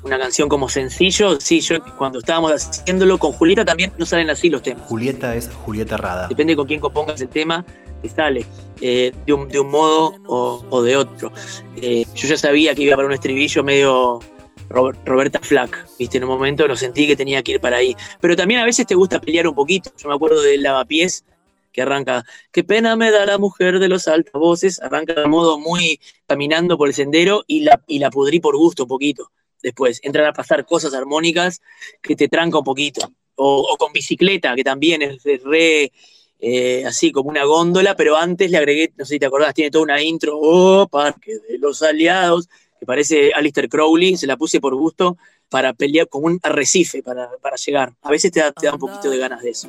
una 0.03 0.19
canción 0.19 0.49
como 0.49 0.69
sencillo, 0.69 1.41
sí, 1.41 1.61
yo 1.61 1.83
cuando 1.99 2.21
estábamos 2.21 2.53
haciéndolo 2.53 3.19
con 3.19 3.33
Julieta 3.33 3.65
también 3.65 3.93
no 3.99 4.07
salen 4.07 4.31
así 4.31 4.49
los 4.49 4.63
temas. 4.63 4.87
Julieta 4.87 5.35
es 5.35 5.51
Julieta 5.65 5.97
Rada. 5.97 6.29
Depende 6.29 6.55
con 6.55 6.67
quién 6.67 6.81
compongas 6.81 7.21
el 7.21 7.29
tema, 7.29 7.65
te 7.65 7.86
sale 8.15 8.45
eh, 8.81 9.13
de, 9.25 9.33
un, 9.33 9.49
de 9.49 9.61
un 9.61 9.71
modo 9.71 10.15
o, 10.27 10.65
o 10.71 10.83
de 10.83 10.97
otro. 10.97 11.33
Eh, 11.77 12.05
yo 12.15 12.29
ya 12.29 12.37
sabía 12.37 12.75
que 12.75 12.83
iba 12.83 12.97
para 12.97 13.09
un 13.09 13.15
estribillo 13.15 13.65
medio 13.65 14.21
Robert- 14.69 15.07
Roberta 15.07 15.39
Flack, 15.41 15.87
¿viste? 15.99 16.19
En 16.19 16.25
un 16.25 16.31
momento 16.31 16.67
lo 16.67 16.77
sentí 16.77 17.07
que 17.07 17.17
tenía 17.17 17.43
que 17.43 17.53
ir 17.53 17.61
para 17.61 17.79
ahí. 17.79 17.97
Pero 18.21 18.37
también 18.37 18.61
a 18.61 18.65
veces 18.65 18.87
te 18.87 18.95
gusta 18.95 19.21
pelear 19.21 19.47
un 19.49 19.55
poquito. 19.55 19.91
Yo 19.97 20.09
me 20.09 20.15
acuerdo 20.15 20.41
del 20.43 20.63
lavapiés 20.63 21.25
que 21.73 21.83
arranca, 21.83 22.25
qué 22.53 22.65
pena 22.65 22.97
me 22.97 23.11
da 23.11 23.27
la 23.27 23.37
mujer 23.37 23.79
de 23.79 23.89
los 23.89 24.09
altavoces, 24.09 24.81
arranca 24.81 25.13
de 25.13 25.27
modo 25.27 25.59
muy 25.59 26.01
caminando 26.27 26.79
por 26.79 26.89
el 26.89 26.95
sendero 26.95 27.45
y 27.47 27.61
la, 27.61 27.83
y 27.87 27.99
la 27.99 28.11
pudrí 28.11 28.41
por 28.41 28.57
gusto 28.57 28.85
un 28.85 28.89
poquito. 28.89 29.31
Después 29.63 30.01
entran 30.03 30.27
a 30.27 30.33
pasar 30.33 30.65
cosas 30.65 30.95
armónicas 30.95 31.61
que 32.01 32.17
te 32.17 32.29
tranca 32.29 32.59
un 32.59 32.65
poquito. 32.65 33.13
O, 33.35 33.77
con 33.79 33.93
bicicleta, 33.93 34.55
que 34.55 34.65
también 34.65 35.03
es 35.03 35.23
de 35.23 35.39
re 35.45 35.93
eh, 36.39 36.85
así 36.87 37.13
como 37.13 37.31
una 37.31 37.45
góndola, 37.45 37.97
pero 37.97 38.17
antes 38.17 38.51
le 38.51 38.59
agregué, 38.59 38.93
no 38.97 39.05
sé 39.05 39.15
si 39.15 39.19
te 39.19 39.27
acordás, 39.27 39.55
tiene 39.55 39.71
toda 39.71 39.85
una 39.85 40.03
intro, 40.03 40.39
oh, 40.41 40.87
Parque 40.89 41.39
de 41.49 41.59
los 41.59 41.83
Aliados, 41.83 42.49
que 42.79 42.87
parece 42.87 43.33
Alistair 43.33 43.69
Crowley, 43.69 44.17
se 44.17 44.27
la 44.27 44.37
puse 44.37 44.61
por 44.61 44.75
gusto 44.75 45.17
para 45.49 45.73
pelear 45.73 46.09
como 46.09 46.27
un 46.27 46.41
arrecife 46.43 47.03
para, 47.03 47.31
para 47.41 47.57
llegar. 47.57 47.95
A 48.03 48.11
veces 48.11 48.33
te 48.33 48.41
da, 48.41 48.53
te 48.53 48.67
da 48.67 48.75
un 48.75 48.81
poquito 48.81 49.11
de 49.11 49.19
ganas 49.19 49.43
de 49.43 49.51
eso. 49.51 49.69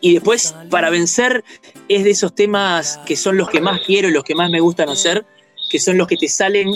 Y 0.00 0.14
después, 0.14 0.54
para 0.70 0.90
vencer, 0.90 1.44
es 1.88 2.04
de 2.04 2.10
esos 2.10 2.34
temas 2.34 2.98
que 3.04 3.16
son 3.16 3.36
los 3.36 3.50
que 3.50 3.60
más 3.60 3.82
quiero 3.82 4.08
y 4.08 4.12
los 4.12 4.24
que 4.24 4.34
más 4.34 4.50
me 4.50 4.60
gustan 4.60 4.88
hacer, 4.88 5.26
que 5.70 5.78
son 5.78 5.98
los 5.98 6.08
que 6.08 6.16
te 6.16 6.28
salen 6.28 6.68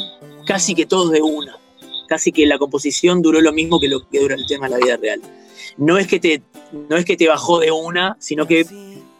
casi 0.46 0.74
que 0.74 0.86
todos 0.86 1.10
de 1.10 1.22
una. 1.22 1.58
Casi 2.06 2.32
que 2.32 2.46
la 2.46 2.58
composición 2.58 3.22
duró 3.22 3.40
lo 3.40 3.52
mismo 3.52 3.80
que 3.80 3.88
lo 3.88 4.06
que 4.08 4.20
dura 4.20 4.34
el 4.34 4.46
tema 4.46 4.66
en 4.66 4.72
la 4.72 4.78
vida 4.78 4.96
real. 4.98 5.22
No 5.78 5.96
es 5.96 6.06
que 6.06 6.20
te, 6.20 6.42
no 6.72 6.96
es 6.96 7.06
que 7.06 7.16
te 7.16 7.26
bajó 7.26 7.60
de 7.60 7.70
una, 7.70 8.16
sino 8.20 8.46
que 8.46 8.66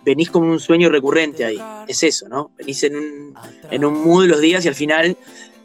venís 0.04 0.30
como 0.30 0.50
un 0.50 0.60
sueño 0.60 0.88
recurrente 0.88 1.44
ahí. 1.44 1.58
Es 1.88 2.02
eso, 2.02 2.28
¿no? 2.28 2.50
Venís 2.58 2.82
en 2.84 2.96
un, 2.96 3.34
en 3.70 3.84
un 3.84 4.04
mood 4.04 4.26
los 4.26 4.40
días 4.40 4.64
y 4.64 4.68
al 4.68 4.74
final 4.74 5.16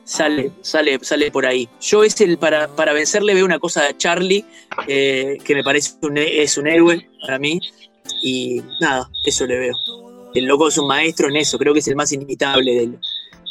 sale, 0.04 0.52
sale, 0.62 1.00
sale 1.02 1.32
por 1.32 1.46
ahí. 1.46 1.70
Yo 1.82 2.04
es 2.04 2.20
el 2.22 2.38
para, 2.38 2.68
para 2.68 2.94
vencerle 2.94 3.34
veo 3.34 3.46
una 3.46 3.60
cosa 3.60 3.84
de 3.84 3.98
Charlie, 3.98 4.46
eh, 4.88 5.38
que 5.44 5.54
me 5.54 5.64
parece 5.64 5.94
un, 6.02 6.18
es 6.18 6.58
un 6.58 6.68
héroe 6.68 7.08
para 7.22 7.40
mí. 7.40 7.60
Y 8.24 8.62
nada, 8.82 9.10
eso 9.26 9.46
le 9.46 9.58
veo. 9.60 9.76
El 10.34 10.46
loco 10.46 10.68
es 10.68 10.78
un 10.78 10.88
maestro 10.88 11.30
en 11.30 11.38
eso, 11.38 11.58
creo 11.58 11.74
que 11.74 11.80
es 11.80 11.88
el 11.88 11.96
más 11.96 12.12
inimitable 12.12 12.98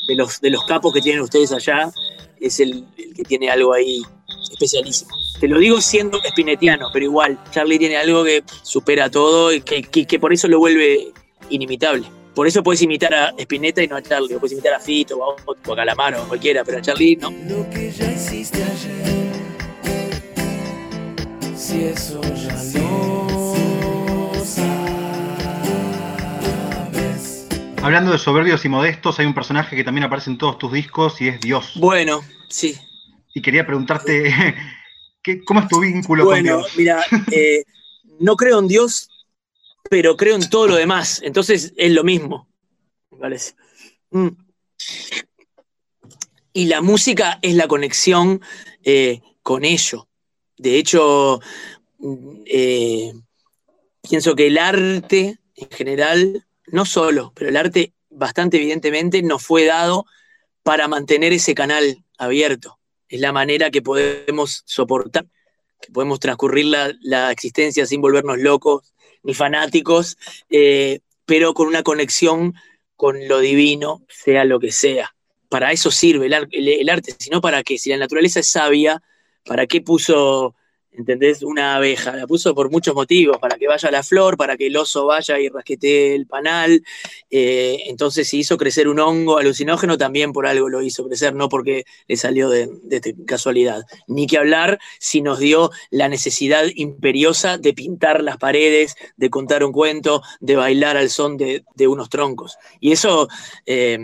de, 0.08 0.14
los, 0.14 0.40
de 0.40 0.50
los 0.50 0.64
capos 0.64 0.92
que 0.92 1.00
tienen 1.00 1.22
ustedes 1.22 1.52
allá. 1.52 1.90
Es 2.40 2.60
el 2.60 2.84
que 3.16 3.24
tiene 3.24 3.50
algo 3.50 3.72
ahí 3.72 4.02
especialísimo. 4.52 5.10
Te 5.40 5.48
lo 5.48 5.58
digo 5.58 5.80
siendo 5.80 6.22
espinetiano, 6.22 6.88
pero 6.92 7.04
igual, 7.06 7.38
Charlie 7.50 7.78
tiene 7.78 7.96
algo 7.96 8.24
que 8.24 8.42
supera 8.62 9.10
todo 9.10 9.52
y 9.52 9.60
que, 9.60 9.82
que- 9.82 10.06
que 10.06 10.18
por 10.18 10.32
eso 10.32 10.48
lo 10.48 10.58
vuelve 10.58 11.12
inimitable. 11.50 12.04
Por 12.34 12.46
eso 12.46 12.62
puedes 12.62 12.80
imitar 12.82 13.12
a 13.14 13.34
Spinetta 13.38 13.82
y 13.82 13.88
no 13.88 13.96
a 13.96 14.02
Charlie, 14.02 14.34
o 14.34 14.38
puedes 14.38 14.52
imitar 14.52 14.74
a 14.74 14.80
Fito 14.80 15.16
o 15.18 15.24
a, 15.32 15.34
o 15.66 15.72
a 15.72 15.76
Calamaro 15.76 16.22
o 16.22 16.28
cualquiera, 16.28 16.62
pero 16.64 16.78
a 16.78 16.82
Charlie 16.82 17.16
no. 17.16 17.30
Lo 17.30 17.68
que 17.70 17.90
ya 17.90 18.12
hiciste 18.12 18.62
ayer, 18.62 19.32
si 21.56 21.82
eso 21.84 22.20
ya 22.22 22.56
sabes. 22.56 22.88
Hablando 27.82 28.12
de 28.12 28.18
soberbios 28.18 28.64
y 28.64 28.68
modestos, 28.68 29.18
hay 29.18 29.26
un 29.26 29.34
personaje 29.34 29.74
que 29.74 29.82
también 29.84 30.04
aparece 30.04 30.30
en 30.30 30.38
todos 30.38 30.58
tus 30.58 30.72
discos 30.72 31.20
y 31.20 31.28
es 31.28 31.40
Dios. 31.40 31.72
Bueno, 31.76 32.20
sí. 32.48 32.76
Y 33.38 33.40
quería 33.40 33.64
preguntarte, 33.64 34.34
¿qué- 35.22 35.44
¿cómo 35.44 35.60
es 35.60 35.68
tu 35.68 35.78
vínculo 35.78 36.24
Bueno, 36.24 36.54
con 36.56 36.62
Dios? 36.62 36.76
mira, 36.76 37.04
eh, 37.30 37.62
no 38.18 38.34
creo 38.34 38.58
en 38.58 38.66
Dios, 38.66 39.08
pero 39.88 40.16
creo 40.16 40.34
en 40.34 40.50
todo 40.50 40.66
lo 40.66 40.74
demás. 40.74 41.20
Entonces 41.22 41.72
es 41.76 41.92
lo 41.92 42.02
mismo, 42.02 42.48
me 43.12 43.18
parece. 43.18 43.54
Mm. 44.10 44.30
Y 46.52 46.66
la 46.66 46.80
música 46.80 47.38
es 47.40 47.54
la 47.54 47.68
conexión 47.68 48.40
eh, 48.82 49.20
con 49.44 49.64
ello. 49.64 50.08
De 50.56 50.78
hecho, 50.78 51.38
mm, 51.98 52.42
eh, 52.44 53.12
pienso 54.02 54.34
que 54.34 54.48
el 54.48 54.58
arte 54.58 55.38
en 55.54 55.70
general, 55.70 56.44
no 56.66 56.84
solo, 56.84 57.32
pero 57.36 57.50
el 57.50 57.56
arte 57.56 57.92
bastante 58.10 58.56
evidentemente 58.56 59.22
nos 59.22 59.44
fue 59.44 59.64
dado 59.64 60.06
para 60.64 60.88
mantener 60.88 61.32
ese 61.32 61.54
canal 61.54 62.04
abierto. 62.18 62.77
Es 63.08 63.20
la 63.20 63.32
manera 63.32 63.70
que 63.70 63.82
podemos 63.82 64.62
soportar 64.66 65.26
que 65.80 65.92
podemos 65.92 66.18
transcurrir 66.18 66.66
la, 66.66 66.92
la 67.02 67.30
existencia 67.30 67.86
sin 67.86 68.00
volvernos 68.00 68.38
locos 68.38 68.92
ni 69.22 69.32
fanáticos, 69.34 70.16
eh, 70.50 71.00
pero 71.24 71.54
con 71.54 71.68
una 71.68 71.82
conexión 71.84 72.54
con 72.96 73.28
lo 73.28 73.38
divino, 73.38 74.02
sea 74.08 74.44
lo 74.44 74.58
que 74.58 74.72
sea. 74.72 75.14
Para 75.48 75.70
eso 75.70 75.90
sirve 75.92 76.26
el, 76.26 76.34
el- 76.50 76.68
el 76.68 76.88
arte, 76.88 77.14
sino 77.18 77.40
para 77.40 77.62
qué. 77.62 77.78
Si 77.78 77.90
la 77.90 77.96
naturaleza 77.96 78.40
es 78.40 78.48
sabia, 78.50 79.00
¿para 79.44 79.66
qué 79.68 79.80
puso 79.80 80.56
¿entendés? 80.92 81.42
Una 81.42 81.76
abeja, 81.76 82.16
la 82.16 82.26
puso 82.26 82.54
por 82.54 82.70
muchos 82.70 82.94
motivos, 82.94 83.38
para 83.38 83.56
que 83.56 83.68
vaya 83.68 83.90
la 83.90 84.02
flor, 84.02 84.36
para 84.36 84.56
que 84.56 84.66
el 84.66 84.76
oso 84.76 85.06
vaya 85.06 85.38
y 85.38 85.48
rasquetee 85.48 86.14
el 86.14 86.26
panal, 86.26 86.82
eh, 87.30 87.82
entonces 87.86 88.28
si 88.28 88.38
hizo 88.38 88.56
crecer 88.56 88.88
un 88.88 88.98
hongo 89.00 89.38
alucinógeno, 89.38 89.98
también 89.98 90.32
por 90.32 90.46
algo 90.46 90.68
lo 90.68 90.82
hizo 90.82 91.06
crecer, 91.06 91.34
no 91.34 91.48
porque 91.48 91.84
le 92.06 92.16
salió 92.16 92.48
de, 92.48 92.68
de 92.82 93.14
casualidad. 93.26 93.84
Ni 94.06 94.26
que 94.26 94.38
hablar 94.38 94.78
si 94.98 95.22
nos 95.22 95.38
dio 95.38 95.70
la 95.90 96.08
necesidad 96.08 96.64
imperiosa 96.74 97.58
de 97.58 97.72
pintar 97.74 98.22
las 98.22 98.38
paredes, 98.38 98.96
de 99.16 99.30
contar 99.30 99.64
un 99.64 99.72
cuento, 99.72 100.22
de 100.40 100.56
bailar 100.56 100.96
al 100.96 101.10
son 101.10 101.36
de, 101.36 101.64
unos 101.86 102.08
troncos. 102.08 102.58
Y 102.80 102.92
eso 102.92 103.28
eh, 103.66 103.98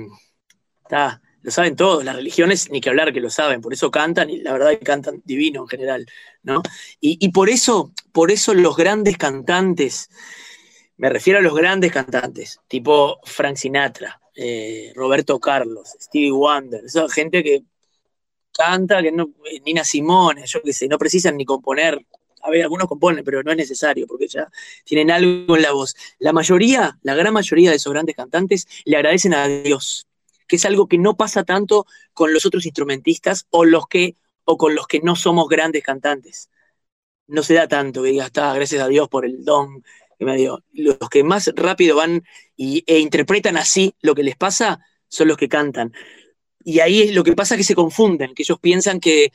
está 0.82 1.20
lo 1.44 1.50
saben 1.50 1.76
todos, 1.76 2.02
las 2.02 2.16
religiones 2.16 2.70
ni 2.70 2.80
que 2.80 2.88
hablar 2.88 3.12
que 3.12 3.20
lo 3.20 3.28
saben, 3.28 3.60
por 3.60 3.74
eso 3.74 3.90
cantan 3.90 4.30
y 4.30 4.38
la 4.38 4.54
verdad 4.54 4.70
que 4.70 4.78
cantan 4.78 5.20
divino 5.26 5.60
en 5.60 5.68
general, 5.68 6.06
¿no? 6.42 6.62
Y, 7.00 7.28
por 7.32 7.50
eso, 7.50 7.92
por 8.12 8.30
eso 8.30 8.54
los 8.54 8.74
grandes 8.74 9.18
cantantes, 9.18 10.08
me 10.96 11.10
refiero 11.10 11.40
a 11.40 11.42
los 11.42 11.54
grandes 11.54 11.92
cantantes, 11.92 12.60
tipo 12.66 13.20
Frank 13.24 13.56
Sinatra, 13.56 14.18
eh, 14.34 14.90
Roberto 14.94 15.38
Carlos, 15.38 15.90
Stevie 16.00 16.30
Wonder, 16.30 16.86
esa 16.86 17.06
gente 17.10 17.44
que 17.44 17.62
canta, 18.50 19.02
que 19.02 19.12
no, 19.12 19.28
eh, 19.44 19.60
Nina 19.66 19.84
Simone, 19.84 20.46
yo 20.46 20.62
qué 20.62 20.72
sé, 20.72 20.88
no 20.88 20.96
precisan 20.96 21.36
ni 21.36 21.44
componer. 21.44 22.06
A 22.40 22.50
ver, 22.50 22.62
algunos 22.62 22.88
componen, 22.88 23.22
pero 23.22 23.42
no 23.42 23.50
es 23.50 23.56
necesario 23.56 24.06
porque 24.06 24.28
ya 24.28 24.48
tienen 24.84 25.10
algo 25.10 25.56
en 25.56 25.62
la 25.62 25.72
voz. 25.72 25.94
La 26.18 26.32
mayoría, 26.32 26.98
la 27.02 27.14
gran 27.14 27.32
mayoría 27.34 27.70
de 27.70 27.76
esos 27.76 27.92
grandes 27.92 28.16
cantantes 28.16 28.66
le 28.84 28.96
agradecen 28.96 29.34
a 29.34 29.46
Dios 29.48 30.06
que 30.46 30.56
es 30.56 30.64
algo 30.64 30.88
que 30.88 30.98
no 30.98 31.16
pasa 31.16 31.44
tanto 31.44 31.86
con 32.12 32.32
los 32.32 32.46
otros 32.46 32.66
instrumentistas 32.66 33.46
o, 33.50 33.64
los 33.64 33.86
que, 33.86 34.16
o 34.44 34.56
con 34.56 34.74
los 34.74 34.86
que 34.86 35.00
no 35.00 35.16
somos 35.16 35.48
grandes 35.48 35.82
cantantes. 35.82 36.50
No 37.26 37.42
se 37.42 37.54
da 37.54 37.68
tanto 37.68 38.02
que 38.02 38.10
diga, 38.10 38.26
está, 38.26 38.52
gracias 38.54 38.82
a 38.82 38.88
Dios 38.88 39.08
por 39.08 39.24
el 39.24 39.44
don 39.44 39.82
que 40.18 40.24
me 40.24 40.36
dio. 40.36 40.62
Los 40.72 40.98
que 41.10 41.24
más 41.24 41.50
rápido 41.54 41.96
van 41.96 42.24
y, 42.56 42.84
e 42.86 42.98
interpretan 42.98 43.56
así 43.56 43.94
lo 44.00 44.14
que 44.14 44.22
les 44.22 44.36
pasa 44.36 44.80
son 45.08 45.28
los 45.28 45.36
que 45.36 45.48
cantan. 45.48 45.92
Y 46.62 46.80
ahí 46.80 47.02
es 47.02 47.14
lo 47.14 47.24
que 47.24 47.34
pasa 47.34 47.56
que 47.56 47.64
se 47.64 47.74
confunden, 47.74 48.34
que 48.34 48.42
ellos 48.42 48.58
piensan 48.60 49.00
que, 49.00 49.32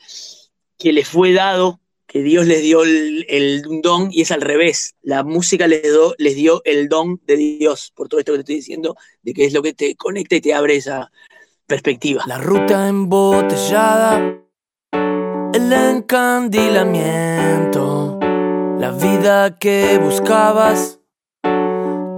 que 0.78 0.92
les 0.92 1.08
fue 1.08 1.32
dado 1.32 1.79
que 2.10 2.22
Dios 2.24 2.48
les 2.48 2.60
dio 2.60 2.82
el, 2.82 3.62
don 3.84 4.08
y 4.10 4.22
es 4.22 4.32
al 4.32 4.40
revés. 4.40 4.96
La 5.00 5.22
música 5.22 5.68
les, 5.68 5.80
les 6.18 6.34
dio 6.34 6.60
el 6.64 6.88
don 6.88 7.20
de 7.24 7.36
Dios, 7.36 7.92
por 7.94 8.08
todo 8.08 8.18
esto 8.18 8.32
que 8.32 8.38
te 8.38 8.40
estoy 8.40 8.56
diciendo, 8.56 8.96
de 9.22 9.32
que 9.32 9.44
es 9.44 9.52
lo 9.52 9.62
que 9.62 9.74
te 9.74 9.94
conecta 9.94 10.34
y 10.34 10.40
te 10.40 10.52
abre 10.52 10.74
esa 10.74 11.12
perspectiva. 11.68 12.24
La 12.26 12.38
ruta 12.38 12.88
embotellada, 12.88 14.42
el 14.92 15.72
encandilamiento, 15.72 18.18
la 18.80 18.90
vida 18.90 19.56
que 19.60 20.00
buscabas, 20.02 20.98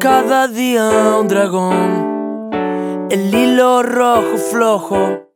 cada 0.01 0.49
día 0.49 1.19
un 1.21 1.29
dragón, 1.29 2.49
el 3.11 3.35
hilo 3.35 3.83
rojo 3.83 4.39
flojo, 4.39 5.35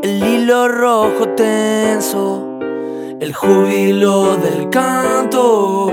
el 0.00 0.22
hilo 0.22 0.68
rojo 0.68 1.30
tenso 1.30 2.47
el 3.20 3.34
júbilo 3.34 4.36
del 4.36 4.70
canto, 4.70 5.86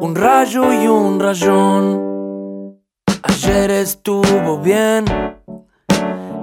un 0.00 0.14
rayo 0.14 0.72
y 0.72 0.86
un 0.86 1.18
rayón. 1.18 2.78
Ayer 3.24 3.70
estuvo 3.72 4.58
bien, 4.58 5.04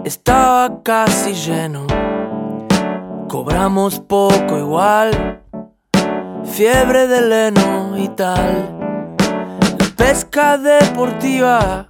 estaba 0.04 0.84
casi 0.84 1.34
lleno. 1.34 1.88
Cobramos 3.30 4.00
poco 4.02 4.58
igual, 4.58 5.42
fiebre 6.44 7.08
de 7.08 7.22
leno 7.22 7.98
y 7.98 8.10
tal. 8.10 8.76
La 9.80 9.86
pesca 9.96 10.58
deportiva 10.58 11.90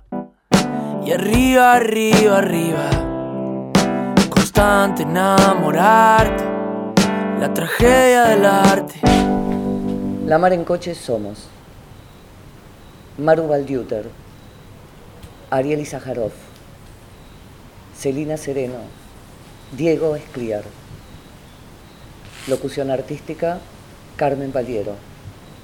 y 1.04 1.12
arriba, 1.12 1.74
arriba, 1.74 2.38
arriba. 2.38 2.90
Constante 4.30 5.04
enamorarte 5.04 6.58
la 7.40 7.54
tragedia 7.54 8.24
del 8.30 8.46
arte. 8.46 9.00
La 10.26 10.40
mar 10.40 10.54
en 10.54 10.64
coche 10.64 10.96
somos 10.96 11.50
Maru 13.18 13.48
Valdiuter, 13.48 14.10
Ariel 15.50 15.82
Izajarov, 15.82 16.32
Celina 17.96 18.38
Sereno, 18.38 18.78
Diego 19.72 20.16
Escliar. 20.16 20.64
Locución 22.48 22.92
artística, 22.92 23.60
Carmen 24.16 24.54
Valiero. 24.54 24.94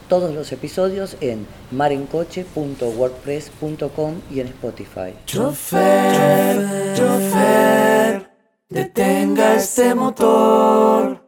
Todos 0.09 0.33
los 0.35 0.51
episodios 0.51 1.15
en 1.21 1.47
marencoche.wordpress.com 1.71 4.15
y 4.29 4.41
en 4.41 4.47
Spotify. 4.47 5.13
Chofer, 5.25 6.93
chofer, 6.95 8.29
detenga 8.69 9.55
este 9.55 9.95
motor 9.95 11.22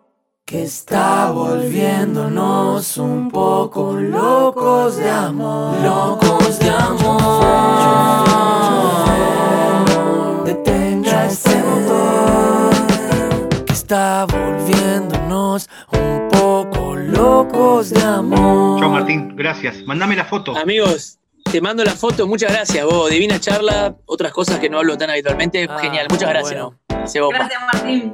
que 0.46 0.62
está 0.62 1.32
volviéndonos 1.32 2.98
un 2.98 3.32
poco 3.32 3.94
locos 3.94 4.98
de 4.98 5.10
amor, 5.10 5.76
locos 5.82 6.60
de 6.60 6.70
amor. 6.70 7.26
Detenga 10.46 11.26
este 11.26 11.58
motor 11.64 12.70
que 13.66 13.74
está 13.74 14.28
volviéndonos 14.28 15.68
un 15.92 16.30
poco 16.30 16.96
locos 16.96 17.90
de 17.90 18.04
amor. 18.04 18.80
Chao 18.80 18.92
Martín, 18.92 19.36
gracias. 19.36 19.78
Mándame 19.88 20.16
la 20.16 20.26
foto. 20.26 20.56
Amigos, 20.56 21.18
te 21.52 21.60
mando 21.60 21.84
la 21.84 21.96
foto, 21.96 22.28
muchas 22.28 22.52
gracias, 22.52 22.86
vos. 22.86 23.10
Divina 23.10 23.40
charla, 23.40 23.96
otras 24.06 24.32
cosas 24.32 24.60
que 24.60 24.70
no 24.70 24.78
hablo 24.78 24.96
tan 24.96 25.10
habitualmente. 25.10 25.66
Ah, 25.68 25.80
Genial, 25.80 26.06
muchas 26.08 26.30
gracias. 26.30 26.68
Gracias, 27.04 27.62
Martín. 27.74 28.14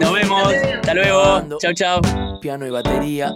Nos 0.00 0.12
vemos. 0.12 0.52
Hasta 0.74 0.94
luego. 0.94 1.58
Chao, 1.58 1.72
chao. 1.74 2.00
Piano 2.40 2.66
y 2.66 2.70
batería. 2.70 3.32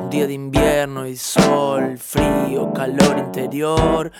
Un 0.00 0.10
día 0.10 0.26
de 0.26 0.34
invierno 0.34 1.06
y 1.06 1.16
sol, 1.16 1.98
frío, 1.98 2.72
calor 2.72 3.18
interior. 3.18 4.12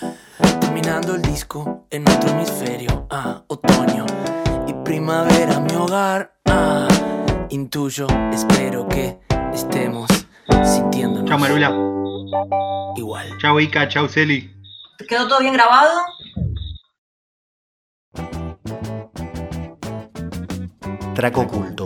Terminando 0.60 1.14
el 1.14 1.22
disco 1.22 1.86
en 1.90 2.08
otro 2.08 2.30
hemisferio. 2.30 3.06
Ah, 3.10 3.42
otoño 3.46 4.06
y 4.66 4.72
primavera, 4.84 5.60
mi 5.60 5.74
hogar. 5.74 6.34
Ah, 6.46 6.88
intuyo, 7.50 8.06
espero 8.32 8.88
que 8.88 9.18
estemos 9.52 10.08
sintiéndonos. 10.64 11.28
Chao, 11.28 11.38
Marula. 11.38 11.70
Igual. 12.96 13.26
Chao, 13.38 13.60
Ika. 13.60 13.88
Chao, 13.88 14.08
Celi. 14.08 14.50
¿Quedó 15.08 15.28
todo 15.28 15.40
bien 15.40 15.54
grabado? 15.54 15.90
Traco 21.14 21.42
Oculto. 21.42 21.84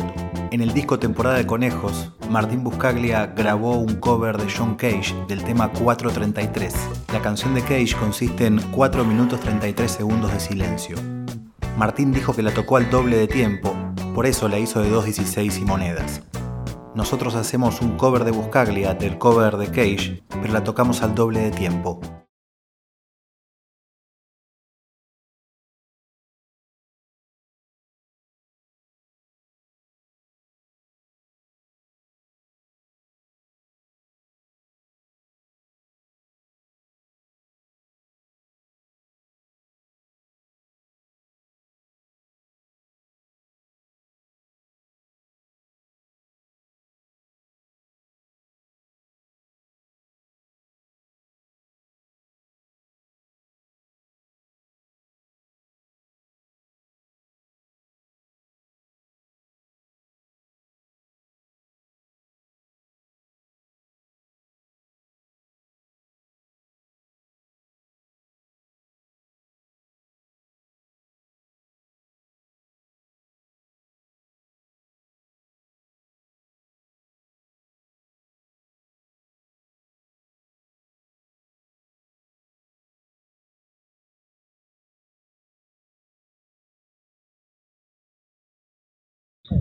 En 0.53 0.61
el 0.61 0.73
disco 0.73 1.01
Temporada 1.01 1.37
de 1.37 1.47
Conejos, 1.47 2.13
Martín 2.31 2.63
Buscaglia 2.63 3.27
grabó 3.27 3.77
un 3.77 3.97
cover 3.97 4.37
de 4.37 4.47
John 4.49 4.77
Cage 4.77 5.17
del 5.27 5.43
tema 5.43 5.73
433. 5.73 6.73
La 7.13 7.21
canción 7.21 7.53
de 7.53 7.63
Cage 7.63 7.97
consiste 7.99 8.47
en 8.47 8.61
4 8.71 9.05
minutos 9.05 9.41
33 9.41 9.91
segundos 9.91 10.33
de 10.33 10.39
silencio. 10.39 10.97
Martín 11.77 12.13
dijo 12.13 12.37
que 12.37 12.45
la 12.45 12.55
tocó 12.55 12.77
al 12.77 12.89
doble 12.89 13.17
de 13.17 13.27
tiempo, 13.27 13.75
por 14.15 14.27
eso 14.27 14.49
la 14.49 14.61
hizo 14.61 14.81
de 14.81 14.93
2.16 14.93 15.61
y 15.61 15.65
monedas. 15.65 16.23
Nosotros 16.95 17.35
hacemos 17.35 17.83
un 17.83 17.97
cover 17.97 18.23
de 18.23 18.31
Buscaglia 18.31 18.95
del 18.95 19.19
cover 19.19 19.57
de 19.57 19.67
Cage, 19.67 20.23
pero 20.41 20.53
la 20.53 20.63
tocamos 20.63 21.03
al 21.03 21.17
doble 21.17 21.41
de 21.41 21.51
tiempo. 21.51 22.01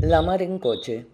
La 0.08 0.22
mar 0.22 0.40
en 0.44 0.60
coche. 0.60 1.08